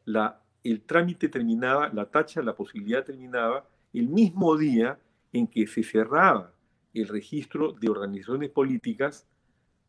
La, 0.06 0.42
el 0.64 0.82
trámite 0.82 1.30
terminaba, 1.30 1.90
la 1.90 2.10
tacha, 2.10 2.42
la 2.42 2.56
posibilidad 2.56 3.06
terminaba 3.06 3.70
el 3.94 4.08
mismo 4.08 4.58
día 4.58 4.98
en 5.34 5.46
que 5.46 5.68
se 5.68 5.84
cerraba 5.84 6.52
el 6.94 7.08
registro 7.08 7.74
de 7.74 7.90
organizaciones 7.90 8.50
políticas 8.50 9.28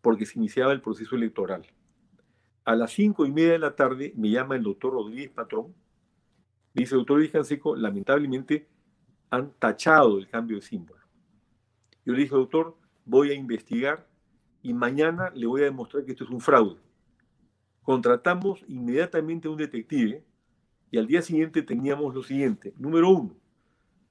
porque 0.01 0.27
se 0.27 0.39
iniciaba 0.39 0.73
el 0.73 0.81
proceso 0.81 1.17
electoral. 1.17 1.67
A 2.65 2.75
las 2.75 2.93
cinco 2.93 3.27
y 3.27 3.33
media 3.33 3.53
de 3.53 3.59
la 3.59 3.75
tarde 3.75 4.13
me 4.17 4.31
llama 4.31 4.57
el 4.57 4.63
doctor 4.63 4.93
Rodríguez 4.93 5.31
Patrón. 5.31 5.75
Me 6.75 6.83
dice, 6.83 6.95
doctor 6.95 7.19
Luis 7.19 7.31
Canseco, 7.31 7.75
lamentablemente 7.75 8.69
han 9.31 9.53
tachado 9.59 10.19
el 10.19 10.29
cambio 10.29 10.57
de 10.57 10.63
símbolo. 10.63 11.01
Yo 12.05 12.13
le 12.13 12.21
dije, 12.21 12.35
doctor, 12.35 12.77
voy 13.05 13.31
a 13.31 13.35
investigar 13.35 14.09
y 14.63 14.73
mañana 14.73 15.31
le 15.35 15.47
voy 15.47 15.63
a 15.63 15.65
demostrar 15.65 16.05
que 16.05 16.13
esto 16.13 16.25
es 16.25 16.31
un 16.31 16.41
fraude. 16.41 16.81
Contratamos 17.83 18.65
inmediatamente 18.69 19.49
a 19.49 19.51
un 19.51 19.57
detective 19.57 20.25
y 20.91 20.99
al 20.99 21.07
día 21.07 21.23
siguiente 21.23 21.63
teníamos 21.63 22.15
lo 22.15 22.23
siguiente. 22.23 22.75
Número 22.77 23.09
uno, 23.11 23.37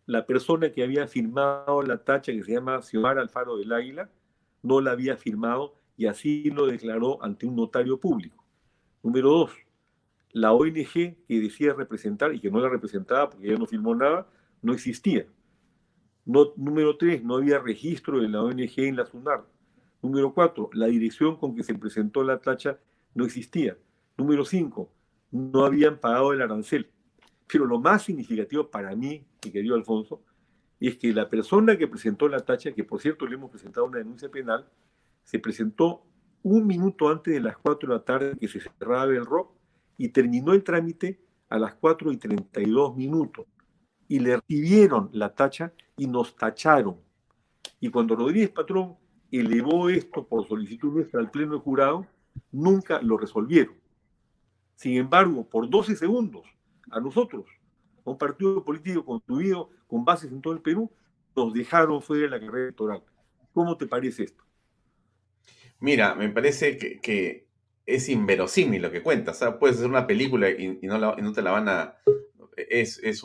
la 0.10 0.26
persona 0.26 0.72
que 0.72 0.84
había 0.84 1.08
firmado 1.08 1.84
la 1.84 2.04
tacha, 2.04 2.32
que 2.32 2.44
se 2.44 2.54
llama 2.54 2.82
Xiomara 2.82 3.22
Alfaro 3.22 3.58
del 3.58 3.72
Águila, 3.72 4.10
no 4.64 4.82
la 4.82 4.94
había 4.94 5.16
firmado 5.18 5.76
y 5.98 6.08
así 6.08 6.50
lo 6.50 6.66
declaró 6.66 7.24
ante 7.24 7.46
un 7.46 7.56
notario 7.56 8.00
público. 8.00 8.44
Número 9.04 9.30
dos, 9.30 9.52
la 10.32 10.52
ONG 10.52 10.92
que 10.94 11.16
decía 11.28 11.74
representar 11.74 12.34
y 12.34 12.40
que 12.40 12.50
no 12.50 12.60
la 12.60 12.70
representaba 12.70 13.30
porque 13.30 13.50
ella 13.50 13.60
no 13.60 13.68
firmó 13.68 13.94
nada, 13.94 14.28
no 14.64 14.74
existía. 14.74 15.28
Número 16.26 16.98
tres, 16.98 17.24
no 17.24 17.36
había 17.36 17.60
registro 17.60 18.20
de 18.20 18.30
la 18.30 18.42
ONG 18.42 18.80
en 18.80 18.96
la 18.96 19.06
SUNAR. 19.06 19.46
Número 20.02 20.34
cuatro, 20.34 20.72
la 20.74 20.88
dirección 20.88 21.36
con 21.36 21.56
que 21.56 21.62
se 21.62 21.76
presentó 21.76 22.24
la 22.24 22.40
tacha 22.40 22.80
no 23.14 23.26
existía. 23.26 23.78
Número 24.18 24.44
cinco, 24.44 24.92
no 25.30 25.66
habían 25.66 26.00
pagado 26.00 26.34
el 26.34 26.42
arancel. 26.42 26.90
Pero 27.52 27.66
lo 27.66 27.80
más 27.80 28.04
significativo 28.04 28.70
para 28.70 28.96
mí, 28.96 29.26
mi 29.44 29.52
querido 29.52 29.76
Alfonso, 29.76 30.22
es 30.80 30.98
que 30.98 31.14
la 31.14 31.30
persona 31.30 31.78
que 31.78 31.88
presentó 31.88 32.28
la 32.28 32.40
tacha, 32.40 32.72
que 32.74 32.84
por 32.84 33.02
cierto 33.02 33.26
le 33.26 33.36
hemos 33.36 33.50
presentado 33.50 33.88
una 33.88 33.98
denuncia 33.98 34.30
penal, 34.30 34.68
se 35.24 35.40
presentó 35.40 36.04
un 36.44 36.66
minuto 36.66 37.10
antes 37.10 37.34
de 37.34 37.42
las 37.42 37.58
cuatro 37.58 37.90
de 37.90 37.96
la 37.96 38.06
tarde 38.06 38.38
que 38.40 38.48
se 38.48 38.62
cerraba 38.62 39.06
el 39.06 39.26
rock 39.26 39.52
y 39.98 40.10
terminó 40.10 40.54
el 40.54 40.64
trámite 40.64 41.20
a 41.50 41.58
las 41.60 41.74
cuatro 41.76 42.12
y 42.12 42.18
treinta 42.18 42.62
y 42.62 42.70
dos 42.70 42.96
minutos. 42.96 43.46
Y 44.08 44.20
le 44.20 44.38
recibieron 44.38 45.10
la 45.12 45.34
tacha 45.34 45.74
y 45.98 46.08
nos 46.08 46.36
tacharon. 46.36 46.98
Y 47.80 47.90
cuando 47.90 48.16
Rodríguez 48.16 48.50
Patrón 48.50 48.96
elevó 49.32 49.90
esto 49.90 50.26
por 50.26 50.48
solicitud 50.48 50.94
nuestra 50.94 51.20
al 51.20 51.30
Pleno 51.30 51.54
de 51.54 51.60
Jurado, 51.60 52.08
nunca 52.52 53.02
lo 53.02 53.18
resolvieron. 53.18 53.76
Sin 54.76 54.96
embargo, 54.96 55.48
por 55.48 55.70
12 55.70 55.96
segundos, 55.96 56.44
a 56.92 57.00
nosotros, 57.00 57.46
a 58.06 58.10
un 58.10 58.18
partido 58.18 58.64
político 58.64 59.06
construido 59.06 59.70
con 59.88 60.06
bases 60.06 60.32
en 60.32 60.42
todo 60.42 60.54
el 60.54 60.62
Perú, 60.62 60.92
nos 61.36 61.54
dejaron 61.54 62.02
fuera 62.02 62.24
de 62.24 62.30
la 62.30 62.40
carrera 62.40 62.66
electoral. 62.66 63.04
¿Cómo 63.54 63.78
te 63.78 63.88
parece 63.88 64.24
esto? 64.24 64.44
Mira, 65.80 66.16
me 66.16 66.30
parece 66.30 66.78
que, 66.78 67.48
es 67.86 68.10
inverosímil 68.10 68.82
lo 68.82 68.92
que 68.92 69.02
cuentas. 69.02 69.44
Puedes 69.60 69.78
hacer 69.78 69.90
una 69.90 70.06
película 70.06 70.50
y, 70.50 70.80
no, 70.82 71.34
te 71.34 71.42
la 71.42 71.52
van 71.52 71.70
a... 71.70 71.96
Es, 72.56 73.24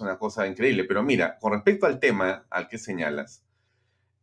una 0.00 0.18
cosa 0.18 0.46
increíble. 0.46 0.84
Pero 0.84 1.02
mira, 1.02 1.38
con 1.38 1.52
respecto 1.52 1.86
al 1.86 1.98
tema 1.98 2.44
al 2.50 2.68
que 2.68 2.78
señalas, 2.78 3.44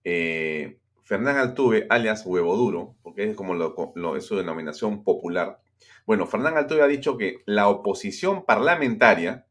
eh, 0.04 0.80
Fernán 1.04 1.38
Altuve, 1.38 1.88
alias 1.90 2.24
Huevo 2.26 2.56
Duro, 2.56 2.96
porque 3.02 3.24
es 3.24 3.36
como 3.36 3.56
lo, 3.56 4.16
es 4.16 4.26
su 4.26 4.36
denominación 4.36 5.04
popular. 5.04 5.60
Bueno, 6.06 6.26
Fernán 6.26 6.58
Altuve 6.58 6.82
ha 6.82 6.88
dicho 6.88 7.18
que 7.18 7.44
la 7.46 7.68
oposición 7.68 8.46
parlamentaria 8.46 9.46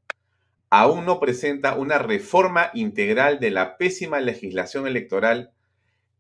aún 0.71 1.05
no 1.05 1.21
presenta 1.21 1.77
una 1.77 1.99
reforma 1.99 2.71
integral 2.75 3.41
de 3.41 3.51
la 3.51 3.77
pésima 3.77 4.21
legislación 4.21 4.87
electoral 4.87 5.53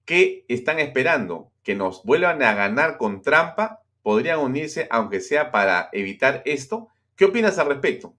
que 0.05 0.45
están 0.49 0.79
esperando 0.79 1.53
que 1.63 1.75
nos 1.75 2.03
vuelvan 2.03 2.43
a 2.43 2.55
ganar 2.55 2.97
con 2.97 3.21
trampa, 3.21 3.83
podrían 4.03 4.41
unirse 4.41 4.89
aunque 4.91 5.21
sea 5.21 5.51
para 5.51 5.91
evitar 5.93 6.43
esto. 6.47 6.89
¿Qué 7.15 7.27
opinas 7.27 7.59
al 7.59 7.67
respecto? 7.67 8.15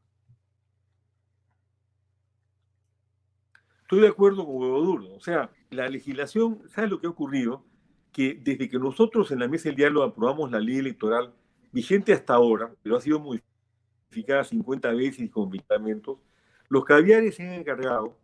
Estoy 3.82 4.02
de 4.02 4.10
acuerdo 4.10 4.46
con 4.46 4.60
Duro. 4.60 5.16
O 5.16 5.20
sea, 5.20 5.50
la 5.72 5.90
legislación, 5.90 6.62
¿sabes 6.70 6.92
lo 6.92 7.00
que 7.00 7.08
ha 7.08 7.10
ocurrido? 7.10 7.66
Que 8.12 8.36
desde 8.40 8.70
que 8.70 8.78
nosotros 8.78 9.32
en 9.32 9.40
la 9.40 9.48
mesa 9.48 9.70
del 9.70 9.78
diálogo 9.78 10.06
aprobamos 10.06 10.52
la 10.52 10.60
ley 10.60 10.78
electoral 10.78 11.34
vigente 11.72 12.14
hasta 12.14 12.34
ahora, 12.34 12.74
pero 12.82 12.98
ha 12.98 13.02
sido 13.02 13.20
modificada 13.20 14.44
50 14.44 14.92
veces 14.94 15.30
con 15.30 15.50
vitamentos, 15.50 16.18
los 16.68 16.86
caviares 16.86 17.36
se 17.36 17.48
han 17.48 17.54
encargado, 17.54 18.18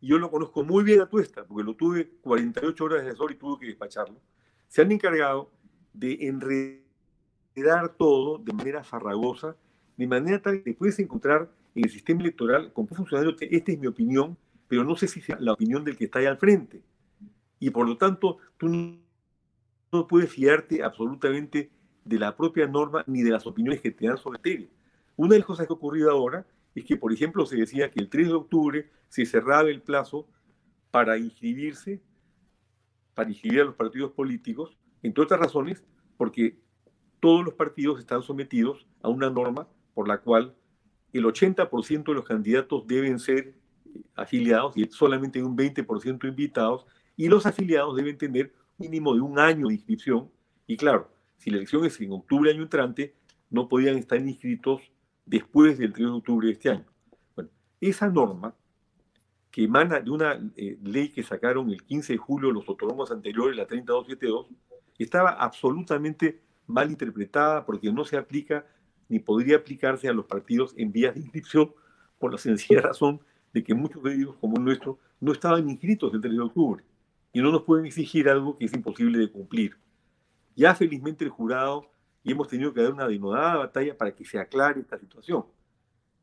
y 0.00 0.08
yo 0.08 0.18
lo 0.18 0.30
conozco 0.30 0.64
muy 0.64 0.84
bien 0.84 1.00
a 1.00 1.08
tuesta, 1.08 1.44
porque 1.44 1.64
lo 1.64 1.74
tuve 1.74 2.08
48 2.22 2.84
horas 2.84 3.04
de 3.04 3.14
sol 3.14 3.32
y 3.32 3.36
tuve 3.36 3.60
que 3.60 3.66
despacharlo, 3.66 4.20
se 4.68 4.82
han 4.82 4.90
encargado 4.90 5.50
de 5.92 6.26
enredar 6.26 7.94
todo 7.96 8.38
de 8.38 8.52
manera 8.52 8.82
farragosa, 8.82 9.56
de 9.96 10.06
manera 10.06 10.40
tal 10.40 10.62
que 10.62 10.74
puedes 10.74 10.98
encontrar 10.98 11.50
en 11.74 11.84
el 11.84 11.90
sistema 11.90 12.20
electoral 12.20 12.72
con 12.72 12.86
qué 12.86 12.94
funcionario, 12.94 13.36
esta 13.38 13.72
es 13.72 13.78
mi 13.78 13.86
opinión, 13.86 14.36
pero 14.68 14.84
no 14.84 14.96
sé 14.96 15.06
si 15.06 15.20
sea 15.20 15.36
la 15.38 15.52
opinión 15.52 15.84
del 15.84 15.96
que 15.96 16.04
está 16.06 16.18
ahí 16.18 16.26
al 16.26 16.38
frente. 16.38 16.82
Y 17.58 17.70
por 17.70 17.86
lo 17.86 17.96
tanto, 17.96 18.38
tú 18.56 18.68
no 18.68 20.08
puedes 20.08 20.30
fiarte 20.30 20.82
absolutamente 20.82 21.70
de 22.04 22.18
la 22.18 22.36
propia 22.36 22.66
norma 22.66 23.04
ni 23.06 23.22
de 23.22 23.30
las 23.30 23.46
opiniones 23.46 23.80
que 23.80 23.90
te 23.90 24.06
dan 24.06 24.18
sobre 24.18 24.38
tele. 24.38 24.70
Una 25.16 25.32
de 25.32 25.38
las 25.38 25.46
cosas 25.46 25.66
que 25.66 25.72
ha 25.72 25.76
ocurrido 25.76 26.10
ahora 26.10 26.46
es 26.74 26.84
que, 26.84 26.96
por 26.96 27.12
ejemplo, 27.12 27.46
se 27.46 27.56
decía 27.56 27.90
que 27.90 28.00
el 28.00 28.08
3 28.08 28.28
de 28.28 28.34
octubre 28.34 28.90
se 29.08 29.26
cerraba 29.26 29.68
el 29.68 29.82
plazo 29.82 30.26
para 30.90 31.18
inscribirse, 31.18 32.02
para 33.14 33.28
inscribir 33.28 33.60
a 33.60 33.64
los 33.64 33.74
partidos 33.74 34.12
políticos, 34.12 34.76
entre 35.02 35.22
otras 35.22 35.40
razones, 35.40 35.84
porque 36.16 36.58
todos 37.20 37.44
los 37.44 37.54
partidos 37.54 38.00
están 38.00 38.22
sometidos 38.22 38.86
a 39.02 39.08
una 39.08 39.30
norma 39.30 39.68
por 39.94 40.08
la 40.08 40.18
cual 40.18 40.54
el 41.12 41.24
80% 41.24 42.04
de 42.04 42.14
los 42.14 42.24
candidatos 42.24 42.86
deben 42.86 43.18
ser 43.18 43.54
afiliados 44.14 44.76
y 44.76 44.86
solamente 44.86 45.42
un 45.42 45.56
20% 45.56 46.26
invitados, 46.26 46.86
y 47.16 47.28
los 47.28 47.44
afiliados 47.44 47.94
deben 47.96 48.16
tener 48.16 48.52
mínimo 48.78 49.14
de 49.14 49.20
un 49.20 49.38
año 49.38 49.68
de 49.68 49.74
inscripción. 49.74 50.30
Y 50.66 50.76
claro, 50.76 51.11
si 51.42 51.50
la 51.50 51.56
elección 51.56 51.84
es 51.84 52.00
en 52.00 52.12
octubre 52.12 52.52
año 52.52 52.62
entrante, 52.62 53.16
no 53.50 53.68
podían 53.68 53.96
estar 53.96 54.20
inscritos 54.20 54.80
después 55.26 55.76
del 55.76 55.92
3 55.92 56.06
de 56.06 56.12
octubre 56.12 56.46
de 56.46 56.52
este 56.52 56.70
año. 56.70 56.84
Esa 57.80 58.08
norma 58.08 58.54
que 59.50 59.64
emana 59.64 59.98
de 59.98 60.10
una 60.10 60.40
eh, 60.56 60.78
ley 60.84 61.08
que 61.08 61.24
sacaron 61.24 61.68
el 61.70 61.82
15 61.82 62.12
de 62.12 62.16
julio 62.16 62.52
los 62.52 62.68
otorgos 62.68 63.10
anteriores, 63.10 63.56
la 63.56 63.66
3272, 63.66 64.46
estaba 64.98 65.30
absolutamente 65.30 66.40
mal 66.68 66.88
interpretada 66.88 67.66
porque 67.66 67.92
no 67.92 68.04
se 68.04 68.16
aplica 68.16 68.64
ni 69.08 69.18
podría 69.18 69.56
aplicarse 69.56 70.08
a 70.08 70.12
los 70.12 70.26
partidos 70.26 70.74
en 70.76 70.92
vías 70.92 71.14
de 71.14 71.22
inscripción 71.22 71.72
por 72.20 72.30
la 72.30 72.38
sencilla 72.38 72.80
razón 72.82 73.20
de 73.52 73.64
que 73.64 73.74
muchos 73.74 74.00
de 74.04 74.28
como 74.40 74.58
el 74.58 74.64
nuestro, 74.64 75.00
no 75.18 75.32
estaban 75.32 75.68
inscritos 75.68 76.14
el 76.14 76.20
3 76.20 76.34
de 76.34 76.40
octubre 76.40 76.84
y 77.32 77.40
no 77.40 77.50
nos 77.50 77.62
pueden 77.62 77.86
exigir 77.86 78.28
algo 78.28 78.56
que 78.56 78.66
es 78.66 78.72
imposible 78.74 79.18
de 79.18 79.28
cumplir. 79.28 79.76
Ya 80.54 80.74
felizmente 80.74 81.24
el 81.24 81.30
jurado 81.30 81.90
y 82.22 82.32
hemos 82.32 82.48
tenido 82.48 82.72
que 82.72 82.82
dar 82.82 82.92
una 82.92 83.08
denodada 83.08 83.56
batalla 83.56 83.96
para 83.96 84.14
que 84.14 84.24
se 84.24 84.38
aclare 84.38 84.80
esta 84.80 84.98
situación. 84.98 85.44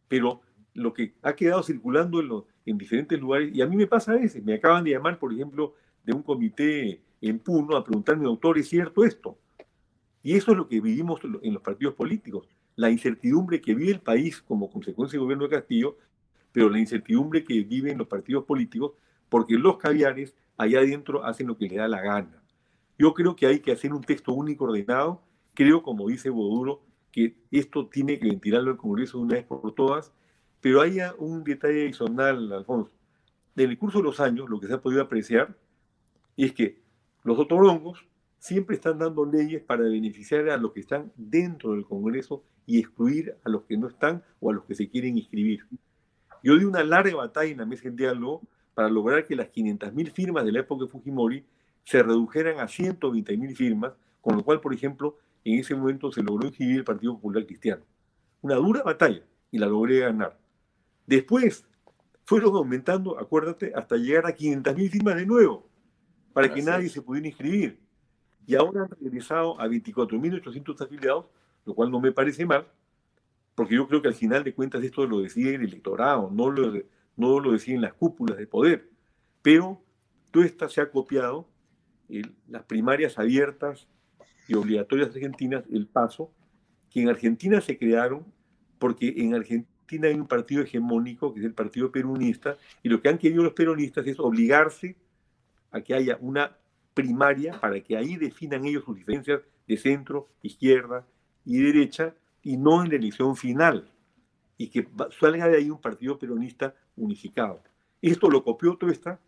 Pero 0.08 0.42
lo 0.74 0.94
que 0.94 1.14
ha 1.22 1.34
quedado 1.36 1.64
circulando 1.64 2.22
en, 2.22 2.30
en 2.66 2.78
diferentes 2.78 3.20
lugares, 3.20 3.54
y 3.54 3.62
a 3.62 3.68
mí 3.68 3.76
me 3.76 3.88
pasa 3.88 4.14
a 4.14 4.16
veces, 4.16 4.44
me 4.44 4.54
acaban 4.54 4.84
de 4.84 4.92
llamar, 4.92 5.20
por 5.20 5.34
ejemplo, 5.34 5.74
de 6.04 6.14
un 6.14 6.24
comité 6.24 7.02
en 7.22 7.40
Puno 7.40 7.76
a 7.76 7.84
preguntarme, 7.84 8.24
doctor, 8.24 8.58
¿es 8.58 8.70
cierto 8.70 9.04
esto? 9.04 9.38
Y 10.24 10.36
eso 10.36 10.52
es 10.52 10.58
lo 10.58 10.68
que 10.68 10.82
vivimos 10.82 11.22
en 11.42 11.54
los 11.54 11.64
partidos 11.64 11.96
políticos, 11.96 12.48
la 12.76 12.90
incertidumbre 12.90 13.62
que 13.62 13.74
vive 13.74 13.92
el 13.92 14.02
país 14.02 14.42
como 14.42 14.70
consecuencia 14.70 15.18
del 15.18 15.24
gobierno 15.24 15.46
de 15.46 15.56
Castillo, 15.56 15.98
pero 16.52 16.70
la 16.70 16.80
incertidumbre 16.80 17.44
que 17.44 17.62
viven 17.62 17.98
los 17.98 18.08
partidos 18.08 18.46
políticos, 18.46 18.94
porque 19.30 19.56
los 19.56 19.78
caviares 19.78 20.36
allá 20.58 20.80
adentro 20.80 21.24
hacen 21.24 21.48
lo 21.48 21.58
que 21.58 21.68
les 21.68 21.78
da 21.78 21.88
la 21.88 22.02
gana. 22.02 22.42
Yo 23.00 23.14
creo 23.14 23.34
que 23.38 23.48
hay 23.48 23.62
que 23.62 23.72
hacer 23.72 23.94
un 23.94 24.04
texto 24.04 24.34
único 24.34 24.66
ordenado, 24.66 25.22
creo, 25.54 25.82
como 25.82 26.10
dice 26.10 26.30
Boduro, 26.30 26.82
que 27.14 27.38
esto 27.50 27.88
tiene 27.88 28.20
que 28.20 28.28
ventilarlo 28.28 28.72
el 28.72 28.78
Congreso 28.78 29.18
de 29.18 29.24
una 29.24 29.36
vez 29.36 29.46
por 29.46 29.74
todas, 29.74 30.12
pero 30.60 30.82
hay 30.82 30.98
un 31.18 31.46
detalle 31.46 31.84
adicional, 31.84 32.52
Alfonso. 32.52 32.92
En 33.56 33.70
el 33.70 33.78
curso 33.78 34.00
de 34.00 34.04
los 34.04 34.20
años, 34.20 34.50
lo 34.50 34.60
que 34.60 34.68
se 34.68 34.74
ha 34.74 34.82
podido 34.82 35.02
apreciar 35.02 35.56
es 36.36 36.52
que 36.52 36.82
los 37.24 37.40
otorongos 37.40 38.06
siempre 38.38 38.76
están 38.76 39.00
dando 39.00 39.26
leyes 39.26 39.62
para 39.62 39.84
beneficiar 39.84 40.50
a 40.50 40.58
los 40.58 40.74
que 40.74 40.82
están 40.82 41.14
dentro 41.16 41.72
del 41.72 41.86
Congreso 41.86 42.44
y 42.66 42.80
excluir 42.80 43.36
a 43.46 43.50
los 43.50 43.64
que 43.64 43.78
no 43.78 43.88
están 43.88 44.24
o 44.42 44.52
a 44.52 44.54
los 44.54 44.66
que 44.66 44.76
se 44.76 44.90
quieren 44.90 45.18
inscribir. 45.18 45.66
Yo 46.44 46.58
di 46.58 46.66
una 46.66 46.84
larga 46.84 47.16
batalla 47.16 47.52
en 47.52 47.60
la 47.60 47.66
mesa 47.66 47.84
de 47.86 47.96
diálogo 47.96 48.42
para 48.74 48.90
lograr 48.90 49.26
que 49.26 49.38
las 49.38 49.48
500.000 49.52 50.12
firmas 50.12 50.46
de 50.46 50.52
la 50.52 50.60
época 50.60 50.84
de 50.84 50.92
Fujimori 50.92 51.46
se 51.90 52.04
redujeran 52.04 52.60
a 52.60 52.68
120.000 52.68 53.56
firmas, 53.56 53.94
con 54.22 54.38
lo 54.38 54.44
cual, 54.44 54.62
por 54.62 54.76
ejemplo, 54.76 55.18
en 55.44 55.58
ese 55.58 55.74
momento 55.74 56.12
se 56.12 56.22
logró 56.22 56.46
inscribir 56.46 56.78
el 56.78 56.84
Partido 56.84 57.16
Popular 57.16 57.48
Cristiano. 57.48 57.82
Una 58.42 58.54
dura 58.58 58.84
batalla 58.84 59.24
y 59.50 59.58
la 59.58 59.66
logré 59.66 60.02
ganar. 60.02 60.40
Después 61.08 61.66
fueron 62.26 62.56
aumentando, 62.56 63.18
acuérdate, 63.18 63.74
hasta 63.74 63.96
llegar 63.96 64.28
a 64.28 64.36
500.000 64.36 64.90
firmas 64.92 65.16
de 65.16 65.26
nuevo, 65.26 65.68
para 66.32 66.54
que 66.54 66.62
nadie 66.62 66.90
se 66.90 67.02
pudiera 67.02 67.28
inscribir. 67.28 67.80
Y 68.46 68.54
ahora 68.54 68.84
han 68.84 68.92
regresado 68.92 69.60
a 69.60 69.68
24.800 69.68 70.80
afiliados, 70.82 71.26
lo 71.66 71.74
cual 71.74 71.90
no 71.90 72.00
me 72.00 72.12
parece 72.12 72.46
mal, 72.46 72.68
porque 73.56 73.74
yo 73.74 73.88
creo 73.88 74.00
que 74.00 74.10
al 74.10 74.14
final 74.14 74.44
de 74.44 74.54
cuentas 74.54 74.84
esto 74.84 75.08
lo 75.08 75.22
decide 75.22 75.56
el 75.56 75.64
electorado, 75.64 76.30
no 76.32 76.52
lo, 76.52 76.72
no 77.16 77.40
lo 77.40 77.52
deciden 77.52 77.82
las 77.82 77.94
cúpulas 77.94 78.38
de 78.38 78.46
poder. 78.46 78.92
Pero 79.42 79.82
todo 80.30 80.44
esto 80.44 80.70
se 80.70 80.82
ha 80.82 80.92
copiado, 80.92 81.48
las 82.48 82.64
primarias 82.64 83.18
abiertas 83.20 83.88
y 84.48 84.56
obligatorias 84.56 85.10
argentinas, 85.10 85.64
el 85.72 85.88
paso, 85.88 86.32
que 86.90 87.02
en 87.02 87.10
Argentina 87.10 87.62
se 87.62 87.78
crearon 87.78 88.26
porque 88.80 89.14
en 89.18 89.36
Argentina 89.36 90.08
hay 90.08 90.16
un 90.16 90.28
partido 90.28 90.64
hegemónico, 90.64 91.34
que 91.34 91.42
es 91.42 91.46
el 91.46 91.54
Partido 91.54 91.92
Peronista, 91.92 92.58
y 92.84 92.90
lo 92.90 93.02
que 93.02 93.10
han 93.10 93.18
querido 93.18 93.44
los 93.44 93.54
peronistas 93.54 94.06
es 94.08 94.20
obligarse 94.20 94.96
a 95.72 95.82
que 95.82 95.94
haya 95.94 96.18
una 96.22 96.58
primaria 96.94 97.60
para 97.60 97.80
que 97.82 97.98
ahí 97.98 98.16
definan 98.16 98.66
ellos 98.66 98.84
sus 98.84 98.96
diferencias 98.96 99.42
de 99.68 99.78
centro, 99.78 100.28
izquierda 100.42 101.06
y 101.46 101.62
derecha, 101.62 102.16
y 102.42 102.58
no 102.58 102.84
en 102.84 102.90
la 102.90 102.96
elección 102.96 103.36
final, 103.36 103.90
y 104.58 104.70
que 104.70 104.88
salga 105.20 105.48
de 105.48 105.58
ahí 105.58 105.70
un 105.70 105.82
partido 105.82 106.18
peronista 106.18 106.74
unificado. 106.96 107.62
Esto 108.02 108.30
lo 108.30 108.44
copió 108.44 108.76
Tuesta, 108.78 109.20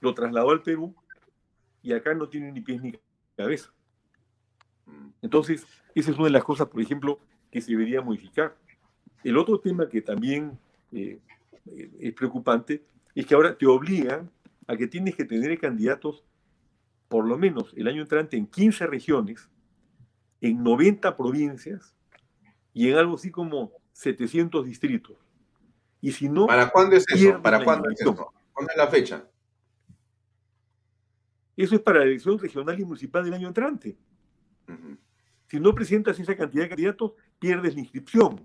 lo 0.00 0.14
trasladó 0.14 0.50
al 0.50 0.62
Perú, 0.62 0.94
y 1.84 1.92
acá 1.92 2.14
no 2.14 2.28
tiene 2.28 2.50
ni 2.50 2.62
pies 2.62 2.82
ni 2.82 2.98
cabeza. 3.36 3.70
Entonces, 5.20 5.66
esa 5.94 6.10
es 6.10 6.16
una 6.16 6.26
de 6.26 6.32
las 6.32 6.42
cosas, 6.42 6.66
por 6.66 6.80
ejemplo, 6.80 7.20
que 7.50 7.60
se 7.60 7.70
debería 7.70 8.00
modificar. 8.00 8.56
El 9.22 9.36
otro 9.36 9.60
tema 9.60 9.88
que 9.88 10.00
también 10.00 10.58
eh, 10.92 11.20
es 12.00 12.14
preocupante 12.14 12.82
es 13.14 13.26
que 13.26 13.34
ahora 13.34 13.56
te 13.56 13.66
obligan 13.66 14.30
a 14.66 14.76
que 14.76 14.86
tienes 14.86 15.14
que 15.14 15.26
tener 15.26 15.58
candidatos 15.60 16.24
por 17.08 17.26
lo 17.26 17.36
menos 17.36 17.72
el 17.76 17.86
año 17.86 18.00
entrante 18.00 18.38
en 18.38 18.46
15 18.46 18.86
regiones, 18.86 19.50
en 20.40 20.62
90 20.62 21.14
provincias 21.18 21.94
y 22.72 22.88
en 22.88 22.96
algo 22.96 23.16
así 23.16 23.30
como 23.30 23.72
700 23.92 24.64
distritos. 24.64 25.18
Y 26.00 26.12
si 26.12 26.30
no... 26.30 26.46
¿Para 26.46 26.70
cuándo 26.70 26.96
es 26.96 27.04
eso? 27.08 27.42
¿Para 27.42 27.62
cuándo 27.62 27.90
es 27.90 28.00
eso? 28.00 28.32
¿Cuándo 28.52 28.72
es 28.72 28.76
la 28.76 28.88
fecha? 28.88 29.28
Eso 31.56 31.74
es 31.76 31.80
para 31.80 32.00
la 32.00 32.06
elección 32.06 32.38
regional 32.38 32.78
y 32.78 32.84
municipal 32.84 33.24
del 33.24 33.34
año 33.34 33.48
entrante. 33.48 33.96
Si 35.46 35.60
no 35.60 35.74
presentas 35.74 36.18
esa 36.18 36.36
cantidad 36.36 36.64
de 36.64 36.68
candidatos, 36.70 37.12
pierdes 37.38 37.74
la 37.74 37.80
inscripción. 37.80 38.40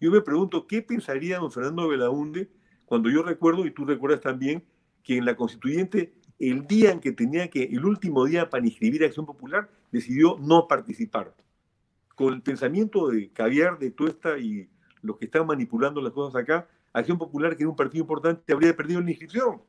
Yo 0.00 0.10
me 0.10 0.20
pregunto, 0.20 0.66
¿qué 0.66 0.82
pensaría 0.82 1.38
don 1.38 1.50
Fernando 1.50 1.88
Belaunde 1.88 2.50
cuando 2.84 3.10
yo 3.10 3.22
recuerdo, 3.22 3.66
y 3.66 3.70
tú 3.70 3.84
recuerdas 3.84 4.20
también, 4.20 4.64
que 5.02 5.16
en 5.16 5.24
la 5.24 5.36
constituyente, 5.36 6.14
el 6.38 6.66
día 6.66 6.92
en 6.92 7.00
que 7.00 7.12
tenía 7.12 7.48
que, 7.48 7.64
el 7.64 7.84
último 7.84 8.24
día 8.24 8.48
para 8.48 8.66
inscribir 8.66 9.02
a 9.02 9.06
Acción 9.06 9.26
Popular, 9.26 9.70
decidió 9.92 10.38
no 10.40 10.66
participar? 10.68 11.34
Con 12.14 12.34
el 12.34 12.42
pensamiento 12.42 13.08
de 13.08 13.30
caviar, 13.30 13.78
de 13.78 13.90
tuesta 13.90 14.38
y 14.38 14.68
los 15.02 15.18
que 15.18 15.26
están 15.26 15.46
manipulando 15.46 16.00
las 16.00 16.12
cosas 16.12 16.40
acá, 16.42 16.68
Acción 16.92 17.18
Popular, 17.18 17.56
que 17.56 17.64
era 17.64 17.70
un 17.70 17.76
partido 17.76 18.02
importante, 18.02 18.52
habría 18.52 18.74
perdido 18.74 19.00
la 19.00 19.10
inscripción. 19.10 19.62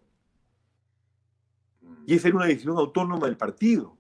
Y 2.05 2.15
esa 2.15 2.27
era 2.27 2.37
una 2.37 2.45
decisión 2.45 2.77
autónoma 2.77 3.25
del 3.25 3.37
partido. 3.37 3.97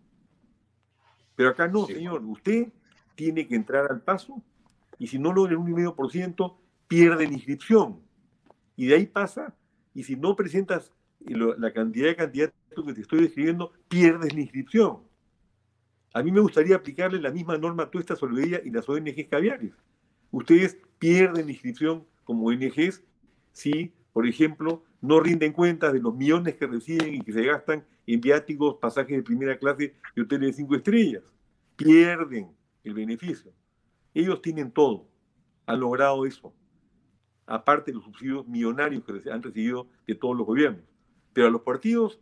Pero 1.35 1.49
acá 1.49 1.67
no, 1.67 1.85
señor. 1.85 2.23
Usted 2.23 2.71
tiene 3.15 3.47
que 3.47 3.55
entrar 3.55 3.91
al 3.91 4.01
paso 4.01 4.41
y 4.97 5.07
si 5.07 5.19
no 5.19 5.33
logra 5.33 5.53
el 5.53 5.59
1,5%, 5.59 6.57
pierde 6.87 7.27
la 7.27 7.33
inscripción. 7.33 7.99
Y 8.75 8.87
de 8.87 8.95
ahí 8.95 9.05
pasa, 9.05 9.55
y 9.93 10.03
si 10.03 10.15
no 10.15 10.35
presentas 10.35 10.91
la 11.19 11.73
cantidad 11.73 12.07
de 12.07 12.15
candidatos 12.15 12.85
que 12.85 12.93
te 12.93 13.01
estoy 13.01 13.21
describiendo, 13.21 13.71
pierdes 13.87 14.33
la 14.33 14.41
inscripción. 14.41 14.99
A 16.13 16.23
mí 16.23 16.31
me 16.31 16.39
gustaría 16.39 16.75
aplicarle 16.75 17.19
la 17.19 17.31
misma 17.31 17.57
norma 17.57 17.83
a 17.83 17.91
toda 17.91 18.01
esta 18.01 18.15
ella 18.41 18.61
y 18.63 18.69
las 18.69 18.87
ONGs 18.87 19.27
caviares. 19.29 19.73
Ustedes 20.31 20.77
pierden 20.99 21.45
la 21.45 21.51
inscripción 21.51 22.05
como 22.23 22.47
ONGs 22.47 23.03
si, 23.51 23.93
por 24.13 24.27
ejemplo, 24.27 24.83
no 25.05 25.19
rinden 25.19 25.53
cuenta 25.53 25.91
de 25.91 25.99
los 25.99 26.15
millones 26.15 26.55
que 26.55 26.67
reciben 26.67 27.15
y 27.15 27.21
que 27.21 27.33
se 27.33 27.43
gastan 27.43 27.85
en 28.07 28.21
viáticos, 28.21 28.75
pasajes 28.75 29.17
de 29.17 29.23
primera 29.23 29.57
clase 29.57 29.95
y 30.15 30.21
hoteles 30.21 30.49
de 30.49 30.53
cinco 30.53 30.75
estrellas. 30.75 31.23
Pierden 31.75 32.51
el 32.83 32.93
beneficio. 32.93 33.51
Ellos 34.13 34.41
tienen 34.41 34.71
todo, 34.71 35.07
han 35.65 35.79
logrado 35.79 36.25
eso, 36.25 36.53
aparte 37.45 37.91
de 37.91 37.95
los 37.95 38.05
subsidios 38.05 38.47
millonarios 38.47 39.03
que 39.03 39.29
han 39.29 39.43
recibido 39.43 39.87
de 40.07 40.15
todos 40.15 40.37
los 40.37 40.45
gobiernos. 40.45 40.83
Pero 41.33 41.47
a 41.47 41.51
los 41.51 41.61
partidos 41.61 42.19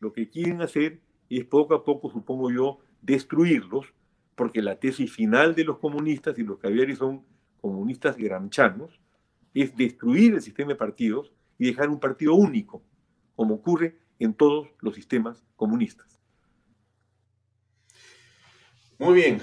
lo 0.00 0.12
que 0.12 0.28
quieren 0.28 0.62
hacer 0.62 1.00
es 1.28 1.44
poco 1.44 1.74
a 1.74 1.84
poco, 1.84 2.10
supongo 2.10 2.50
yo, 2.50 2.80
destruirlos, 3.00 3.86
porque 4.34 4.62
la 4.62 4.80
tesis 4.80 5.12
final 5.12 5.54
de 5.54 5.64
los 5.64 5.78
comunistas, 5.78 6.38
y 6.38 6.42
los 6.42 6.58
caviares 6.58 6.98
son 6.98 7.24
comunistas 7.60 8.16
granchanos, 8.16 9.00
es 9.54 9.76
destruir 9.76 10.34
el 10.34 10.42
sistema 10.42 10.70
de 10.70 10.76
partidos 10.76 11.32
y 11.58 11.66
dejar 11.66 11.88
un 11.88 12.00
partido 12.00 12.34
único, 12.34 12.82
como 13.36 13.54
ocurre 13.54 13.98
en 14.18 14.34
todos 14.34 14.68
los 14.80 14.94
sistemas 14.94 15.44
comunistas. 15.56 16.20
Muy 18.98 19.14
bien, 19.14 19.40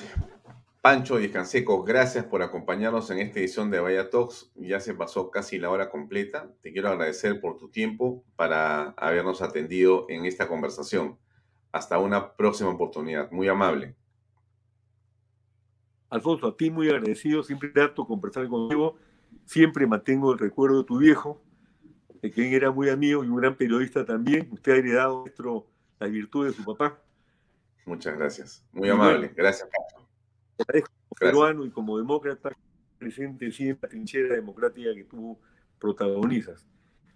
Pancho 0.82 1.18
Canseco, 1.32 1.84
gracias 1.84 2.26
por 2.26 2.42
acompañarnos 2.42 3.12
en 3.12 3.20
esta 3.20 3.40
edición 3.40 3.70
de 3.70 3.80
Vaya 3.80 4.10
Talks. 4.10 4.52
Ya 4.56 4.80
se 4.80 4.96
pasó 4.96 5.30
casi 5.30 5.60
la 5.60 5.70
hora 5.70 5.92
completa. 5.92 6.52
Te 6.62 6.72
quiero 6.72 6.90
agradecer 6.90 7.40
por 7.40 7.58
tu 7.58 7.70
tiempo 7.70 8.24
para 8.36 8.90
habernos 8.98 9.44
atendido 9.44 10.08
en 10.10 10.26
esta 10.26 10.48
conversación. 10.48 11.20
Hasta 11.72 12.00
una 12.00 12.34
próxima 12.34 12.72
oportunidad. 12.72 13.30
Muy 13.30 13.48
amable. 13.48 13.96
Alfonso, 16.10 16.48
a 16.48 16.58
ti 16.58 16.72
muy 16.72 16.90
agradecido. 16.90 17.44
Siempre 17.44 17.70
trato 17.70 18.08
conversar 18.08 18.48
contigo. 18.48 18.98
Siempre 19.46 19.86
mantengo 19.86 20.34
el 20.34 20.40
recuerdo 20.40 20.80
de 20.80 20.84
tu 20.86 20.98
viejo, 20.98 21.44
de 22.22 22.32
quien 22.32 22.54
era 22.54 22.72
muy 22.72 22.90
amigo 22.90 23.24
y 23.24 23.28
un 23.28 23.38
gran 23.38 23.56
periodista 23.56 24.06
también. 24.06 24.48
Usted 24.52 24.74
ha 24.74 24.78
heredado 24.78 25.22
nuestro, 25.22 25.68
la 26.00 26.08
virtud 26.08 26.48
de 26.48 26.54
su 26.54 26.64
papá. 26.64 27.00
Muchas 27.86 28.18
gracias. 28.18 28.66
Muy 28.72 28.90
amable. 28.90 29.32
Gracias, 29.36 29.70
Pancho 29.70 30.02
como 30.66 31.16
peruano 31.20 31.66
y 31.66 31.70
como 31.72 31.98
demócrata 31.98 32.56
presente 32.98 33.52
siempre 33.52 33.88
la 33.88 33.90
trinchera 33.90 34.36
democrática 34.36 34.94
que 34.94 35.04
tú 35.04 35.40
protagonizas. 35.80 36.68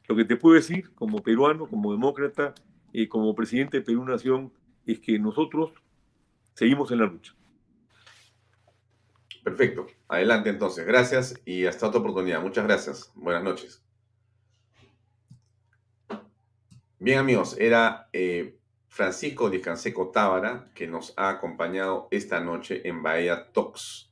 Lo 0.07 0.15
que 0.15 0.25
te 0.25 0.35
puedo 0.35 0.55
decir 0.55 0.93
como 0.95 1.21
peruano, 1.21 1.67
como 1.67 1.91
demócrata, 1.91 2.53
y 2.91 3.07
como 3.07 3.35
presidente 3.35 3.77
de 3.77 3.83
Perú 3.83 4.05
Nación, 4.05 4.53
es 4.85 4.99
que 4.99 5.19
nosotros 5.19 5.73
seguimos 6.53 6.91
en 6.91 6.99
la 6.99 7.05
lucha. 7.07 7.35
Perfecto. 9.43 9.85
Adelante 10.07 10.49
entonces. 10.49 10.85
Gracias 10.85 11.35
y 11.43 11.65
hasta 11.65 11.87
otra 11.87 11.99
oportunidad. 11.99 12.41
Muchas 12.41 12.63
gracias. 12.63 13.11
Buenas 13.15 13.43
noches. 13.43 13.84
Bien 16.99 17.19
amigos, 17.19 17.57
era 17.59 18.07
eh, 18.13 18.57
Francisco 18.87 19.49
Discanseco 19.49 20.09
Tábara 20.09 20.69
que 20.73 20.87
nos 20.87 21.13
ha 21.17 21.29
acompañado 21.29 22.07
esta 22.09 22.39
noche 22.39 22.87
en 22.87 23.03
Bahía 23.03 23.51
Talks 23.51 24.09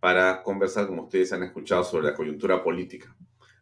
para 0.00 0.42
conversar, 0.42 0.86
como 0.86 1.04
ustedes 1.04 1.32
han 1.32 1.42
escuchado, 1.42 1.82
sobre 1.82 2.08
la 2.08 2.14
coyuntura 2.14 2.62
política. 2.62 3.14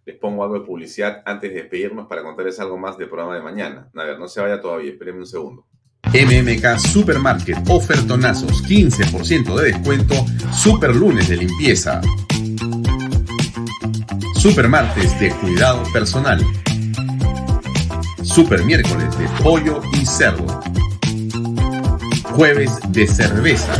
Les 0.04 0.16
pongo 0.16 0.42
algo 0.42 0.58
de 0.58 0.66
publicidad 0.66 1.22
antes 1.24 1.50
de 1.52 1.60
despedirnos 1.60 2.08
para 2.08 2.22
contarles 2.22 2.58
algo 2.58 2.78
más 2.78 2.98
del 2.98 3.08
programa 3.08 3.36
de 3.36 3.42
mañana. 3.42 3.90
A 3.94 4.04
ver, 4.04 4.18
no 4.18 4.26
se 4.26 4.40
vaya 4.40 4.60
todavía, 4.60 4.90
espérenme 4.90 5.20
un 5.20 5.26
segundo. 5.26 5.66
MMK 6.06 6.78
Supermarket, 6.78 7.58
ofertonazos, 7.68 8.64
15% 8.64 9.54
de 9.54 9.72
descuento, 9.72 10.14
super 10.52 10.94
lunes 10.96 11.28
de 11.28 11.36
limpieza. 11.36 12.00
Super 14.34 14.68
martes 14.68 15.18
de 15.20 15.30
cuidado 15.30 15.82
personal. 15.92 16.40
Super 18.28 18.64
miércoles 18.64 19.16
de 19.18 19.26
pollo 19.42 19.80
y 19.94 20.04
cerdo. 20.04 20.60
Jueves 22.34 22.78
de 22.90 23.06
cerveza. 23.06 23.72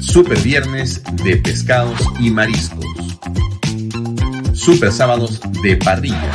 Super 0.00 0.40
viernes 0.40 1.02
de 1.22 1.36
pescados 1.36 2.00
y 2.18 2.30
mariscos. 2.30 2.86
Super 4.54 4.90
sábados 4.90 5.42
de 5.62 5.76
parrilla. 5.76 6.32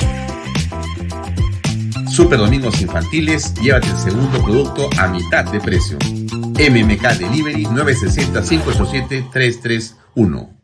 Super 2.10 2.38
domingos 2.38 2.80
infantiles, 2.82 3.56
llévate 3.56 3.90
el 3.90 3.98
segundo 3.98 4.44
producto 4.44 4.88
a 4.98 5.08
mitad 5.08 5.46
de 5.52 5.60
precio. 5.60 5.98
MMK 5.98 7.18
Delivery 7.18 7.66
960-587-331. 7.66 10.61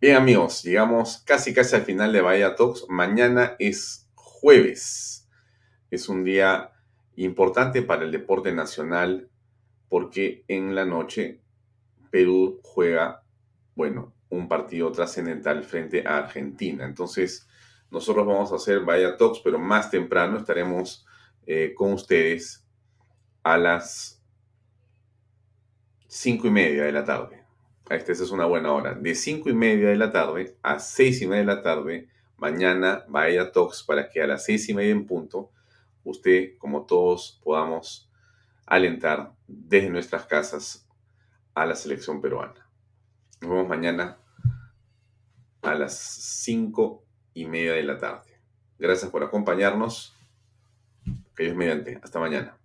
Bien 0.00 0.16
amigos, 0.16 0.62
llegamos 0.62 1.22
casi 1.26 1.52
casi 1.52 1.76
al 1.76 1.82
final 1.82 2.10
de 2.10 2.22
Bahía 2.22 2.54
Talks. 2.54 2.86
Mañana 2.88 3.54
es 3.58 4.08
jueves. 4.14 5.28
Es 5.90 6.08
un 6.08 6.24
día 6.24 6.72
importante 7.16 7.82
para 7.82 8.04
el 8.04 8.10
deporte 8.10 8.50
nacional 8.50 9.28
porque 9.90 10.42
en 10.48 10.74
la 10.74 10.86
noche 10.86 11.42
Perú 12.10 12.60
juega, 12.62 13.26
bueno, 13.74 14.14
un 14.30 14.48
partido 14.48 14.90
trascendental 14.90 15.64
frente 15.64 16.02
a 16.06 16.16
Argentina. 16.16 16.86
Entonces, 16.86 17.46
nosotros 17.90 18.26
vamos 18.26 18.50
a 18.52 18.56
hacer 18.56 18.80
Vaya 18.80 19.18
Talks, 19.18 19.40
pero 19.44 19.58
más 19.58 19.90
temprano 19.90 20.38
estaremos 20.38 21.04
eh, 21.44 21.74
con 21.76 21.92
ustedes 21.92 22.66
a 23.42 23.58
las 23.58 24.24
cinco 26.06 26.46
y 26.46 26.50
media 26.50 26.84
de 26.84 26.92
la 26.92 27.04
tarde. 27.04 27.39
Esta 27.90 28.12
es 28.12 28.30
una 28.30 28.46
buena 28.46 28.72
hora. 28.72 28.94
De 28.94 29.16
cinco 29.16 29.50
y 29.50 29.52
media 29.52 29.88
de 29.88 29.96
la 29.96 30.12
tarde 30.12 30.56
a 30.62 30.78
seis 30.78 31.20
y 31.22 31.26
media 31.26 31.40
de 31.40 31.56
la 31.56 31.60
tarde, 31.60 32.08
mañana 32.36 33.04
Vaya 33.08 33.50
Talks 33.50 33.82
para 33.82 34.08
que 34.08 34.22
a 34.22 34.28
las 34.28 34.44
seis 34.44 34.68
y 34.68 34.74
media 34.74 34.92
en 34.92 35.08
punto, 35.08 35.50
usted, 36.04 36.56
como 36.58 36.86
todos, 36.86 37.40
podamos 37.42 38.08
alentar 38.64 39.32
desde 39.48 39.90
nuestras 39.90 40.24
casas 40.26 40.88
a 41.52 41.66
la 41.66 41.74
selección 41.74 42.20
peruana. 42.20 42.64
Nos 43.40 43.50
vemos 43.50 43.68
mañana 43.68 44.18
a 45.62 45.74
las 45.74 45.98
cinco 45.98 47.04
y 47.34 47.46
media 47.46 47.72
de 47.72 47.82
la 47.82 47.98
tarde. 47.98 48.40
Gracias 48.78 49.10
por 49.10 49.24
acompañarnos. 49.24 50.16
Que 51.34 51.42
Dios 51.42 51.56
mediante. 51.56 51.98
Hasta 52.04 52.20
mañana. 52.20 52.59